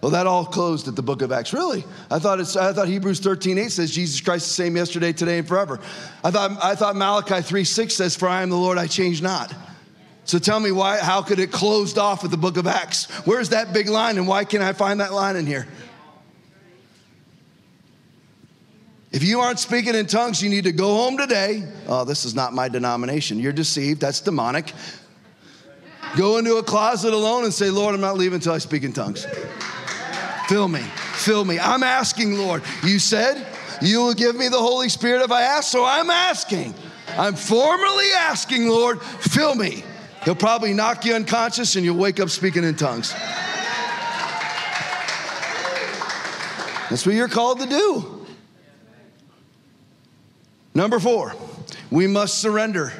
Well, 0.02 0.10
that 0.14 0.26
all 0.26 0.44
closed 0.44 0.88
at 0.88 0.96
the 0.96 1.04
book 1.04 1.22
of 1.22 1.32
Acts. 1.32 1.54
Really? 1.54 1.84
I 2.10 2.18
thought, 2.18 2.40
it's, 2.40 2.56
I 2.56 2.74
thought 2.74 2.88
Hebrews 2.88 3.20
13, 3.20 3.60
8 3.60 3.70
says 3.70 3.92
Jesus 3.92 4.20
Christ 4.20 4.48
the 4.48 4.54
same 4.56 4.76
yesterday, 4.76 5.14
today, 5.14 5.38
and 5.38 5.48
forever. 5.48 5.80
I 6.24 6.32
thought, 6.32 6.58
I 6.64 6.74
thought 6.74 6.96
Malachi 6.96 7.44
3, 7.44 7.64
6 7.64 7.94
says, 7.94 8.16
For 8.16 8.28
I 8.28 8.42
am 8.42 8.50
the 8.50 8.58
Lord, 8.58 8.80
I 8.80 8.88
change 8.88 9.22
not. 9.22 9.54
So 10.26 10.40
tell 10.40 10.60
me 10.60 10.72
why, 10.72 10.98
how 10.98 11.22
could 11.22 11.38
it 11.38 11.52
closed 11.52 12.00
off 12.00 12.24
at 12.24 12.32
the 12.32 12.38
book 12.38 12.58
of 12.58 12.66
Acts? 12.66 13.12
Where's 13.28 13.50
that 13.50 13.74
big 13.74 13.90
line 13.90 14.18
and 14.18 14.28
why 14.28 14.44
can't 14.44 14.64
I 14.64 14.74
find 14.74 15.02
that 15.02 15.14
line 15.14 15.36
in 15.36 15.46
here? 15.46 15.68
If 19.12 19.24
you 19.24 19.42
aren't 19.42 19.60
speaking 19.60 19.94
in 19.94 20.06
tongues, 20.06 20.42
you 20.42 20.50
need 20.50 20.64
to 20.64 20.72
go 20.72 20.96
home 20.96 21.18
today. 21.18 21.68
Oh, 21.88 22.06
this 22.06 22.24
is 22.24 22.34
not 22.34 22.54
my 22.54 22.70
denomination. 22.70 23.40
You're 23.40 23.52
deceived. 23.52 24.00
That's 24.00 24.22
demonic. 24.22 24.72
Go 26.16 26.38
into 26.38 26.56
a 26.56 26.64
closet 26.64 27.14
alone 27.14 27.44
and 27.44 27.54
say, 27.54 27.70
Lord, 27.70 27.94
I'm 27.94 28.02
not 28.02 28.18
leaving 28.18 28.36
until 28.36 28.54
I 28.54 28.58
speak 28.60 28.84
in 28.84 28.94
tongues. 28.94 29.26
Fill 30.48 30.70
me. 30.70 30.82
Fill 31.14 31.44
me. 31.44 31.60
I'm 31.60 31.84
asking, 31.84 32.38
Lord. 32.38 32.64
You 32.84 33.00
said 33.00 33.46
you 33.82 34.02
will 34.02 34.14
give 34.14 34.36
me 34.36 34.48
the 34.48 34.60
Holy 34.60 34.88
Spirit 34.88 35.24
if 35.24 35.32
I 35.32 35.42
ask, 35.42 35.70
so 35.70 35.84
I'm 35.84 36.10
asking. 36.10 36.74
I'm 37.18 37.36
formally 37.36 38.08
asking, 38.18 38.70
Lord, 38.70 39.02
fill 39.02 39.56
me. 39.56 39.84
He'll 40.24 40.36
probably 40.36 40.74
knock 40.74 41.04
you 41.04 41.16
unconscious 41.16 41.76
and 41.76 41.84
you'll 41.84 41.98
wake 41.98 42.20
up 42.22 42.30
speaking 42.30 42.64
in 42.64 42.76
tongues. 42.76 43.14
That's 46.90 47.06
what 47.06 47.16
you're 47.16 47.28
called 47.28 47.60
to 47.60 47.68
do. 47.68 48.21
Number 50.74 51.00
four, 51.00 51.34
we 51.90 52.08
must 52.08 52.40
surrender. 52.40 52.94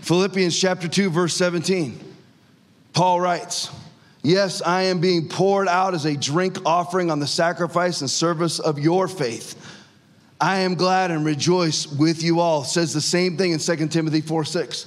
Philippians 0.00 0.58
chapter 0.58 0.88
2, 0.88 1.10
verse 1.10 1.34
17. 1.34 1.98
Paul 2.92 3.20
writes, 3.20 3.70
Yes, 4.22 4.62
I 4.62 4.82
am 4.82 5.00
being 5.00 5.28
poured 5.28 5.68
out 5.68 5.94
as 5.94 6.04
a 6.04 6.16
drink 6.16 6.58
offering 6.64 7.10
on 7.10 7.20
the 7.20 7.26
sacrifice 7.26 8.00
and 8.00 8.10
service 8.10 8.58
of 8.58 8.78
your 8.78 9.08
faith. 9.08 9.54
I 10.40 10.58
am 10.60 10.74
glad 10.74 11.10
and 11.10 11.24
rejoice 11.24 11.86
with 11.86 12.22
you 12.22 12.40
all. 12.40 12.64
Says 12.64 12.92
the 12.92 13.00
same 13.00 13.36
thing 13.36 13.52
in 13.52 13.58
2 13.58 13.88
Timothy 13.88 14.20
4 14.20 14.44
6. 14.44 14.86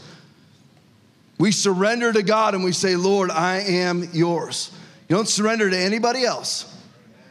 We 1.37 1.51
surrender 1.51 2.11
to 2.11 2.21
God 2.21 2.53
and 2.53 2.63
we 2.63 2.73
say, 2.73 2.95
Lord, 2.95 3.31
I 3.31 3.61
am 3.61 4.09
yours. 4.11 4.71
You 5.07 5.15
don't 5.15 5.27
surrender 5.27 5.69
to 5.69 5.77
anybody 5.77 6.23
else, 6.23 6.75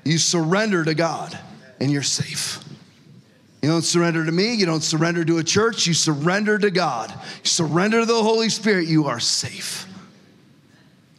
you 0.04 0.18
surrender 0.18 0.84
to 0.84 0.94
God 0.94 1.38
and 1.80 1.90
you're 1.90 2.02
safe. 2.02 2.64
You 3.62 3.70
don't 3.70 3.82
surrender 3.82 4.24
to 4.24 4.32
me, 4.32 4.54
you 4.54 4.66
don't 4.66 4.82
surrender 4.82 5.24
to 5.24 5.38
a 5.38 5.44
church, 5.44 5.86
you 5.86 5.94
surrender 5.94 6.58
to 6.58 6.70
God. 6.70 7.10
You 7.10 7.48
surrender 7.48 8.00
to 8.00 8.06
the 8.06 8.22
Holy 8.22 8.48
Spirit, 8.48 8.86
you 8.86 9.06
are 9.06 9.18
safe. 9.18 9.88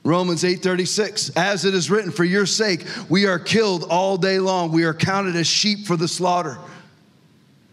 Romans 0.03 0.43
8:36 0.43 1.31
As 1.35 1.65
it 1.65 1.73
is 1.73 1.91
written 1.91 2.11
for 2.11 2.23
your 2.23 2.45
sake 2.45 2.85
we 3.09 3.25
are 3.25 3.37
killed 3.37 3.85
all 3.89 4.17
day 4.17 4.39
long 4.39 4.71
we 4.71 4.83
are 4.83 4.93
counted 4.93 5.35
as 5.35 5.47
sheep 5.47 5.85
for 5.85 5.97
the 5.97 6.07
slaughter. 6.07 6.57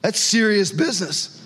That's 0.03 0.21
serious 0.21 0.73
business. 0.73 1.41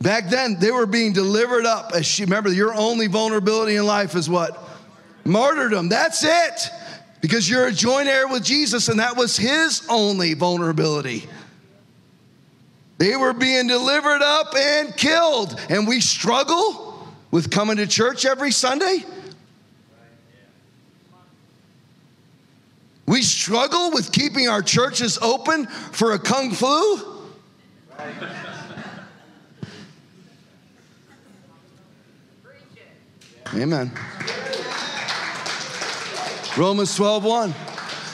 Back 0.00 0.28
then 0.28 0.58
they 0.60 0.70
were 0.70 0.86
being 0.86 1.12
delivered 1.12 1.66
up 1.66 1.92
as 1.94 2.06
sheep. 2.06 2.26
Remember 2.26 2.52
your 2.52 2.74
only 2.74 3.06
vulnerability 3.06 3.76
in 3.76 3.86
life 3.86 4.14
is 4.14 4.28
what? 4.28 4.68
Martyrdom. 5.24 5.88
That's 5.88 6.24
it. 6.24 6.70
Because 7.20 7.50
you're 7.50 7.66
a 7.66 7.72
joint 7.72 8.08
heir 8.08 8.28
with 8.28 8.44
Jesus 8.44 8.88
and 8.88 9.00
that 9.00 9.16
was 9.16 9.36
his 9.36 9.86
only 9.88 10.34
vulnerability. 10.34 11.28
They 12.98 13.14
were 13.14 13.32
being 13.32 13.68
delivered 13.68 14.22
up 14.22 14.54
and 14.56 14.96
killed. 14.96 15.58
And 15.70 15.86
we 15.86 16.00
struggle 16.00 17.08
with 17.30 17.50
coming 17.50 17.76
to 17.76 17.86
church 17.86 18.26
every 18.26 18.50
Sunday. 18.50 19.04
We 23.06 23.22
struggle 23.22 23.90
with 23.92 24.12
keeping 24.12 24.48
our 24.48 24.60
churches 24.60 25.16
open 25.22 25.66
for 25.66 26.12
a 26.12 26.18
kung 26.18 26.50
flu. 26.50 27.16
Amen. 33.54 33.90
Romans 36.56 36.94
12, 36.96 37.24
1. 37.24 37.54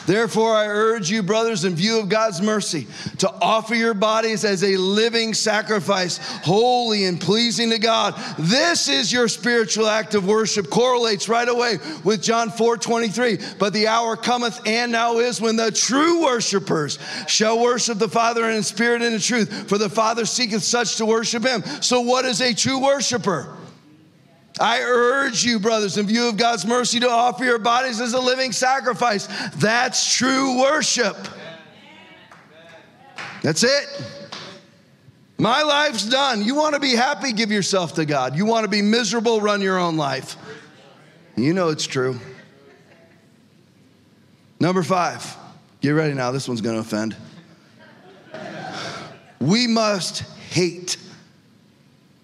Therefore, 0.06 0.54
I 0.54 0.66
urge 0.66 1.10
you, 1.10 1.22
brothers, 1.22 1.64
in 1.64 1.74
view 1.74 2.00
of 2.00 2.08
God's 2.08 2.42
mercy, 2.42 2.86
to 3.18 3.30
offer 3.40 3.74
your 3.74 3.94
bodies 3.94 4.44
as 4.44 4.62
a 4.62 4.76
living 4.76 5.34
sacrifice, 5.34 6.18
holy 6.42 7.04
and 7.04 7.20
pleasing 7.20 7.70
to 7.70 7.78
God. 7.78 8.14
This 8.38 8.88
is 8.88 9.12
your 9.12 9.28
spiritual 9.28 9.86
act 9.86 10.14
of 10.14 10.26
worship. 10.26 10.70
Correlates 10.70 11.28
right 11.28 11.48
away 11.48 11.78
with 12.04 12.22
John 12.22 12.50
4 12.50 12.76
23. 12.76 13.38
But 13.58 13.72
the 13.72 13.86
hour 13.86 14.16
cometh 14.16 14.60
and 14.66 14.92
now 14.92 15.18
is 15.18 15.40
when 15.40 15.56
the 15.56 15.70
true 15.70 16.22
worshipers 16.22 16.98
shall 17.26 17.60
worship 17.60 17.98
the 17.98 18.08
Father 18.08 18.50
in 18.50 18.62
spirit 18.62 19.02
and 19.02 19.14
in 19.14 19.20
truth, 19.20 19.68
for 19.68 19.78
the 19.78 19.88
Father 19.88 20.26
seeketh 20.26 20.62
such 20.62 20.96
to 20.96 21.06
worship 21.06 21.44
him. 21.44 21.62
So, 21.80 22.00
what 22.00 22.24
is 22.24 22.40
a 22.40 22.54
true 22.54 22.80
worshiper? 22.82 23.54
I 24.60 24.80
urge 24.82 25.44
you, 25.44 25.58
brothers, 25.58 25.98
in 25.98 26.06
view 26.06 26.28
of 26.28 26.36
God's 26.36 26.64
mercy, 26.64 27.00
to 27.00 27.10
offer 27.10 27.44
your 27.44 27.58
bodies 27.58 28.00
as 28.00 28.12
a 28.12 28.20
living 28.20 28.52
sacrifice. 28.52 29.26
That's 29.56 30.16
true 30.16 30.60
worship. 30.60 31.16
That's 33.42 33.64
it. 33.64 33.86
My 35.38 35.62
life's 35.62 36.08
done. 36.08 36.44
You 36.44 36.54
want 36.54 36.74
to 36.74 36.80
be 36.80 36.92
happy, 36.92 37.32
give 37.32 37.50
yourself 37.50 37.94
to 37.94 38.04
God. 38.04 38.36
You 38.36 38.46
want 38.46 38.64
to 38.64 38.70
be 38.70 38.80
miserable, 38.80 39.40
run 39.40 39.60
your 39.60 39.78
own 39.78 39.96
life. 39.96 40.36
You 41.36 41.52
know 41.52 41.70
it's 41.70 41.86
true. 41.86 42.18
Number 44.60 44.84
five, 44.84 45.36
get 45.80 45.90
ready 45.90 46.14
now, 46.14 46.30
this 46.30 46.46
one's 46.46 46.60
gonna 46.60 46.78
offend. 46.78 47.16
We 49.40 49.66
must 49.66 50.20
hate. 50.50 50.96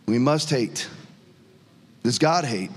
We 0.07 0.19
must 0.19 0.49
hate. 0.49 0.89
Does 2.03 2.19
God 2.19 2.45
hate? 2.45 2.71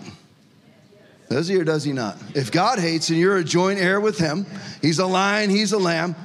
Does 1.30 1.48
he 1.48 1.58
or 1.58 1.64
does 1.64 1.84
he 1.84 1.94
not? 1.94 2.18
If 2.36 2.52
God 2.52 2.80
hates 2.80 3.10
and 3.10 3.18
you're 3.18 3.38
a 3.38 3.44
joint 3.44 3.80
heir 3.80 4.00
with 4.00 4.20
him, 4.20 4.46
he's 4.82 5.00
a 5.00 5.08
lion, 5.08 5.50
he's 5.50 5.72
a 5.72 5.80
lamb, 5.80 6.16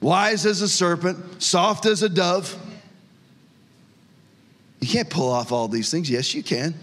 wise 0.00 0.46
as 0.46 0.62
a 0.62 0.68
serpent, 0.68 1.42
soft 1.42 1.86
as 1.86 2.02
a 2.02 2.08
dove. 2.08 2.58
You 4.80 4.88
can't 4.88 5.08
pull 5.08 5.30
off 5.30 5.52
all 5.52 5.68
these 5.68 5.90
things. 5.90 6.10
Yes, 6.10 6.34
you 6.34 6.42
can. 6.42 6.74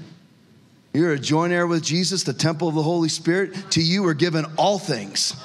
You're 0.93 1.13
a 1.13 1.19
joint 1.19 1.51
heir 1.51 1.67
with 1.67 1.83
Jesus, 1.83 2.23
the 2.23 2.33
temple 2.33 2.69
of 2.69 2.75
the 2.75 2.81
Holy 2.81 3.09
Spirit. 3.09 3.71
To 3.71 3.81
you 3.81 4.07
are 4.07 4.13
given 4.13 4.45
all 4.57 4.79
things. 4.79 5.35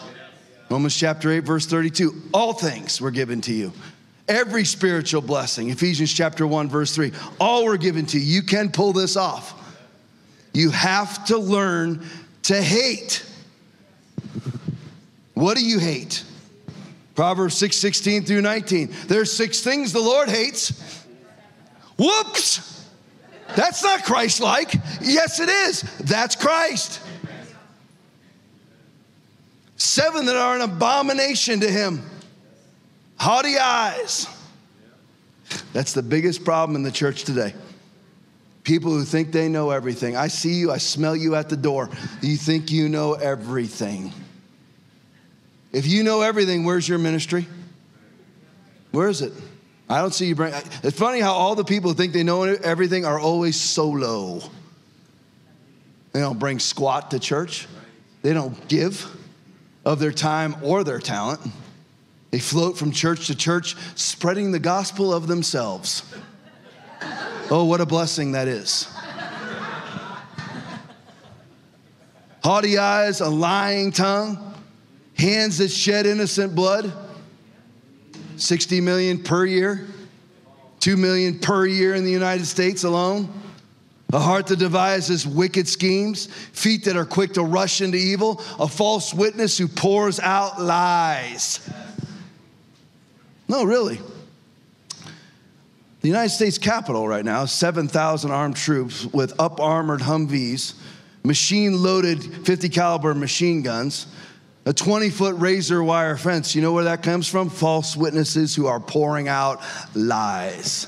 Romans 0.71 0.97
chapter 0.97 1.31
8, 1.31 1.41
verse 1.41 1.67
32. 1.67 2.31
All 2.33 2.53
things 2.53 3.01
were 3.01 3.11
given 3.11 3.41
to 3.43 3.53
you. 3.53 3.73
Every 4.29 4.65
spiritual 4.65 5.21
blessing. 5.21 5.71
Ephesians 5.71 6.13
chapter 6.13 6.47
1, 6.47 6.69
verse 6.69 6.95
3. 6.95 7.13
All 7.39 7.65
were 7.65 7.77
given 7.77 8.07
to 8.07 8.19
you. 8.19 8.37
You 8.37 8.43
can 8.43 8.71
pull 8.71 8.93
this 8.93 9.17
off. 9.17 9.61
You 10.55 10.71
have 10.71 11.27
to 11.27 11.37
learn 11.37 12.07
to 12.45 12.61
hate. 12.61 13.25
What 15.35 15.57
do 15.59 15.65
you 15.65 15.79
hate? 15.79 16.25
Proverbs 17.15 17.57
6 17.57 17.77
16 17.77 18.25
through 18.25 18.41
19. 18.41 18.95
There's 19.07 19.33
six 19.33 19.61
things 19.61 19.93
the 19.93 20.01
Lord 20.01 20.29
hates. 20.29 21.05
Whoops! 21.99 22.71
That's 23.55 23.83
not 23.85 24.05
Christ 24.05 24.41
like. 24.41 24.75
Yes, 25.01 25.39
it 25.39 25.49
is. 25.49 25.83
That's 25.99 26.35
Christ. 26.35 27.01
Seven 29.77 30.27
that 30.27 30.37
are 30.37 30.57
an 30.57 30.63
abomination 30.63 31.61
to 31.61 31.71
him 31.71 32.03
haughty 33.17 33.59
eyes. 33.59 34.27
That's 35.73 35.93
the 35.93 36.03
biggest 36.03 36.45
problem 36.45 36.77
in 36.77 36.83
the 36.83 36.93
church 36.93 37.25
today. 37.25 37.55
People 38.63 38.93
who 38.93 39.05
think 39.05 39.31
they 39.33 39.49
know 39.49 39.71
everything. 39.71 40.17
I 40.17 40.29
see 40.29 40.55
you, 40.55 40.71
I 40.71 40.79
smell 40.79 41.15
you 41.15 41.35
at 41.35 41.49
the 41.49 41.57
door. 41.57 41.91
You 42.23 42.37
think 42.37 42.71
you 42.71 42.89
know 42.89 43.13
everything. 43.13 44.13
If 45.73 45.87
you 45.87 46.03
know 46.03 46.23
everything, 46.23 46.65
where's 46.65 46.89
your 46.89 46.99
ministry? 46.99 47.47
Where 48.93 49.09
is 49.09 49.23
it? 49.23 49.33
I 49.89 50.01
don't 50.01 50.15
see 50.15 50.27
you 50.27 50.35
bring. 50.35 50.55
It's 50.83 50.99
funny 50.99 51.21
how 51.21 51.33
all 51.33 51.57
the 51.57 51.65
people 51.65 51.91
who 51.91 51.97
think 51.97 52.13
they 52.13 52.23
know 52.23 52.45
everything 52.45 53.05
are 53.05 53.19
always 53.19 53.61
solo. 53.61 54.41
They 56.13 56.21
don't 56.21 56.39
bring 56.39 56.59
squat 56.59 57.11
to 57.11 57.19
church. 57.19 57.67
They 58.23 58.33
don't 58.33 58.69
give 58.69 59.07
of 59.85 59.99
their 59.99 60.13
time 60.13 60.57
or 60.63 60.85
their 60.85 61.01
talent. 61.01 61.41
They 62.35 62.41
float 62.41 62.77
from 62.77 62.91
church 62.91 63.29
to 63.29 63.37
church, 63.37 63.77
spreading 63.95 64.51
the 64.51 64.59
gospel 64.59 65.15
of 65.15 65.29
themselves. 65.29 66.03
Oh, 67.49 67.65
what 67.65 67.81
a 67.81 67.87
blessing 67.87 68.33
that 68.33 68.49
is. 68.49 68.89
Haughty 72.43 72.77
eyes, 72.77 73.21
a 73.21 73.29
lying 73.29 73.93
tongue, 73.93 74.53
hands 75.17 75.59
that 75.59 75.69
shed 75.69 76.07
innocent 76.07 76.57
blood 76.57 76.93
60 78.35 78.81
million 78.81 79.23
per 79.23 79.47
year, 79.47 79.87
2 80.81 80.97
million 80.97 81.39
per 81.39 81.67
year 81.67 81.95
in 81.95 82.05
the 82.05 82.11
United 82.11 82.47
States 82.47 82.83
alone. 82.83 83.33
A 84.13 84.19
heart 84.19 84.49
that 84.49 84.59
devises 84.59 85.25
wicked 85.25 85.69
schemes, 85.69 86.27
feet 86.27 86.85
that 86.87 86.97
are 86.97 87.07
quick 87.07 87.35
to 87.35 87.45
rush 87.45 87.81
into 87.81 87.97
evil, 87.97 88.43
a 88.59 88.67
false 88.67 89.15
witness 89.15 89.57
who 89.57 89.69
pours 89.69 90.19
out 90.19 90.61
lies. 90.61 91.61
No, 93.49 93.65
really. 93.65 94.01
The 96.01 96.09
United 96.09 96.31
States 96.31 96.59
Capitol 96.59 97.09
right 97.09 97.25
now, 97.25 97.47
7,000 97.47 98.31
armed 98.31 98.57
troops 98.57 99.07
with 99.07 99.39
up 99.41 99.59
armored 99.59 100.01
Humvees, 100.01 100.75
machine 101.25 101.83
loaded 101.83 102.23
50 102.23 102.69
caliber 102.69 103.15
machine 103.15 103.63
guns, 103.63 104.07
a 104.67 104.73
20 104.73 105.11
foot 105.11 105.35
razor 105.39 105.83
wire 105.83 106.17
fence, 106.17 106.55
you 106.55 106.63
know 106.63 106.73
where 106.73 106.85
that 106.85 107.03
comes 107.03 107.29
from? 107.29 107.49
False 107.51 107.97
witnesses 107.97 108.55
who 108.55 108.67
are 108.67 108.81
pouring 108.81 109.29
out 109.29 109.63
lies. 109.95 110.87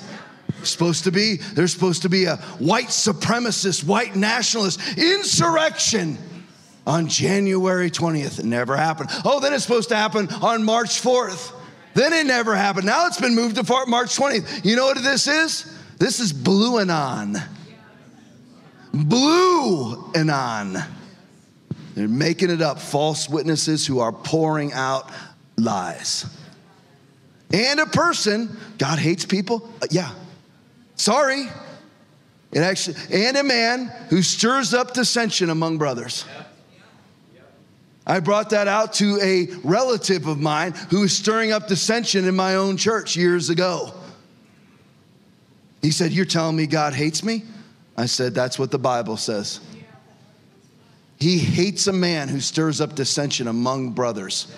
Supposed 0.63 1.05
to 1.05 1.13
be, 1.13 1.37
there's 1.37 1.73
supposed 1.73 2.03
to 2.03 2.09
be 2.09 2.25
a 2.25 2.37
white 2.59 2.89
supremacist, 2.89 3.85
white 3.85 4.17
nationalist 4.17 4.81
insurrection 4.99 6.19
on 6.87 7.09
January 7.09 7.91
20th. 7.91 8.39
It 8.39 8.45
never 8.45 8.77
happened. 8.77 9.11
Oh, 9.25 9.41
then 9.41 9.53
it's 9.53 9.63
supposed 9.63 9.89
to 9.91 9.97
happen 9.97 10.29
on 10.43 10.63
March 10.65 11.03
4th. 11.03 11.53
Then 11.97 12.13
it 12.13 12.27
never 12.27 12.55
happened. 12.55 12.85
Now 12.85 13.07
it's 13.07 13.19
been 13.19 13.35
moved 13.35 13.57
to 13.57 13.85
March 13.87 14.15
20th. 14.19 14.67
You 14.67 14.77
know 14.77 14.85
what 14.85 15.03
this 15.03 15.27
is? 15.27 15.75
This 15.97 16.21
is 16.21 16.31
Blue 16.31 16.79
Anon. 16.79 17.39
Blue 18.93 20.13
Anon. 20.15 20.77
They're 21.95 22.07
making 22.07 22.51
it 22.51 22.61
up, 22.61 22.81
false 22.81 23.31
witnesses 23.31 23.87
who 23.87 24.01
are 24.01 24.13
pouring 24.13 24.75
out 24.75 25.11
lies. 25.57 26.27
And 27.51 27.81
a 27.81 27.87
person, 27.87 28.55
God 28.77 28.99
hates 28.99 29.25
people? 29.25 29.67
Uh, 29.81 29.87
yeah. 29.91 30.13
Sorry. 30.97 31.47
Actually, 32.55 32.97
and 33.11 33.39
a 33.39 33.43
man 33.43 33.87
who 34.11 34.21
stirs 34.21 34.75
up 34.75 34.93
dissension 34.93 35.49
among 35.49 35.79
brothers. 35.79 36.27
I 38.07 38.21
brought 38.21 38.51
that 38.51 38.69
out 38.69 38.93
to 38.95 39.19
a 39.21 39.49
relative 39.65 40.27
of 40.27 40.39
mine 40.39 40.73
who 40.91 41.01
was 41.01 41.17
stirring 41.17 41.51
up 41.51 41.67
dissension 41.67 42.27
in 42.27 42.37
my 42.37 42.55
own 42.55 42.77
church 42.77 43.17
years 43.17 43.51
ago. 43.51 43.93
He 45.83 45.91
said, 45.91 46.13
You're 46.13 46.25
telling 46.25 46.57
me 46.57 46.67
God 46.67 46.95
hates 46.95 47.25
me? 47.25 47.43
I 47.97 48.07
said, 48.07 48.35
That's 48.35 48.59
what 48.59 48.71
the 48.71 48.79
Bible 48.79 49.17
says. 49.17 49.61
He 51.19 51.39
hates 51.39 51.87
a 51.87 51.93
man 51.93 52.29
who 52.29 52.41
stirs 52.41 52.81
up 52.81 52.95
dissension 52.95 53.49
among 53.49 53.93
brothers. 53.93 54.53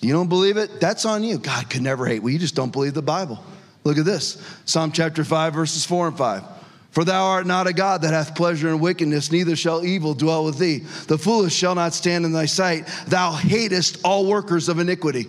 You 0.00 0.12
don't 0.12 0.28
believe 0.28 0.56
it? 0.56 0.80
That's 0.80 1.04
on 1.04 1.24
you. 1.24 1.38
God 1.38 1.68
could 1.68 1.82
never 1.82 2.06
hate. 2.06 2.22
Well, 2.22 2.32
you 2.32 2.38
just 2.38 2.54
don't 2.54 2.72
believe 2.72 2.94
the 2.94 3.02
Bible. 3.02 3.42
Look 3.84 3.98
at 3.98 4.04
this 4.04 4.40
Psalm 4.64 4.92
chapter 4.92 5.24
5, 5.24 5.54
verses 5.54 5.84
4 5.84 6.08
and 6.08 6.18
5. 6.18 6.44
For 6.90 7.04
thou 7.04 7.26
art 7.26 7.46
not 7.46 7.66
a 7.66 7.72
God 7.72 8.02
that 8.02 8.12
hath 8.12 8.34
pleasure 8.34 8.68
in 8.68 8.80
wickedness, 8.80 9.30
neither 9.30 9.56
shall 9.56 9.84
evil 9.84 10.14
dwell 10.14 10.44
with 10.44 10.58
thee. 10.58 10.78
The 11.06 11.18
foolish 11.18 11.54
shall 11.54 11.74
not 11.74 11.94
stand 11.94 12.24
in 12.24 12.32
thy 12.32 12.46
sight. 12.46 12.86
Thou 13.06 13.32
hatest 13.32 13.98
all 14.04 14.26
workers 14.26 14.68
of 14.68 14.78
iniquity. 14.78 15.26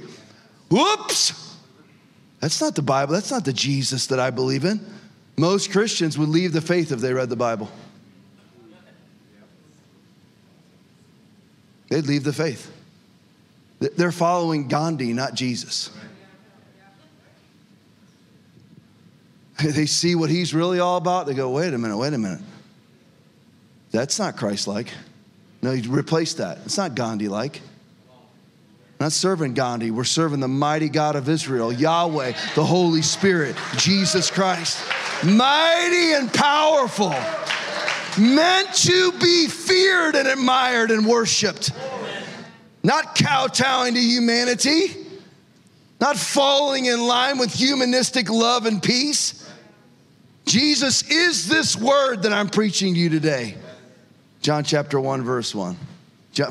Whoops! 0.70 1.58
That's 2.40 2.62
not 2.62 2.76
the 2.76 2.82
Bible. 2.82 3.14
That's 3.14 3.32
not 3.32 3.44
the 3.44 3.54
Jesus 3.54 4.08
that 4.08 4.20
I 4.20 4.30
believe 4.30 4.64
in. 4.64 4.80
Most 5.38 5.72
Christians 5.72 6.18
would 6.18 6.30
leave 6.30 6.54
the 6.54 6.62
faith 6.62 6.92
if 6.92 7.00
they 7.00 7.14
read 7.14 7.30
the 7.30 7.36
Bible. 7.36 7.70
They'd 11.90 12.06
leave 12.06 12.24
the 12.24 12.34
faith. 12.34 12.72
They're 13.80 14.12
following 14.12 14.68
Gandhi, 14.68 15.14
not 15.14 15.34
Jesus. 15.34 15.90
They 19.64 19.86
see 19.86 20.16
what 20.16 20.30
he's 20.30 20.54
really 20.54 20.80
all 20.80 20.98
about. 20.98 21.26
They 21.26 21.34
go, 21.34 21.50
wait 21.50 21.74
a 21.74 21.78
minute, 21.78 21.98
wait 21.98 22.14
a 22.14 22.18
minute. 22.18 22.42
That's 23.92 24.20
not 24.20 24.38
Christ 24.38 24.68
like. 24.68 24.90
No, 25.62 25.72
you 25.72 25.92
replace 25.92 26.36
that. 26.36 26.60
It's 26.66 26.78
not 26.78 26.96
Gandhi 26.96 27.28
like. 27.28 27.62
Not 29.00 29.12
serving 29.12 29.54
Gandhi. 29.54 29.92
We're 29.92 30.04
serving 30.04 30.42
the 30.42 30.48
mighty 30.48 30.90
God 30.90 31.16
of 31.16 31.30
Israel, 31.30 31.72
Yahweh, 31.72 32.34
the 32.56 32.66
Holy 32.66 33.02
Spirit, 33.02 33.56
Jesus 33.78 34.30
Christ. 34.30 34.84
Mighty 35.24 36.14
and 36.14 36.34
powerful 36.34 37.16
meant 38.18 38.74
to 38.74 39.12
be 39.14 39.48
feared 39.48 40.16
and 40.16 40.28
admired 40.28 40.92
and 40.92 41.06
worshiped. 41.06 41.72
Not 42.84 43.16
kowtowing 43.16 43.94
to 43.94 44.00
humanity, 44.00 44.96
not 46.00 46.18
falling 46.18 46.86
in 46.86 47.02
line 47.02 47.38
with 47.38 47.54
humanistic 47.54 48.30
love 48.30 48.66
and 48.66 48.82
peace. 48.82 49.49
Jesus 50.50 51.08
is 51.12 51.48
this 51.48 51.78
word 51.78 52.24
that 52.24 52.34
I'm 52.34 52.50
preaching 52.50 52.96
to 52.96 53.00
you 53.00 53.10
today. 53.10 53.54
John 54.42 54.64
chapter 54.64 55.00
1, 55.00 55.24
verse 55.24 55.54
1. 55.54 55.78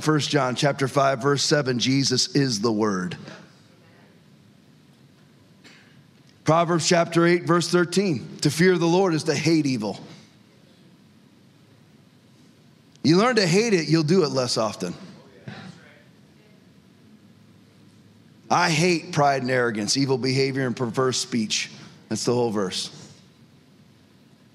First 0.01 0.31
John 0.31 0.55
chapter 0.55 0.87
5, 0.87 1.21
verse 1.21 1.43
7, 1.43 1.81
Jesus 1.81 2.37
is 2.37 2.61
the 2.61 2.71
word. 2.71 3.17
Proverbs 6.45 6.89
chapter 6.89 7.27
8, 7.27 7.43
verse 7.43 7.69
13. 7.71 8.39
To 8.43 8.51
fear 8.53 8.79
the 8.79 8.87
Lord 8.87 9.15
is 9.15 9.25
to 9.25 9.35
hate 9.35 9.67
evil. 9.67 9.99
You 13.03 13.17
learn 13.17 13.35
to 13.35 13.49
hate 13.49 13.75
it, 13.75 13.89
you'll 13.89 14.05
do 14.05 14.23
it 14.23 14.29
less 14.29 14.57
often. 14.57 14.95
I 18.49 18.71
hate 18.71 19.11
pride 19.11 19.43
and 19.43 19.51
arrogance, 19.51 19.97
evil 19.97 20.19
behavior, 20.19 20.69
and 20.69 20.77
perverse 20.77 21.19
speech. 21.19 21.73
That's 22.09 22.25
the 22.25 22.33
whole 22.33 22.53
verse. 22.53 23.08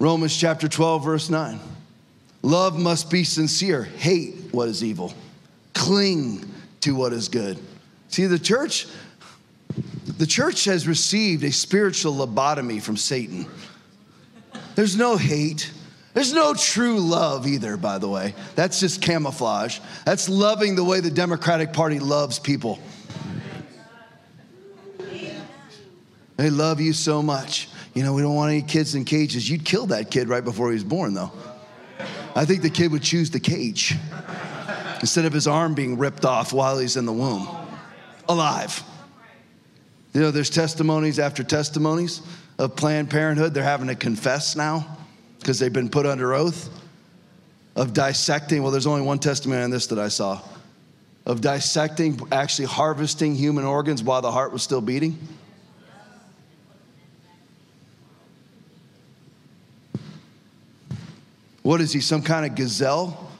Romans 0.04 0.36
chapter 0.36 0.68
12, 0.68 1.02
verse 1.02 1.30
9. 1.30 1.58
Love 2.42 2.78
must 2.78 3.10
be 3.10 3.24
sincere. 3.24 3.84
Hate 3.84 4.34
what 4.52 4.68
is 4.68 4.84
evil. 4.84 5.14
Cling 5.72 6.44
to 6.82 6.94
what 6.94 7.14
is 7.14 7.28
good. 7.28 7.58
See, 8.08 8.26
the 8.26 8.38
church, 8.38 8.86
the 10.18 10.26
church 10.26 10.66
has 10.66 10.86
received 10.86 11.42
a 11.42 11.50
spiritual 11.50 12.12
lobotomy 12.12 12.82
from 12.82 12.98
Satan. 12.98 13.46
There's 14.74 14.94
no 14.94 15.16
hate. 15.16 15.72
There's 16.12 16.34
no 16.34 16.52
true 16.52 16.98
love 16.98 17.46
either, 17.46 17.78
by 17.78 17.96
the 17.96 18.10
way. 18.10 18.34
That's 18.56 18.80
just 18.80 19.00
camouflage. 19.00 19.78
That's 20.04 20.28
loving 20.28 20.76
the 20.76 20.84
way 20.84 21.00
the 21.00 21.10
Democratic 21.10 21.72
Party 21.72 21.98
loves 21.98 22.38
people. 22.38 22.78
They 26.36 26.50
love 26.50 26.82
you 26.82 26.92
so 26.92 27.22
much. 27.22 27.70
You 27.94 28.02
know, 28.02 28.12
we 28.12 28.22
don't 28.22 28.34
want 28.34 28.50
any 28.50 28.62
kids 28.62 28.94
in 28.94 29.04
cages. 29.04 29.48
You'd 29.48 29.64
kill 29.64 29.86
that 29.86 30.10
kid 30.10 30.28
right 30.28 30.44
before 30.44 30.68
he 30.68 30.74
was 30.74 30.84
born, 30.84 31.14
though. 31.14 31.30
I 32.34 32.44
think 32.44 32.62
the 32.62 32.70
kid 32.70 32.90
would 32.90 33.02
choose 33.02 33.30
the 33.30 33.38
cage 33.38 33.94
instead 35.00 35.24
of 35.24 35.32
his 35.32 35.46
arm 35.46 35.74
being 35.74 35.96
ripped 35.96 36.24
off 36.24 36.52
while 36.52 36.78
he's 36.78 36.96
in 36.96 37.06
the 37.06 37.12
womb, 37.12 37.48
alive. 38.28 38.82
You 40.12 40.20
know, 40.20 40.30
there's 40.32 40.50
testimonies 40.50 41.18
after 41.20 41.44
testimonies 41.44 42.22
of 42.58 42.74
Planned 42.74 43.10
Parenthood. 43.10 43.54
They're 43.54 43.62
having 43.62 43.88
to 43.88 43.94
confess 43.94 44.56
now 44.56 44.98
because 45.38 45.60
they've 45.60 45.72
been 45.72 45.88
put 45.88 46.06
under 46.06 46.34
oath 46.34 46.68
of 47.76 47.92
dissecting. 47.92 48.62
Well, 48.62 48.72
there's 48.72 48.86
only 48.86 49.02
one 49.02 49.18
testimony 49.20 49.62
on 49.62 49.70
this 49.70 49.86
that 49.88 49.98
I 49.98 50.08
saw 50.08 50.40
of 51.26 51.40
dissecting, 51.40 52.20
actually 52.32 52.66
harvesting 52.66 53.34
human 53.34 53.64
organs 53.64 54.02
while 54.02 54.20
the 54.22 54.30
heart 54.30 54.52
was 54.52 54.62
still 54.62 54.80
beating. 54.80 55.18
What 61.64 61.80
is 61.80 61.94
he, 61.94 62.00
some 62.00 62.20
kind 62.20 62.44
of 62.44 62.54
gazelle 62.54 63.30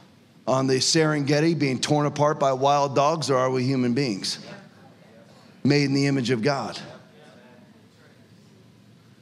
on 0.47 0.67
the 0.67 0.77
Serengeti 0.77 1.57
being 1.59 1.79
torn 1.79 2.07
apart 2.07 2.41
by 2.41 2.55
wild 2.55 2.95
dogs, 2.95 3.31
or 3.31 3.37
are 3.37 3.51
we 3.51 3.65
human 3.65 3.93
beings 3.93 4.39
made 5.63 5.85
in 5.85 5.93
the 5.93 6.07
image 6.07 6.31
of 6.31 6.41
God? 6.41 6.81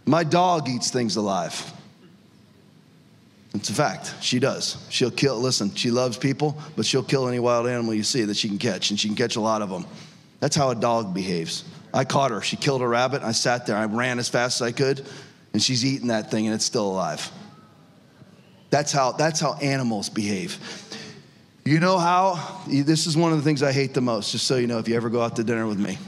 My 0.06 0.22
dog 0.22 0.68
eats 0.68 0.92
things 0.92 1.16
alive. 1.16 1.72
It's 3.54 3.70
a 3.70 3.74
fact. 3.74 4.14
She 4.20 4.38
does. 4.38 4.76
She'll 4.88 5.10
kill, 5.10 5.36
listen, 5.36 5.74
she 5.74 5.90
loves 5.90 6.16
people, 6.16 6.56
but 6.76 6.86
she'll 6.86 7.02
kill 7.02 7.26
any 7.26 7.40
wild 7.40 7.66
animal 7.66 7.94
you 7.94 8.04
see 8.04 8.22
that 8.22 8.36
she 8.36 8.48
can 8.48 8.58
catch, 8.58 8.90
and 8.90 9.00
she 9.00 9.08
can 9.08 9.16
catch 9.16 9.34
a 9.34 9.40
lot 9.40 9.62
of 9.62 9.68
them. 9.68 9.84
That's 10.38 10.54
how 10.54 10.70
a 10.70 10.76
dog 10.76 11.12
behaves. 11.12 11.64
I 11.92 12.04
caught 12.04 12.30
her. 12.30 12.40
She 12.40 12.54
killed 12.56 12.82
a 12.82 12.86
rabbit. 12.86 13.22
I 13.22 13.32
sat 13.32 13.66
there. 13.66 13.76
I 13.76 13.86
ran 13.86 14.20
as 14.20 14.28
fast 14.28 14.60
as 14.60 14.68
I 14.68 14.70
could, 14.70 15.04
and 15.52 15.60
she's 15.60 15.84
eating 15.84 16.06
that 16.06 16.30
thing, 16.30 16.46
and 16.46 16.54
it's 16.54 16.64
still 16.64 16.88
alive. 16.88 17.28
That's 18.72 18.90
how, 18.90 19.12
that's 19.12 19.38
how 19.38 19.52
animals 19.56 20.08
behave. 20.08 20.58
You 21.62 21.78
know 21.78 21.98
how? 21.98 22.62
This 22.66 23.06
is 23.06 23.18
one 23.18 23.30
of 23.30 23.36
the 23.36 23.44
things 23.44 23.62
I 23.62 23.70
hate 23.70 23.92
the 23.92 24.00
most, 24.00 24.32
just 24.32 24.46
so 24.46 24.56
you 24.56 24.66
know, 24.66 24.78
if 24.78 24.88
you 24.88 24.96
ever 24.96 25.10
go 25.10 25.20
out 25.20 25.36
to 25.36 25.44
dinner 25.44 25.66
with 25.66 25.78
me. 25.78 25.98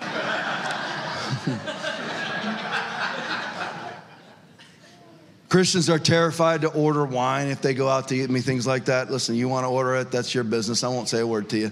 Christians 5.48 5.88
are 5.88 6.00
terrified 6.00 6.62
to 6.62 6.72
order 6.72 7.04
wine 7.04 7.46
if 7.46 7.62
they 7.62 7.74
go 7.74 7.88
out 7.88 8.08
to 8.08 8.16
eat 8.16 8.28
me, 8.28 8.40
things 8.40 8.66
like 8.66 8.86
that. 8.86 9.08
Listen, 9.08 9.36
you 9.36 9.48
want 9.48 9.62
to 9.62 9.68
order 9.68 9.94
it, 9.94 10.10
that's 10.10 10.34
your 10.34 10.42
business. 10.42 10.82
I 10.82 10.88
won't 10.88 11.08
say 11.08 11.20
a 11.20 11.26
word 11.26 11.48
to 11.50 11.58
you. 11.58 11.70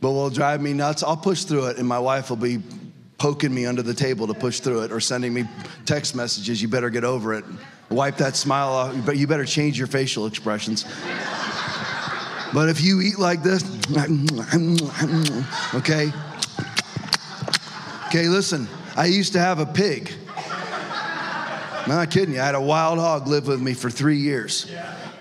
But 0.00 0.12
will 0.12 0.30
drive 0.30 0.62
me 0.62 0.72
nuts? 0.72 1.02
I'll 1.02 1.16
push 1.16 1.42
through 1.42 1.66
it, 1.66 1.78
and 1.78 1.88
my 1.88 1.98
wife 1.98 2.30
will 2.30 2.36
be 2.36 2.60
poking 3.18 3.52
me 3.52 3.66
under 3.66 3.82
the 3.82 3.94
table 3.94 4.28
to 4.28 4.34
push 4.34 4.60
through 4.60 4.82
it 4.82 4.92
or 4.92 5.00
sending 5.00 5.34
me 5.34 5.46
text 5.84 6.14
messages, 6.14 6.62
you 6.62 6.68
better 6.68 6.90
get 6.90 7.02
over 7.02 7.34
it. 7.34 7.44
Wipe 7.90 8.16
that 8.16 8.36
smile 8.36 8.68
off, 8.68 8.96
but 9.04 9.16
you 9.16 9.26
better 9.26 9.44
change 9.44 9.78
your 9.78 9.86
facial 9.86 10.26
expressions. 10.26 10.84
but 12.54 12.68
if 12.68 12.80
you 12.80 13.00
eat 13.00 13.18
like 13.18 13.42
this, 13.42 13.62
okay? 15.74 16.12
Okay, 18.06 18.28
listen, 18.28 18.68
I 18.96 19.06
used 19.06 19.32
to 19.34 19.38
have 19.38 19.58
a 19.58 19.66
pig. 19.66 20.12
I'm 20.36 21.88
not 21.88 22.10
kidding 22.10 22.34
you. 22.34 22.40
I 22.40 22.44
had 22.44 22.54
a 22.54 22.60
wild 22.60 22.98
hog 22.98 23.26
live 23.26 23.48
with 23.48 23.60
me 23.60 23.74
for 23.74 23.90
three 23.90 24.18
years 24.18 24.70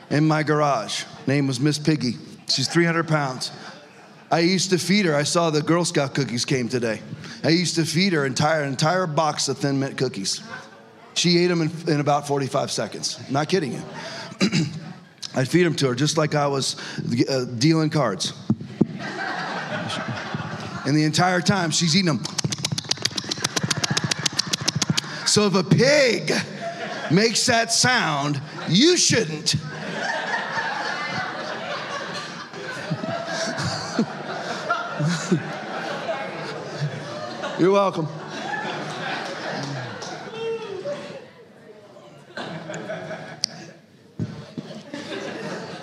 in 0.09 0.27
my 0.27 0.43
garage. 0.43 1.05
Name 1.25 1.47
was 1.47 1.59
Miss 1.59 1.79
Piggy. 1.79 2.17
She's 2.47 2.67
300 2.67 3.07
pounds. 3.07 3.51
I 4.31 4.39
used 4.39 4.69
to 4.69 4.77
feed 4.77 5.05
her. 5.05 5.15
I 5.15 5.23
saw 5.23 5.49
the 5.49 5.61
Girl 5.61 5.83
Scout 5.83 6.13
cookies 6.13 6.45
came 6.45 6.69
today. 6.69 7.01
I 7.43 7.49
used 7.49 7.75
to 7.75 7.85
feed 7.85 8.13
her 8.13 8.25
entire 8.25 8.63
entire 8.63 9.07
box 9.07 9.49
of 9.49 9.57
Thin 9.57 9.79
Mint 9.79 9.97
cookies. 9.97 10.41
She 11.13 11.37
ate 11.39 11.47
them 11.47 11.61
in, 11.61 11.71
in 11.87 11.99
about 11.99 12.27
45 12.27 12.71
seconds. 12.71 13.19
Not 13.29 13.49
kidding 13.49 13.73
you. 13.73 13.81
I'd 15.35 15.47
feed 15.47 15.63
them 15.63 15.75
to 15.75 15.87
her 15.87 15.95
just 15.95 16.17
like 16.17 16.35
I 16.35 16.47
was 16.47 16.75
uh, 17.29 17.45
dealing 17.57 17.89
cards. 17.89 18.33
and 20.85 20.95
the 20.95 21.03
entire 21.03 21.41
time 21.41 21.71
she's 21.71 21.95
eating 21.95 22.17
them. 22.17 22.23
So 25.25 25.45
if 25.45 25.55
a 25.55 25.63
pig 25.63 26.33
makes 27.11 27.45
that 27.45 27.71
sound, 27.71 28.41
you 28.67 28.97
shouldn't. 28.97 29.55
You're 37.59 37.71
welcome. 37.71 38.07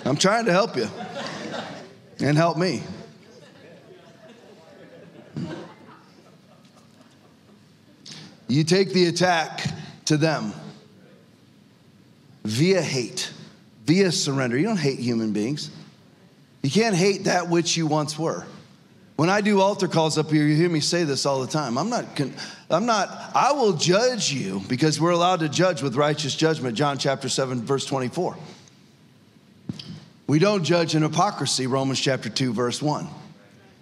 I'm 0.09 0.17
trying 0.17 0.45
to 0.45 0.51
help 0.51 0.75
you 0.75 0.89
and 2.19 2.35
help 2.35 2.57
me. 2.57 2.81
You 8.47 8.63
take 8.63 8.91
the 8.91 9.05
attack 9.05 9.71
to 10.05 10.17
them 10.17 10.51
via 12.43 12.81
hate, 12.81 13.31
via 13.85 14.11
surrender. 14.11 14.57
You 14.57 14.65
don't 14.65 14.77
hate 14.79 14.97
human 14.97 15.31
beings. 15.31 15.69
You 16.63 16.71
can't 16.71 16.95
hate 16.95 17.25
that 17.25 17.47
which 17.47 17.77
you 17.77 17.85
once 17.85 18.17
were. 18.17 18.47
When 19.15 19.29
I 19.29 19.41
do 19.41 19.61
altar 19.61 19.87
calls 19.87 20.17
up 20.17 20.31
here, 20.31 20.43
you 20.43 20.55
hear 20.55 20.69
me 20.69 20.79
say 20.79 21.03
this 21.03 21.27
all 21.27 21.41
the 21.41 21.51
time. 21.51 21.77
I'm 21.77 21.91
not, 21.91 22.19
I'm 22.71 22.87
not, 22.87 23.09
I 23.35 23.51
will 23.51 23.73
judge 23.73 24.33
you 24.33 24.63
because 24.69 24.99
we're 24.99 25.11
allowed 25.11 25.41
to 25.41 25.49
judge 25.49 25.83
with 25.83 25.95
righteous 25.95 26.33
judgment, 26.33 26.75
John 26.75 26.97
chapter 26.97 27.29
7, 27.29 27.61
verse 27.61 27.85
24. 27.85 28.35
We 30.29 30.37
don't 30.37 30.63
judge 30.63 30.93
in 30.93 31.01
hypocrisy, 31.01 31.65
Romans 31.65 31.99
chapter 31.99 32.29
2, 32.29 32.53
verse 32.53 32.83
1. 32.83 33.07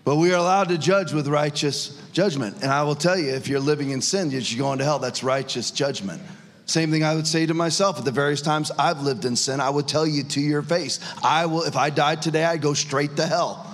But 0.06 0.16
we 0.16 0.32
are 0.32 0.38
allowed 0.38 0.70
to 0.70 0.78
judge 0.78 1.12
with 1.12 1.28
righteous 1.28 2.02
judgment. 2.14 2.64
And 2.64 2.72
I 2.72 2.84
will 2.84 2.96
tell 2.96 3.20
you, 3.20 3.32
if 3.32 3.50
you're 3.50 3.60
living 3.60 3.90
in 3.90 4.00
sin, 4.00 4.32
you're 4.32 4.58
going 4.58 4.80
to 4.80 4.86
hell. 4.86 4.98
That's 4.98 5.26
righteous 5.26 5.72
judgment. 5.72 6.22
Same 6.66 6.90
thing 6.90 7.04
I 7.04 7.16
would 7.16 7.28
say 7.28 7.46
to 7.46 7.54
myself 7.54 8.00
at 8.00 8.06
the 8.06 8.12
various 8.12 8.42
times 8.42 8.72
I've 8.80 9.02
lived 9.02 9.26
in 9.26 9.36
sin. 9.36 9.60
I 9.60 9.70
would 9.70 9.90
tell 9.90 10.08
you 10.08 10.24
to 10.24 10.40
your 10.40 10.62
face, 10.62 11.02
I 11.22 11.48
will, 11.48 11.64
if 11.64 11.76
I 11.76 11.90
died 11.90 12.22
today, 12.22 12.46
I'd 12.46 12.62
go 12.62 12.74
straight 12.74 13.18
to 13.18 13.28
hell. 13.28 13.70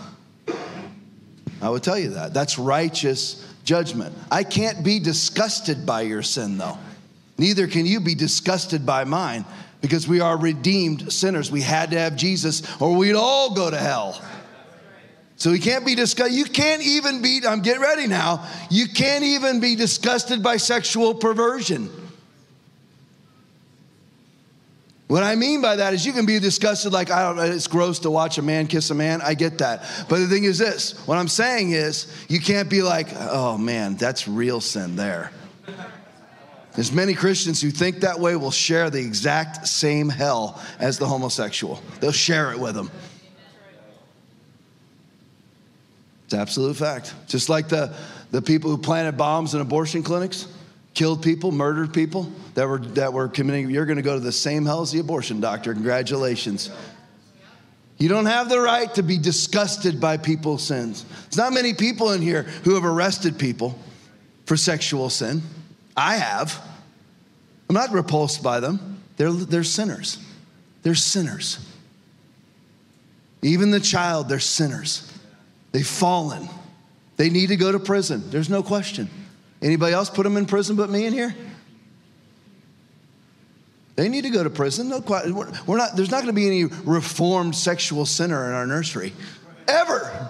I 1.61 1.69
would 1.69 1.83
tell 1.83 1.99
you 1.99 2.09
that. 2.15 2.33
That's 2.33 2.57
righteous 2.57 3.47
judgment. 3.63 4.15
I 4.31 4.43
can't 4.43 4.83
be 4.83 4.97
disgusted 4.97 5.85
by 5.85 6.01
your 6.01 6.23
sin, 6.23 6.57
though. 6.57 6.79
Neither 7.37 7.67
can 7.67 7.85
you 7.85 7.99
be 7.99 8.15
disgusted 8.15 8.83
by 8.83 9.03
mine 9.03 9.45
because 9.83 10.07
we 10.07 10.21
are 10.21 10.37
redeemed 10.37 11.11
sinners. 11.11 11.51
We 11.51 11.59
had 11.59 11.91
to 11.91 11.99
have 11.99 12.15
Jesus 12.15 12.63
or 12.81 12.95
we'd 12.95 13.15
all 13.15 13.53
go 13.53 13.69
to 13.69 13.77
hell. 13.77 14.19
So 15.35 15.51
we 15.51 15.59
can't 15.59 15.85
be 15.85 15.93
disgusted. 15.93 16.37
You 16.37 16.45
can't 16.45 16.81
even 16.81 17.21
be, 17.21 17.41
I'm 17.45 17.61
getting 17.61 17.81
ready 17.81 18.07
now, 18.07 18.47
you 18.71 18.87
can't 18.87 19.25
even 19.25 19.59
be 19.59 19.75
disgusted 19.75 20.41
by 20.41 20.55
sexual 20.55 21.13
perversion. 21.13 21.89
What 25.07 25.21
I 25.21 25.35
mean 25.35 25.61
by 25.61 25.75
that 25.75 25.93
is 25.93 26.05
you 26.05 26.13
can 26.13 26.25
be 26.25 26.39
disgusted, 26.39 26.93
like, 26.93 27.11
I 27.11 27.23
don't 27.23 27.35
know, 27.35 27.43
it's 27.43 27.67
gross 27.67 27.99
to 27.99 28.09
watch 28.09 28.37
a 28.37 28.41
man 28.41 28.67
kiss 28.67 28.89
a 28.89 28.95
man. 28.95 29.21
I 29.21 29.33
get 29.33 29.57
that. 29.57 29.83
But 30.07 30.19
the 30.19 30.27
thing 30.27 30.45
is 30.45 30.57
this 30.57 30.93
what 31.05 31.17
I'm 31.17 31.27
saying 31.27 31.71
is, 31.71 32.07
you 32.29 32.39
can't 32.39 32.69
be 32.69 32.81
like, 32.81 33.09
oh 33.13 33.57
man, 33.57 33.97
that's 33.97 34.29
real 34.29 34.61
sin 34.61 34.95
there. 34.95 35.31
There's 36.75 36.91
many 36.91 37.13
Christians 37.13 37.61
who 37.61 37.69
think 37.69 37.99
that 37.99 38.19
way 38.19 38.35
will 38.35 38.51
share 38.51 38.89
the 38.89 38.99
exact 38.99 39.67
same 39.67 40.09
hell 40.09 40.61
as 40.79 40.97
the 40.97 41.05
homosexual. 41.05 41.81
They'll 41.99 42.11
share 42.11 42.51
it 42.51 42.59
with 42.59 42.73
them. 42.73 42.89
It's 46.25 46.33
absolute 46.33 46.75
fact. 46.75 47.13
Just 47.27 47.47
like 47.47 47.69
the, 47.69 47.93
the 48.31 48.41
people 48.41 48.71
who 48.71 48.79
planted 48.79 49.17
bombs 49.17 49.53
in 49.53 49.61
abortion 49.61 50.01
clinics, 50.01 50.47
killed 50.95 51.21
people, 51.21 51.51
murdered 51.51 51.93
people 51.93 52.31
that 52.55 52.67
were, 52.67 52.79
that 52.79 53.13
were 53.13 53.27
committing, 53.27 53.69
you're 53.69 53.85
going 53.85 53.97
to 53.97 54.03
go 54.03 54.15
to 54.15 54.19
the 54.19 54.31
same 54.31 54.65
hell 54.65 54.81
as 54.81 54.91
the 54.91 54.99
abortion 54.99 55.39
doctor. 55.39 55.73
Congratulations. 55.73 56.71
You 57.99 58.09
don't 58.09 58.25
have 58.25 58.49
the 58.49 58.59
right 58.59 58.91
to 58.95 59.03
be 59.03 59.19
disgusted 59.19 60.01
by 60.01 60.17
people's 60.17 60.63
sins. 60.63 61.05
There's 61.25 61.37
not 61.37 61.53
many 61.53 61.75
people 61.75 62.11
in 62.11 62.21
here 62.21 62.43
who 62.63 62.73
have 62.73 62.83
arrested 62.83 63.37
people 63.37 63.77
for 64.45 64.57
sexual 64.57 65.11
sin. 65.11 65.43
I 65.95 66.15
have. 66.15 66.59
I'm 67.69 67.75
not 67.75 67.91
repulsed 67.91 68.43
by 68.43 68.59
them. 68.59 69.01
They're, 69.17 69.31
they're 69.31 69.63
sinners. 69.63 70.17
They're 70.81 70.95
sinners. 70.95 71.65
Even 73.41 73.71
the 73.71 73.79
child, 73.79 74.29
they're 74.29 74.39
sinners. 74.39 75.11
They've 75.71 75.85
fallen. 75.85 76.49
They 77.17 77.29
need 77.29 77.49
to 77.49 77.55
go 77.55 77.71
to 77.71 77.79
prison. 77.79 78.29
There's 78.29 78.49
no 78.49 78.63
question. 78.63 79.09
Anybody 79.61 79.93
else 79.93 80.09
put 80.09 80.23
them 80.23 80.37
in 80.37 80.45
prison 80.45 80.75
but 80.75 80.89
me 80.89 81.05
in 81.05 81.13
here? 81.13 81.35
They 83.95 84.09
need 84.09 84.23
to 84.23 84.29
go 84.29 84.43
to 84.43 84.49
prison. 84.49 84.89
No, 84.89 85.03
we're 85.67 85.77
not, 85.77 85.95
there's 85.95 86.09
not 86.09 86.23
going 86.23 86.27
to 86.27 86.33
be 86.33 86.47
any 86.47 86.65
reformed 86.65 87.55
sexual 87.55 88.05
sinner 88.05 88.47
in 88.47 88.53
our 88.53 88.65
nursery. 88.65 89.13
Ever. 89.67 90.29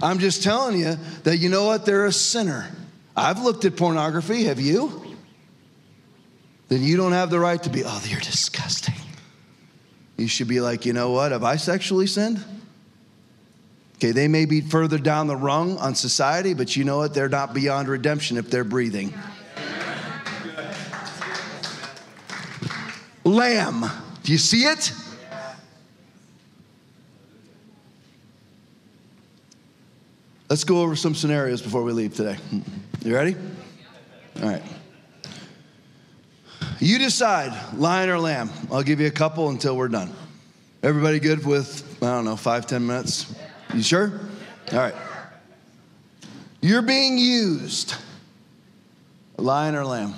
I'm 0.00 0.18
just 0.18 0.42
telling 0.42 0.78
you 0.78 0.96
that 1.24 1.36
you 1.36 1.48
know 1.48 1.66
what? 1.66 1.84
They're 1.84 2.06
a 2.06 2.12
sinner. 2.12 2.70
I've 3.16 3.42
looked 3.42 3.64
at 3.64 3.76
pornography. 3.76 4.44
Have 4.44 4.60
you? 4.60 5.16
Then 6.68 6.82
you 6.82 6.96
don't 6.96 7.12
have 7.12 7.30
the 7.30 7.38
right 7.38 7.62
to 7.62 7.70
be, 7.70 7.82
oh, 7.84 8.02
you're 8.06 8.20
disgusting. 8.20 8.94
You 10.16 10.28
should 10.28 10.48
be 10.48 10.60
like, 10.60 10.86
you 10.86 10.92
know 10.92 11.10
what? 11.10 11.32
Have 11.32 11.44
I 11.44 11.56
sexually 11.56 12.06
sinned? 12.06 12.42
Okay, 13.96 14.12
they 14.12 14.28
may 14.28 14.46
be 14.46 14.60
further 14.60 14.98
down 14.98 15.26
the 15.26 15.36
rung 15.36 15.76
on 15.78 15.94
society, 15.94 16.54
but 16.54 16.74
you 16.74 16.84
know 16.84 16.98
what? 16.98 17.14
They're 17.14 17.28
not 17.28 17.54
beyond 17.54 17.88
redemption 17.88 18.36
if 18.36 18.50
they're 18.50 18.64
breathing. 18.64 19.12
lamb. 23.24 23.84
Do 24.22 24.32
you 24.32 24.38
see 24.38 24.64
it? 24.64 24.92
Let's 30.48 30.64
go 30.64 30.82
over 30.82 30.96
some 30.96 31.14
scenarios 31.14 31.62
before 31.62 31.82
we 31.82 31.92
leave 31.92 32.14
today. 32.14 32.36
You 33.04 33.16
ready? 33.16 33.34
All 34.40 34.48
right. 34.48 34.62
You 36.78 36.98
decide, 36.98 37.74
lion 37.76 38.08
or 38.08 38.18
lamb. 38.20 38.50
I'll 38.70 38.84
give 38.84 39.00
you 39.00 39.08
a 39.08 39.12
couple 39.12 39.48
until 39.48 39.76
we're 39.76 39.88
done. 39.88 40.12
Everybody 40.84 41.18
good 41.18 41.44
with, 41.44 41.98
I 42.00 42.06
don't 42.06 42.24
know, 42.24 42.36
five, 42.36 42.66
ten 42.66 42.86
minutes? 42.86 43.34
You 43.74 43.82
sure? 43.82 44.20
All 44.70 44.78
right. 44.78 44.94
You're 46.60 46.82
being 46.82 47.18
used, 47.18 47.96
lion 49.36 49.74
or 49.74 49.84
lamb. 49.84 50.14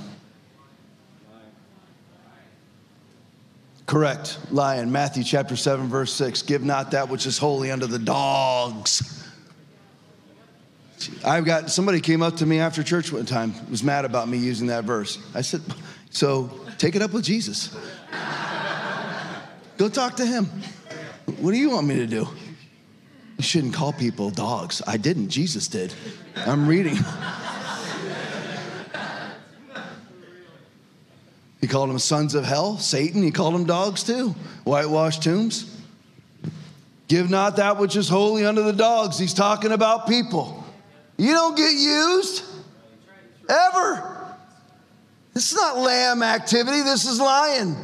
Correct. 3.86 4.38
Lion. 4.50 4.92
Matthew 4.92 5.24
chapter 5.24 5.56
7, 5.56 5.88
verse 5.88 6.12
6. 6.12 6.42
Give 6.42 6.62
not 6.62 6.90
that 6.90 7.08
which 7.08 7.26
is 7.26 7.38
holy 7.38 7.70
unto 7.70 7.86
the 7.86 7.98
dogs. 7.98 9.24
I've 11.24 11.44
got 11.44 11.70
somebody 11.70 12.00
came 12.00 12.22
up 12.22 12.36
to 12.36 12.46
me 12.46 12.58
after 12.58 12.82
church 12.82 13.12
one 13.12 13.26
time, 13.26 13.54
was 13.70 13.82
mad 13.82 14.04
about 14.04 14.28
me 14.28 14.38
using 14.38 14.68
that 14.68 14.84
verse. 14.84 15.18
I 15.34 15.42
said, 15.42 15.62
So 16.10 16.50
take 16.78 16.96
it 16.96 17.02
up 17.02 17.12
with 17.12 17.24
Jesus. 17.24 17.76
Go 19.76 19.88
talk 19.88 20.16
to 20.16 20.26
him. 20.26 20.46
What 21.38 21.52
do 21.52 21.58
you 21.58 21.70
want 21.70 21.86
me 21.86 21.96
to 21.96 22.06
do? 22.06 22.28
You 23.38 23.42
shouldn't 23.42 23.74
call 23.74 23.92
people 23.92 24.30
dogs. 24.30 24.82
I 24.86 24.96
didn't, 24.96 25.28
Jesus 25.28 25.68
did. 25.68 25.92
I'm 26.36 26.68
reading. 26.68 26.96
He 31.60 31.66
called 31.66 31.88
them 31.88 31.98
sons 31.98 32.34
of 32.34 32.44
hell, 32.44 32.76
Satan. 32.76 33.22
He 33.22 33.30
called 33.30 33.54
them 33.54 33.64
dogs 33.64 34.02
too, 34.02 34.34
whitewashed 34.64 35.22
tombs. 35.22 35.74
Give 37.08 37.30
not 37.30 37.56
that 37.56 37.78
which 37.78 37.96
is 37.96 38.08
holy 38.08 38.44
unto 38.44 38.62
the 38.62 38.72
dogs. 38.72 39.18
He's 39.18 39.34
talking 39.34 39.72
about 39.72 40.06
people. 40.06 40.63
You 41.16 41.32
don't 41.32 41.56
get 41.56 41.72
used 41.72 42.44
ever. 43.48 44.36
This 45.32 45.50
is 45.52 45.56
not 45.56 45.78
lamb 45.78 46.22
activity, 46.22 46.82
this 46.82 47.06
is 47.06 47.20
lion. 47.20 47.76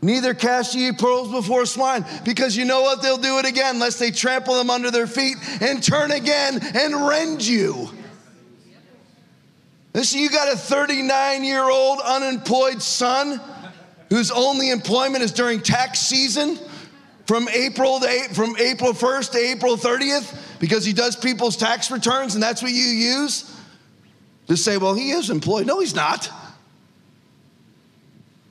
Neither 0.00 0.32
cast 0.32 0.74
ye 0.74 0.92
pearls 0.92 1.30
before 1.30 1.66
swine, 1.66 2.04
because 2.24 2.56
you 2.56 2.64
know 2.64 2.82
what? 2.82 3.02
They'll 3.02 3.16
do 3.18 3.38
it 3.38 3.46
again, 3.46 3.78
lest 3.78 3.98
they 3.98 4.10
trample 4.10 4.54
them 4.54 4.70
under 4.70 4.90
their 4.90 5.08
feet 5.08 5.36
and 5.60 5.82
turn 5.82 6.12
again 6.12 6.60
and 6.74 7.08
rend 7.08 7.46
you. 7.46 7.90
Listen, 9.94 10.20
you 10.20 10.30
got 10.30 10.52
a 10.52 10.56
39 10.56 11.42
year 11.42 11.68
old 11.68 11.98
unemployed 12.00 12.80
son 12.80 13.40
whose 14.08 14.30
only 14.30 14.70
employment 14.70 15.24
is 15.24 15.32
during 15.32 15.60
tax 15.60 15.98
season 15.98 16.58
from 17.26 17.48
April 17.48 17.98
to 18.00 18.28
from 18.32 18.56
April 18.58 18.92
1st 18.92 19.32
to 19.32 19.38
April 19.38 19.76
30th 19.76 20.47
because 20.58 20.84
he 20.84 20.92
does 20.92 21.16
people's 21.16 21.56
tax 21.56 21.90
returns 21.90 22.34
and 22.34 22.42
that's 22.42 22.62
what 22.62 22.72
you 22.72 22.82
use 22.82 23.54
to 24.48 24.56
say, 24.56 24.76
well, 24.78 24.94
he 24.94 25.10
is 25.10 25.30
employed. 25.30 25.66
No, 25.66 25.80
he's 25.80 25.94
not. 25.94 26.30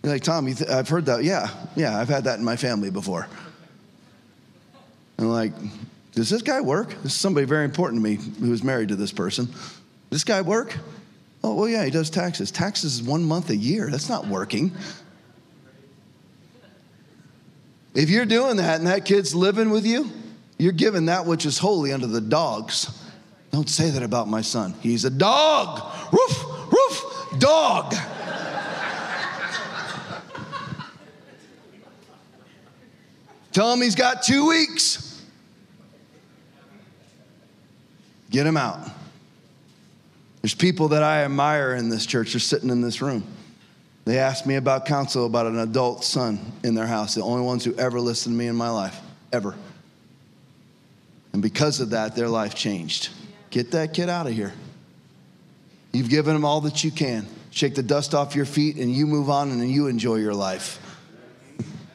You're 0.03 0.13
like, 0.13 0.23
Tom, 0.23 0.45
th- 0.45 0.69
I've 0.69 0.87
heard 0.87 1.07
that. 1.07 1.23
Yeah, 1.23 1.49
yeah, 1.75 1.99
I've 1.99 2.07
had 2.07 2.25
that 2.25 2.39
in 2.39 2.45
my 2.45 2.55
family 2.55 2.89
before. 2.89 3.27
And 5.17 5.31
like, 5.31 5.53
does 6.13 6.29
this 6.29 6.41
guy 6.41 6.61
work? 6.61 6.89
This 7.03 7.13
is 7.13 7.19
somebody 7.19 7.45
very 7.45 7.65
important 7.65 8.01
to 8.01 8.09
me 8.09 8.15
who 8.39 8.53
is 8.53 8.63
married 8.63 8.89
to 8.89 8.95
this 8.95 9.11
person. 9.11 9.49
This 10.09 10.23
guy 10.23 10.41
work? 10.41 10.77
Oh, 11.43 11.55
well, 11.55 11.67
yeah, 11.67 11.83
he 11.83 11.91
does 11.91 12.09
taxes. 12.09 12.51
Taxes 12.51 12.95
is 12.95 13.03
one 13.03 13.23
month 13.23 13.49
a 13.49 13.55
year. 13.55 13.89
That's 13.89 14.09
not 14.09 14.27
working. 14.27 14.71
If 17.93 18.09
you're 18.09 18.25
doing 18.25 18.57
that 18.57 18.77
and 18.77 18.87
that 18.87 19.05
kid's 19.05 19.33
living 19.33 19.71
with 19.71 19.85
you, 19.85 20.11
you're 20.57 20.71
giving 20.71 21.05
that 21.05 21.25
which 21.25 21.45
is 21.45 21.57
holy 21.57 21.91
unto 21.93 22.07
the 22.07 22.21
dogs. 22.21 23.03
Don't 23.51 23.69
say 23.69 23.89
that 23.91 24.03
about 24.03 24.27
my 24.27 24.41
son. 24.41 24.73
He's 24.81 25.05
a 25.05 25.09
dog. 25.09 25.81
Roof, 26.11 26.45
roof, 26.71 27.39
dog. 27.39 27.93
Tell 33.51 33.73
him 33.73 33.81
he's 33.81 33.95
got 33.95 34.21
two 34.21 34.47
weeks. 34.47 35.23
Get 38.29 38.45
him 38.45 38.57
out. 38.57 38.87
There's 40.41 40.53
people 40.53 40.89
that 40.89 41.01
I 41.01 41.23
admire 41.23 41.73
in 41.73 41.89
this 41.89 42.05
church. 42.05 42.33
They're 42.33 42.39
sitting 42.39 42.69
in 42.69 42.81
this 42.81 43.01
room. 43.01 43.23
They 44.05 44.19
asked 44.19 44.45
me 44.45 44.55
about 44.55 44.85
counsel 44.85 45.25
about 45.25 45.47
an 45.47 45.57
adult 45.57 46.03
son 46.03 46.39
in 46.63 46.75
their 46.75 46.85
house, 46.85 47.15
the 47.15 47.21
only 47.21 47.43
ones 47.43 47.65
who 47.65 47.73
ever 47.75 47.99
listened 47.99 48.35
to 48.35 48.37
me 48.37 48.47
in 48.47 48.55
my 48.55 48.69
life, 48.69 48.99
ever. 49.33 49.55
And 51.33 51.41
because 51.41 51.79
of 51.79 51.91
that, 51.91 52.15
their 52.15 52.29
life 52.29 52.55
changed. 52.55 53.09
Get 53.49 53.71
that 53.71 53.93
kid 53.93 54.09
out 54.09 54.27
of 54.27 54.33
here. 54.33 54.53
You've 55.91 56.09
given 56.09 56.35
him 56.35 56.45
all 56.45 56.61
that 56.61 56.83
you 56.83 56.91
can. 56.91 57.27
Shake 57.51 57.75
the 57.75 57.83
dust 57.83 58.13
off 58.13 58.35
your 58.35 58.45
feet 58.45 58.75
and 58.75 58.91
you 58.91 59.07
move 59.07 59.29
on 59.29 59.51
and 59.51 59.71
you 59.71 59.87
enjoy 59.87 60.15
your 60.15 60.33
life. 60.33 60.79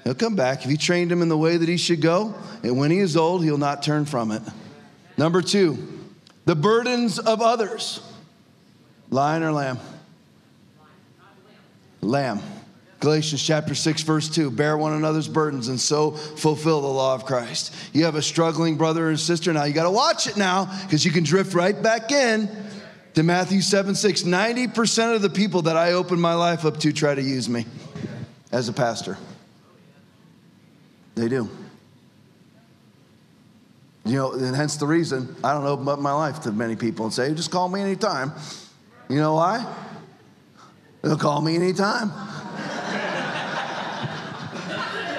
He'll 0.04 0.14
come 0.14 0.34
back. 0.34 0.64
If 0.64 0.70
you 0.70 0.76
trained 0.76 1.12
him 1.12 1.22
in 1.22 1.28
the 1.28 1.38
way 1.38 1.56
that 1.56 1.68
he 1.68 1.76
should 1.76 2.00
go, 2.00 2.34
and 2.62 2.78
when 2.78 2.90
he 2.90 2.98
is 2.98 3.16
old, 3.16 3.44
he'll 3.44 3.58
not 3.58 3.82
turn 3.82 4.04
from 4.04 4.32
it. 4.32 4.42
Number 5.16 5.42
two, 5.42 5.78
the 6.44 6.56
burdens 6.56 7.18
of 7.18 7.40
others. 7.40 8.00
Lion 9.10 9.42
or 9.42 9.52
lamb? 9.52 9.78
Lamb. 12.00 12.40
Galatians 13.02 13.42
chapter 13.42 13.74
6, 13.74 14.02
verse 14.02 14.28
2 14.28 14.52
bear 14.52 14.78
one 14.78 14.92
another's 14.92 15.26
burdens 15.26 15.66
and 15.66 15.80
so 15.80 16.12
fulfill 16.12 16.80
the 16.80 16.86
law 16.86 17.16
of 17.16 17.24
Christ. 17.26 17.74
You 17.92 18.04
have 18.04 18.14
a 18.14 18.22
struggling 18.22 18.76
brother 18.76 19.08
and 19.08 19.18
sister 19.18 19.52
now. 19.52 19.64
You 19.64 19.74
got 19.74 19.84
to 19.84 19.90
watch 19.90 20.28
it 20.28 20.36
now 20.36 20.66
because 20.84 21.04
you 21.04 21.10
can 21.10 21.24
drift 21.24 21.52
right 21.52 21.82
back 21.82 22.12
in 22.12 22.48
to 23.14 23.24
Matthew 23.24 23.60
7 23.60 23.96
6. 23.96 24.22
90% 24.22 25.16
of 25.16 25.20
the 25.20 25.30
people 25.30 25.62
that 25.62 25.76
I 25.76 25.94
open 25.94 26.20
my 26.20 26.34
life 26.34 26.64
up 26.64 26.78
to 26.78 26.92
try 26.92 27.12
to 27.12 27.20
use 27.20 27.48
me 27.48 27.66
as 28.52 28.68
a 28.68 28.72
pastor. 28.72 29.18
They 31.16 31.28
do. 31.28 31.50
You 34.04 34.14
know, 34.14 34.32
and 34.34 34.54
hence 34.54 34.76
the 34.76 34.86
reason 34.86 35.34
I 35.42 35.54
don't 35.54 35.66
open 35.66 35.88
up 35.88 35.98
my 35.98 36.12
life 36.12 36.42
to 36.42 36.52
many 36.52 36.76
people 36.76 37.06
and 37.06 37.12
say, 37.12 37.34
just 37.34 37.50
call 37.50 37.68
me 37.68 37.80
anytime. 37.80 38.30
You 39.08 39.16
know 39.16 39.34
why? 39.34 39.66
They'll 41.02 41.18
call 41.18 41.40
me 41.40 41.56
anytime. 41.56 42.12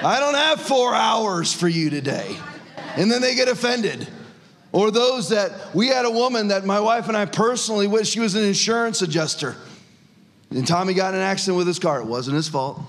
I 0.04 0.20
don't 0.20 0.34
have 0.34 0.60
four 0.60 0.94
hours 0.94 1.52
for 1.52 1.66
you 1.66 1.88
today. 1.90 2.36
And 2.96 3.10
then 3.10 3.22
they 3.22 3.34
get 3.34 3.48
offended. 3.48 4.06
Or 4.70 4.90
those 4.90 5.30
that 5.30 5.74
we 5.74 5.88
had 5.88 6.04
a 6.04 6.10
woman 6.10 6.48
that 6.48 6.64
my 6.64 6.80
wife 6.80 7.08
and 7.08 7.16
I 7.16 7.26
personally 7.26 7.86
wish 7.86 8.10
she 8.10 8.20
was 8.20 8.34
an 8.34 8.44
insurance 8.44 9.02
adjuster. 9.02 9.56
And 10.50 10.66
Tommy 10.66 10.94
got 10.94 11.14
in 11.14 11.20
an 11.20 11.26
accident 11.26 11.56
with 11.56 11.66
his 11.66 11.78
car. 11.78 12.00
It 12.00 12.06
wasn't 12.06 12.36
his 12.36 12.48
fault. 12.48 12.80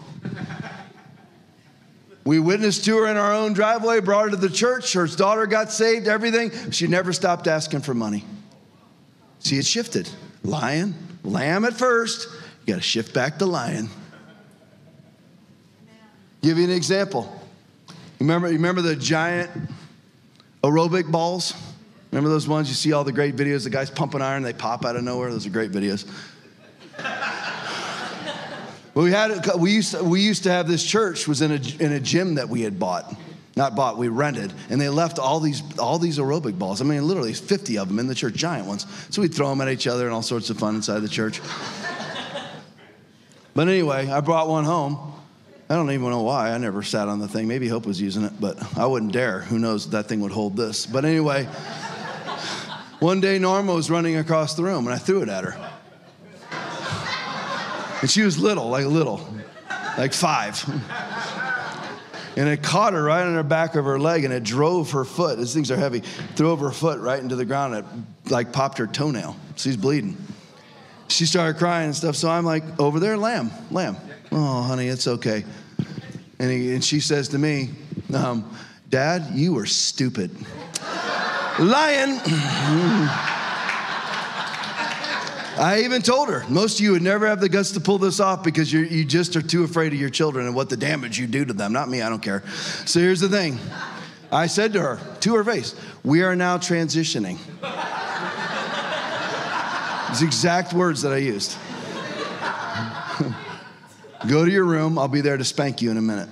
We 2.26 2.40
witnessed 2.40 2.86
to 2.86 2.98
her 2.98 3.08
in 3.08 3.18
our 3.18 3.34
own 3.34 3.54
driveway, 3.54 4.00
brought 4.02 4.26
her 4.26 4.30
to 4.32 4.36
the 4.36 4.50
church. 4.50 4.94
Her 4.94 5.06
daughter 5.06 5.46
got 5.46 5.72
saved, 5.72 6.08
everything. 6.08 6.72
She 6.72 6.88
never 6.88 7.14
stopped 7.14 7.48
asking 7.48 7.82
for 7.82 7.94
money. 7.94 8.26
See, 9.40 9.58
it 9.58 9.66
shifted 9.66 10.10
lion, 10.44 10.96
lamb 11.24 11.66
at 11.66 11.74
first. 11.74 12.28
You 12.66 12.74
got 12.74 12.78
to 12.78 12.82
shift 12.82 13.14
back 13.14 13.38
to 13.40 13.46
lion. 13.46 13.90
Give 16.46 16.60
you 16.60 16.66
an 16.66 16.70
example. 16.70 17.42
Remember, 18.20 18.48
remember 18.48 18.84
the 18.84 18.96
giant 18.96 19.50
aerobic 20.64 21.10
balls? 21.10 21.56
Remember 22.12 22.30
those 22.30 22.48
ones 22.48 22.70
you 22.70 22.76
see 22.76 22.94
all 22.94 23.04
the 23.04 23.12
great 23.12 23.36
videos? 23.36 23.64
The 23.64 23.72
guys 23.72 23.90
pumping 23.90 24.22
iron, 24.22 24.44
they 24.44 24.54
pop 24.54 24.86
out 24.86 24.96
of 24.96 25.04
nowhere. 25.04 25.32
Those 25.32 25.48
are 25.48 25.50
great 25.50 25.72
videos. 25.72 26.06
we 28.94 29.10
had 29.10 29.56
we 29.56 29.72
used 29.72 29.96
to, 29.96 30.04
we 30.04 30.22
used 30.22 30.44
to 30.44 30.52
have 30.52 30.68
this 30.68 30.84
church 30.84 31.28
was 31.28 31.42
in 31.42 31.50
a 31.50 31.84
in 31.84 31.94
a 31.94 32.00
gym 32.00 32.36
that 32.36 32.48
we 32.48 32.62
had 32.62 32.78
bought. 32.78 33.12
Not 33.56 33.76
bought, 33.76 33.98
we 33.98 34.08
rented. 34.10 34.54
And 34.70 34.80
they 34.80 34.90
left 34.90 35.18
all 35.18 35.40
these, 35.40 35.64
all 35.80 35.98
these 35.98 36.20
aerobic 36.20 36.60
balls. 36.60 36.80
I 36.80 36.84
mean, 36.84 37.08
literally 37.08 37.34
50 37.34 37.80
of 37.80 37.88
them 37.88 37.98
in 37.98 38.06
the 38.06 38.14
church, 38.14 38.36
giant 38.36 38.68
ones. 38.68 38.86
So 39.10 39.24
we'd 39.24 39.34
throw 39.34 39.50
them 39.50 39.62
at 39.62 39.70
each 39.70 39.88
other 39.88 40.06
and 40.06 40.14
all 40.14 40.22
sorts 40.22 40.52
of 40.52 40.60
fun 40.60 40.76
inside 40.76 41.00
the 41.00 41.10
church. 41.10 41.42
but 43.56 43.68
anyway, 43.68 44.10
I 44.10 44.20
brought 44.20 44.48
one 44.48 44.66
home. 44.66 45.15
I 45.68 45.76
don't 45.76 45.90
even 45.92 46.10
know 46.12 46.22
why. 46.22 46.52
I 46.52 46.58
never 46.60 46.84
sat 46.84 47.08
on 47.08 47.20
the 47.20 47.28
thing. 47.28 47.48
Maybe 47.48 47.68
Hope 47.68 47.88
was 47.88 48.00
using 48.00 48.24
it, 48.24 48.34
but 48.40 48.78
I 48.78 48.86
wouldn't 48.86 49.14
dare. 49.14 49.40
Who 49.42 49.58
knows 49.58 49.90
that 49.90 50.08
thing 50.08 50.20
would 50.22 50.32
hold 50.32 50.56
this. 50.56 50.86
But 50.86 51.06
anyway, 51.06 51.46
one 53.00 53.20
day 53.20 53.40
Norma 53.40 53.74
was 53.74 53.90
running 53.90 54.18
across 54.18 54.54
the 54.54 54.64
room 54.64 54.86
and 54.86 54.94
I 54.94 55.00
threw 55.00 55.24
it 55.24 55.30
at 55.30 55.44
her. 55.44 55.72
And 58.02 58.10
she 58.12 58.22
was 58.22 58.38
little, 58.38 58.70
like 58.70 58.86
little, 58.86 59.28
like 59.98 60.14
five. 60.14 60.64
And 62.38 62.48
it 62.48 62.62
caught 62.62 62.94
her 62.94 63.02
right 63.02 63.26
on 63.26 63.36
the 63.36 63.44
back 63.44 63.76
of 63.76 63.86
her 63.86 63.98
leg 63.98 64.24
and 64.24 64.34
it 64.34 64.44
drove 64.44 64.92
her 64.92 65.06
foot. 65.06 65.40
These 65.40 65.54
things 65.54 65.72
are 65.72 65.78
heavy. 65.78 66.04
Drove 66.36 66.60
her 66.60 66.70
foot 66.70 67.00
right 67.00 67.20
into 67.20 67.36
the 67.36 67.46
ground. 67.46 67.74
And 67.74 67.86
it 68.26 68.32
like 68.32 68.54
popped 68.54 68.78
her 68.78 68.86
toenail. 68.86 69.36
She's 69.56 69.78
bleeding. 69.78 70.18
She 71.08 71.26
started 71.26 71.58
crying 71.58 71.86
and 71.86 71.96
stuff. 71.96 72.16
So 72.16 72.30
I'm 72.30 72.46
like, 72.46 72.64
over 72.80 73.00
there, 73.00 73.18
lamb, 73.18 73.50
lamb. 73.72 73.98
Oh, 74.32 74.64
honey, 74.64 74.88
it's 74.88 75.08
okay. 75.08 75.44
And, 76.40 76.52
he, 76.52 76.74
and 76.74 76.84
she 76.84 77.00
says 77.00 77.30
to 77.30 77.38
me, 77.38 77.70
um, 78.14 78.50
Dad, 78.90 79.32
you 79.34 79.58
are 79.58 79.66
stupid. 79.66 80.32
Lying. 81.60 82.20
I 85.58 85.84
even 85.86 86.02
told 86.02 86.28
her, 86.28 86.44
most 86.50 86.80
of 86.80 86.84
you 86.84 86.92
would 86.92 87.02
never 87.02 87.26
have 87.28 87.40
the 87.40 87.48
guts 87.48 87.72
to 87.72 87.80
pull 87.80 87.98
this 87.98 88.20
off 88.20 88.44
because 88.44 88.74
you 88.74 89.06
just 89.06 89.38
are 89.38 89.42
too 89.42 89.64
afraid 89.64 89.94
of 89.94 90.00
your 90.00 90.10
children 90.10 90.46
and 90.48 90.54
what 90.54 90.70
the 90.70 90.76
damage 90.76 91.18
you 91.18 91.28
do 91.28 91.46
to 91.46 91.54
them. 91.54 91.72
Not 91.72 91.88
me, 91.88 92.02
I 92.02 92.10
don't 92.10 92.22
care. 92.22 92.44
So 92.86 93.00
here's 93.00 93.22
the 93.22 93.30
thing 93.30 93.58
I 94.32 94.48
said 94.48 94.74
to 94.74 94.82
her, 94.82 95.00
to 95.22 95.36
her 95.36 95.46
face, 95.46 95.76
we 96.04 96.24
are 96.24 96.36
now 96.36 96.58
transitioning. 96.58 97.38
These 100.10 100.22
exact 100.22 100.74
words 100.74 101.02
that 101.04 101.14
I 101.14 101.18
used. 101.18 101.56
Go 104.28 104.46
to 104.46 104.52
your 104.52 104.64
room. 104.64 104.98
I'll 104.98 105.08
be 105.08 105.22
there 105.22 105.38
to 105.38 105.44
spank 105.44 105.82
you 105.82 105.92
in 105.92 105.98
a 105.98 106.02
minute. 106.02 106.30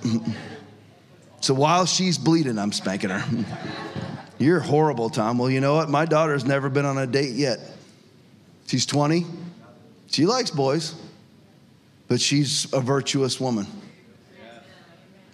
so 1.40 1.54
while 1.54 1.86
she's 1.86 2.18
bleeding, 2.18 2.58
I'm 2.58 2.72
spanking 2.72 3.10
her. 3.10 3.44
You're 4.38 4.60
horrible, 4.60 5.10
Tom. 5.10 5.38
Well, 5.38 5.50
you 5.50 5.60
know 5.60 5.74
what? 5.74 5.88
My 5.88 6.04
daughter's 6.04 6.44
never 6.44 6.68
been 6.68 6.84
on 6.84 6.98
a 6.98 7.06
date 7.06 7.34
yet. 7.34 7.60
She's 8.66 8.86
20. 8.86 9.24
She 10.08 10.26
likes 10.26 10.50
boys, 10.50 10.94
but 12.08 12.20
she's 12.20 12.72
a 12.72 12.80
virtuous 12.80 13.40
woman. 13.40 13.66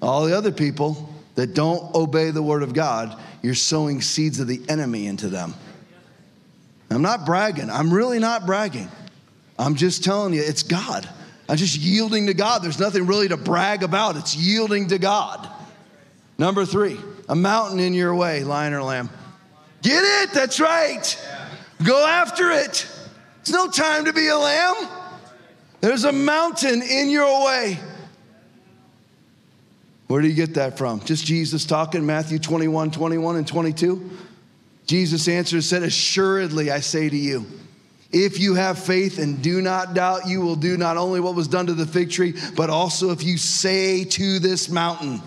All 0.03 0.25
the 0.25 0.37
other 0.37 0.53
people 0.53 1.09
that 1.35 1.55
don't 1.55 1.95
obey 1.95 2.31
the 2.31 2.43
word 2.43 2.63
of 2.63 2.75
God, 2.75 3.19
you're 3.43 3.55
sowing 3.55 4.01
seeds 4.01 4.41
of 4.41 4.47
the 4.47 4.61
enemy 4.69 5.07
into 5.07 5.29
them. 5.29 5.55
I'm 6.91 7.03
not 7.03 7.25
bragging. 7.25 7.71
I'm 7.71 7.93
really 7.93 8.19
not 8.19 8.47
bragging. 8.47 8.89
I'm 9.59 9.77
just 9.77 10.03
telling 10.03 10.35
you, 10.35 10.43
it's 10.43 10.63
God. 10.63 11.09
I'm 11.51 11.57
just 11.57 11.79
yielding 11.79 12.29
to 12.29 12.35
God. 12.35 12.63
There's 12.63 12.79
nothing 12.79 13.07
really 13.07 13.27
to 13.27 13.37
brag 13.37 13.83
about. 13.83 14.15
It's 14.15 14.37
yielding 14.37 14.87
to 14.87 15.01
God. 15.01 15.49
Number 16.39 16.65
three, 16.65 16.97
a 17.29 17.35
mountain 17.35 17.81
in 17.81 17.93
your 17.93 18.15
way, 18.15 18.45
lion 18.45 18.73
or 18.73 18.85
lamb. 18.85 19.11
Get 19.83 20.05
it? 20.05 20.33
That's 20.33 20.61
right. 20.61 21.29
Go 21.83 22.07
after 22.07 22.53
it. 22.53 22.89
It's 23.41 23.51
no 23.51 23.69
time 23.69 24.05
to 24.05 24.13
be 24.13 24.29
a 24.29 24.39
lamb. 24.39 24.77
There's 25.81 26.05
a 26.05 26.13
mountain 26.13 26.83
in 26.83 27.11
your 27.11 27.45
way. 27.45 27.81
Where 30.07 30.23
do 30.23 30.29
you 30.29 30.35
get 30.35 30.55
that 30.55 30.79
from? 30.79 31.01
Just 31.01 31.27
Jesus 31.27 31.67
talking, 31.67 32.07
Matthew 32.07 32.39
21, 32.39 32.93
21, 32.93 33.37
and 33.37 33.47
22. 33.47 34.09
Jesus 34.87 35.27
answered, 35.27 35.65
said, 35.65 35.83
Assuredly, 35.83 36.71
I 36.71 36.79
say 36.79 37.09
to 37.09 37.17
you, 37.17 37.45
if 38.13 38.41
you 38.41 38.55
have 38.55 38.79
faith 38.79 39.19
and 39.19 39.41
do 39.41 39.63
not 39.63 39.95
doubt, 39.95 40.27
you 40.27 40.41
will 40.41 40.57
do 40.57 40.77
not 40.77 40.97
only 40.97 41.21
what 41.21 41.35
was 41.35 41.47
done 41.47 41.67
to 41.67 41.75
the 41.75 41.87
fig 41.87 42.11
tree, 42.11 42.35
but 42.57 42.71
also 42.71 43.11
if 43.11 43.23
you 43.23 43.39
say 43.39 44.05
to 44.05 44.39
this 44.41 44.69
mountain, 44.69 45.23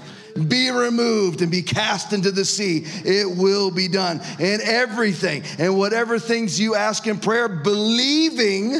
be 0.48 0.70
removed 0.72 1.42
and 1.42 1.52
be 1.52 1.62
cast 1.62 2.12
into 2.12 2.32
the 2.32 2.44
sea, 2.44 2.86
it 3.06 3.38
will 3.38 3.72
be 3.72 3.88
done. 3.88 4.20
And 4.40 4.62
everything 4.64 5.44
and 5.60 5.78
whatever 5.78 6.20
things 6.20 6.60
you 6.60 6.76
ask 6.76 7.08
in 7.08 7.20
prayer, 7.20 7.48
believing, 7.48 8.76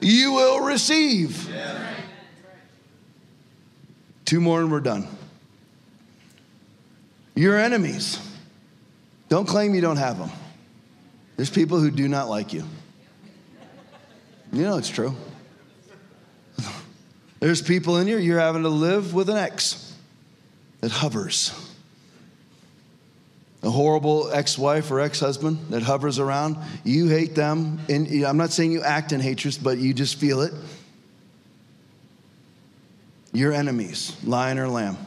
you 0.00 0.32
will 0.32 0.60
receive. 0.60 1.48
Two 4.24 4.40
more 4.40 4.60
and 4.60 4.70
we're 4.70 4.80
done. 4.80 5.06
Your 7.34 7.58
enemies. 7.58 8.18
Don't 9.28 9.46
claim 9.46 9.74
you 9.74 9.80
don't 9.80 9.96
have 9.96 10.18
them. 10.18 10.30
There's 11.36 11.50
people 11.50 11.78
who 11.78 11.90
do 11.90 12.08
not 12.08 12.28
like 12.28 12.52
you. 12.52 12.64
You 14.52 14.62
know 14.62 14.78
it's 14.78 14.88
true. 14.88 15.14
There's 17.38 17.62
people 17.62 17.96
in 17.96 18.06
here, 18.06 18.18
you're 18.18 18.38
having 18.38 18.64
to 18.64 18.68
live 18.68 19.14
with 19.14 19.30
an 19.30 19.36
ex 19.36 19.94
that 20.80 20.90
hovers. 20.90 21.54
A 23.62 23.70
horrible 23.70 24.30
ex 24.32 24.58
wife 24.58 24.90
or 24.90 25.00
ex 25.00 25.20
husband 25.20 25.58
that 25.70 25.82
hovers 25.82 26.18
around. 26.18 26.56
You 26.84 27.08
hate 27.08 27.34
them. 27.34 27.80
And 27.88 28.24
I'm 28.24 28.36
not 28.36 28.50
saying 28.50 28.72
you 28.72 28.82
act 28.82 29.12
in 29.12 29.20
hatred, 29.20 29.58
but 29.62 29.78
you 29.78 29.94
just 29.94 30.16
feel 30.16 30.42
it. 30.42 30.52
Your 33.32 33.52
enemies, 33.52 34.16
lion 34.24 34.58
or 34.58 34.68
lamb? 34.68 34.98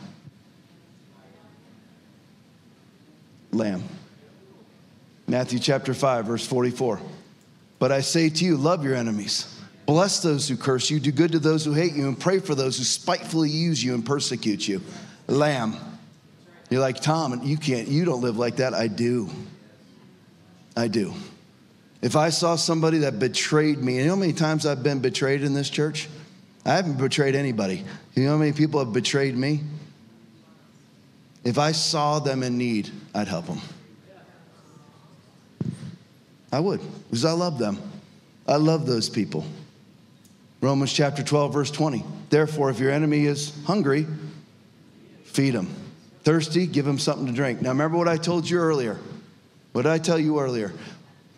Lamb. 3.52 3.84
Matthew 5.28 5.60
chapter 5.60 5.94
5, 5.94 6.26
verse 6.26 6.46
44. 6.46 7.00
But 7.80 7.92
I 7.92 8.02
say 8.02 8.30
to 8.30 8.46
you, 8.46 8.56
love 8.58 8.84
your 8.84 8.96
enemies. 8.96 9.50
Bless 9.86 10.22
those 10.22 10.48
who 10.48 10.56
curse 10.56 10.90
you, 10.90 11.00
do 11.00 11.12
good 11.12 11.34
to 11.34 11.40
those 11.40 11.66
who 11.66 11.74
hate 11.74 11.94
you, 11.94 12.08
and 12.08 12.18
pray 12.18 12.40
for 12.40 12.56
those 12.56 12.78
who 12.78 12.84
spitefully 12.84 13.50
use 13.50 13.84
you 13.84 13.94
and 13.94 14.06
persecute 14.06 14.68
you. 14.68 14.82
Lamb. 15.28 15.76
You're 16.70 16.82
like, 16.82 17.02
Tom, 17.02 17.42
you 17.44 17.58
can't, 17.58 17.88
you 17.88 18.06
don't 18.06 18.22
live 18.22 18.38
like 18.38 18.56
that. 18.58 18.74
I 18.74 18.88
do. 18.88 19.30
I 20.76 20.88
do. 20.88 21.14
If 22.02 22.16
I 22.16 22.30
saw 22.30 22.56
somebody 22.56 23.00
that 23.00 23.20
betrayed 23.20 23.78
me, 23.78 23.98
you 23.98 24.06
know 24.06 24.12
how 24.12 24.16
many 24.16 24.34
times 24.34 24.66
I've 24.66 24.84
been 24.84 25.00
betrayed 25.00 25.44
in 25.44 25.54
this 25.54 25.70
church? 25.70 26.10
I 26.66 26.74
haven't 26.74 26.98
betrayed 26.98 27.36
anybody. 27.36 27.84
You 28.16 28.24
know 28.24 28.32
how 28.32 28.38
many 28.38 28.54
people 28.54 28.80
have 28.84 28.94
betrayed 28.94 29.36
me? 29.38 29.62
If 31.44 31.58
I 31.58 31.74
saw 31.74 32.20
them 32.20 32.42
in 32.42 32.58
need, 32.58 32.90
I'd 33.14 33.28
help 33.28 33.48
them. 33.48 33.60
I 36.54 36.60
would, 36.60 36.80
because 37.10 37.26
I 37.26 37.32
love 37.32 37.58
them. 37.58 37.80
I 38.48 38.58
love 38.58 38.86
those 38.86 39.10
people. 39.10 39.44
Romans 40.62 40.94
chapter 40.94 41.24
12, 41.24 41.52
verse 41.52 41.72
20. 41.72 42.04
Therefore, 42.30 42.70
if 42.70 42.78
your 42.78 42.92
enemy 42.92 43.26
is 43.26 43.52
hungry, 43.66 44.06
feed 45.24 45.56
him. 45.56 45.68
Thirsty, 46.22 46.68
give 46.68 46.86
him 46.86 47.00
something 47.00 47.26
to 47.26 47.34
drink. 47.34 47.60
Now, 47.64 47.70
remember 47.70 47.98
what 47.98 48.08
I 48.08 48.18
told 48.18 48.48
you 48.48 48.60
earlier. 48.60 49.00
What 49.72 49.82
did 49.82 49.92
I 49.94 49.98
tell 49.98 50.20
you 50.20 50.40
earlier? 50.40 50.72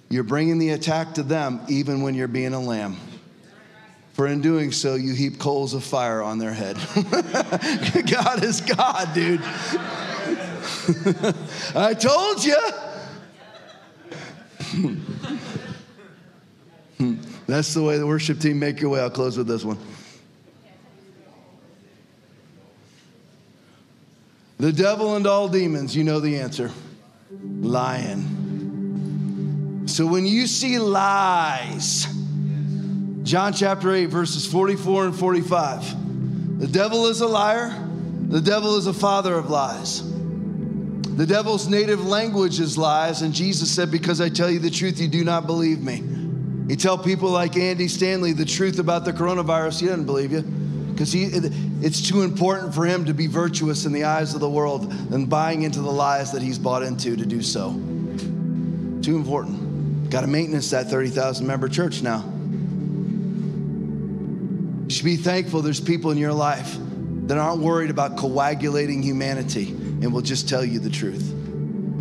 You're 0.09 0.25
bringing 0.25 0.59
the 0.59 0.71
attack 0.71 1.13
to 1.13 1.23
them 1.23 1.61
even 1.69 2.01
when 2.01 2.13
you're 2.13 2.27
being 2.27 2.53
a 2.53 2.59
lamb. 2.59 2.97
For 4.15 4.27
in 4.27 4.41
doing 4.41 4.73
so, 4.73 4.95
you 4.95 5.13
heap 5.13 5.39
coals 5.39 5.73
of 5.73 5.85
fire 5.85 6.21
on 6.21 6.39
their 6.39 6.51
head. 6.51 6.75
God 8.11 8.43
is 8.43 8.59
God, 8.59 9.13
dude. 9.13 9.41
I 11.73 11.93
told 11.93 12.43
you. 12.43 12.57
Hmm. 16.97 17.15
That's 17.47 17.73
the 17.73 17.83
way 17.83 17.97
the 17.97 18.07
worship 18.07 18.39
team 18.39 18.59
make 18.59 18.79
your 18.79 18.89
way. 18.89 19.01
I'll 19.01 19.09
close 19.09 19.37
with 19.37 19.47
this 19.47 19.65
one. 19.65 19.77
The 24.57 24.71
devil 24.71 25.15
and 25.15 25.27
all 25.27 25.49
demons, 25.49 25.93
you 25.95 26.03
know 26.05 26.19
the 26.19 26.39
answer. 26.39 26.71
Lion. 27.61 28.45
So 29.87 30.07
when 30.07 30.25
you 30.25 30.47
see 30.47 30.79
lies, 30.79 32.07
John 33.23 33.53
chapter 33.53 33.93
8, 33.93 34.05
verses 34.05 34.47
44 34.47 35.07
and 35.07 35.15
45, 35.15 36.59
the 36.59 36.67
devil 36.67 37.07
is 37.07 37.21
a 37.21 37.27
liar, 37.27 37.77
the 38.27 38.41
devil 38.41 38.77
is 38.77 38.87
a 38.87 38.93
father 38.93 39.35
of 39.35 39.49
lies. 39.49 40.14
The 41.15 41.25
devil's 41.25 41.69
native 41.69 42.05
language 42.05 42.59
is 42.59 42.77
lies, 42.77 43.21
and 43.21 43.33
Jesus 43.33 43.71
said, 43.71 43.89
Because 43.89 44.19
I 44.19 44.27
tell 44.27 44.51
you 44.51 44.59
the 44.59 44.69
truth, 44.69 44.99
you 44.99 45.07
do 45.07 45.23
not 45.23 45.45
believe 45.45 45.81
me. 45.81 46.03
You 46.67 46.75
tell 46.75 46.97
people 46.97 47.29
like 47.29 47.55
Andy 47.55 47.87
Stanley 47.87 48.33
the 48.33 48.43
truth 48.43 48.79
about 48.79 49.05
the 49.05 49.13
coronavirus, 49.13 49.79
he 49.79 49.87
doesn't 49.87 50.05
believe 50.05 50.33
you. 50.33 50.41
Because 50.41 51.13
he, 51.13 51.29
it's 51.81 52.05
too 52.05 52.23
important 52.23 52.75
for 52.75 52.85
him 52.85 53.05
to 53.05 53.13
be 53.13 53.27
virtuous 53.27 53.85
in 53.85 53.93
the 53.93 54.03
eyes 54.03 54.33
of 54.33 54.41
the 54.41 54.49
world 54.49 54.91
than 54.91 55.25
buying 55.25 55.61
into 55.61 55.79
the 55.79 55.91
lies 55.91 56.33
that 56.33 56.41
he's 56.41 56.59
bought 56.59 56.83
into 56.83 57.15
to 57.15 57.25
do 57.25 57.41
so. 57.41 57.69
Too 57.69 59.15
important. 59.15 60.09
Got 60.09 60.21
to 60.21 60.27
maintenance 60.27 60.69
that 60.71 60.89
30,000 60.89 61.47
member 61.47 61.69
church 61.69 62.01
now. 62.01 62.25
You 64.83 64.89
should 64.89 65.05
be 65.05 65.15
thankful 65.15 65.61
there's 65.61 65.79
people 65.79 66.11
in 66.11 66.17
your 66.17 66.33
life 66.33 66.75
that 67.27 67.37
aren't 67.37 67.61
worried 67.61 67.89
about 67.89 68.17
coagulating 68.17 69.01
humanity 69.01 69.84
and 70.05 70.13
will 70.13 70.21
just 70.21 70.47
tell 70.47 70.63
you 70.63 70.79
the 70.79 70.89
truth. 70.89 71.33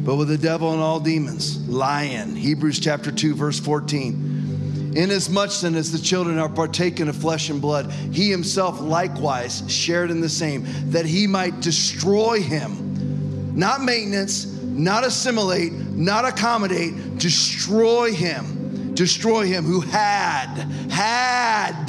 But 0.04 0.16
with 0.16 0.28
the 0.28 0.38
devil 0.38 0.72
and 0.72 0.82
all 0.82 1.00
demons, 1.00 1.66
lying. 1.68 2.36
Hebrews 2.36 2.78
chapter 2.78 3.10
2, 3.10 3.34
verse 3.34 3.58
14. 3.58 4.92
Inasmuch 4.94 5.50
then 5.60 5.74
as 5.74 5.90
the 5.90 5.98
children 5.98 6.38
are 6.38 6.48
partaken 6.48 7.08
of 7.08 7.16
flesh 7.16 7.48
and 7.48 7.60
blood, 7.60 7.90
he 8.12 8.30
himself 8.30 8.80
likewise 8.80 9.64
shared 9.66 10.10
in 10.10 10.20
the 10.20 10.28
same, 10.28 10.64
that 10.90 11.06
he 11.06 11.26
might 11.26 11.60
destroy 11.60 12.40
him. 12.40 13.56
Not 13.56 13.82
maintenance, 13.82 14.46
not 14.62 15.04
assimilate, 15.04 15.72
not 15.72 16.26
accommodate, 16.26 17.16
destroy 17.16 18.12
him. 18.12 18.94
Destroy 18.94 19.46
him 19.46 19.64
who 19.64 19.80
had, 19.80 20.54
had 20.90 21.86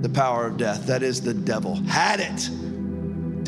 the 0.00 0.08
power 0.08 0.46
of 0.46 0.56
death. 0.56 0.86
That 0.86 1.02
is 1.02 1.20
the 1.20 1.34
devil. 1.34 1.76
Had 1.76 2.20
it 2.20 2.50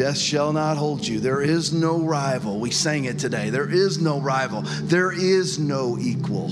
Death 0.01 0.17
shall 0.17 0.55
not 0.55 0.79
hold 0.79 1.07
you. 1.07 1.21
There 1.21 1.43
is 1.43 1.75
no 1.75 1.99
rival. 1.99 2.59
We 2.59 2.71
sang 2.71 3.05
it 3.05 3.19
today. 3.19 3.51
There 3.51 3.69
is 3.69 4.01
no 4.01 4.19
rival. 4.19 4.63
There 4.65 5.13
is 5.13 5.59
no 5.59 5.99
equal. 6.01 6.49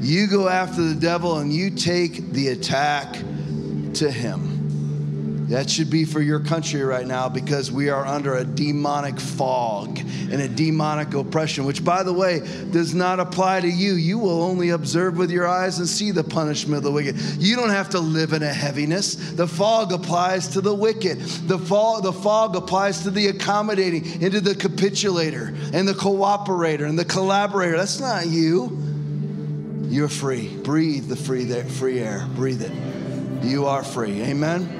You 0.00 0.28
go 0.28 0.48
after 0.48 0.82
the 0.82 0.94
devil 0.94 1.38
and 1.38 1.52
you 1.52 1.68
take 1.70 2.30
the 2.30 2.50
attack 2.50 3.14
to 3.94 4.08
him. 4.08 4.49
That 5.50 5.68
should 5.68 5.90
be 5.90 6.04
for 6.04 6.20
your 6.20 6.38
country 6.38 6.80
right 6.82 7.04
now 7.04 7.28
because 7.28 7.72
we 7.72 7.88
are 7.88 8.06
under 8.06 8.36
a 8.36 8.44
demonic 8.44 9.18
fog 9.18 9.98
and 9.98 10.34
a 10.34 10.46
demonic 10.46 11.12
oppression, 11.12 11.64
which, 11.64 11.84
by 11.84 12.04
the 12.04 12.12
way, 12.12 12.38
does 12.70 12.94
not 12.94 13.18
apply 13.18 13.62
to 13.62 13.68
you. 13.68 13.94
You 13.94 14.20
will 14.20 14.44
only 14.44 14.70
observe 14.70 15.16
with 15.16 15.32
your 15.32 15.48
eyes 15.48 15.80
and 15.80 15.88
see 15.88 16.12
the 16.12 16.22
punishment 16.22 16.76
of 16.76 16.82
the 16.84 16.92
wicked. 16.92 17.16
You 17.38 17.56
don't 17.56 17.70
have 17.70 17.90
to 17.90 17.98
live 17.98 18.32
in 18.32 18.44
a 18.44 18.52
heaviness. 18.52 19.16
The 19.32 19.48
fog 19.48 19.92
applies 19.92 20.46
to 20.50 20.60
the 20.60 20.72
wicked, 20.72 21.18
the, 21.18 21.58
fog, 21.58 22.04
the 22.04 22.12
fog 22.12 22.54
applies 22.54 23.02
to 23.02 23.10
the 23.10 23.26
accommodating, 23.26 24.22
into 24.22 24.40
the 24.40 24.54
capitulator 24.54 25.52
and 25.72 25.88
the 25.88 25.94
cooperator 25.94 26.88
and 26.88 26.96
the 26.96 27.04
collaborator. 27.04 27.76
That's 27.76 27.98
not 27.98 28.28
you. 28.28 28.78
You're 29.88 30.08
free. 30.08 30.56
Breathe 30.58 31.08
the 31.08 31.16
free, 31.16 31.46
free 31.62 31.98
air. 31.98 32.28
Breathe 32.36 32.62
it. 32.62 33.44
You 33.44 33.66
are 33.66 33.82
free. 33.82 34.22
Amen. 34.22 34.79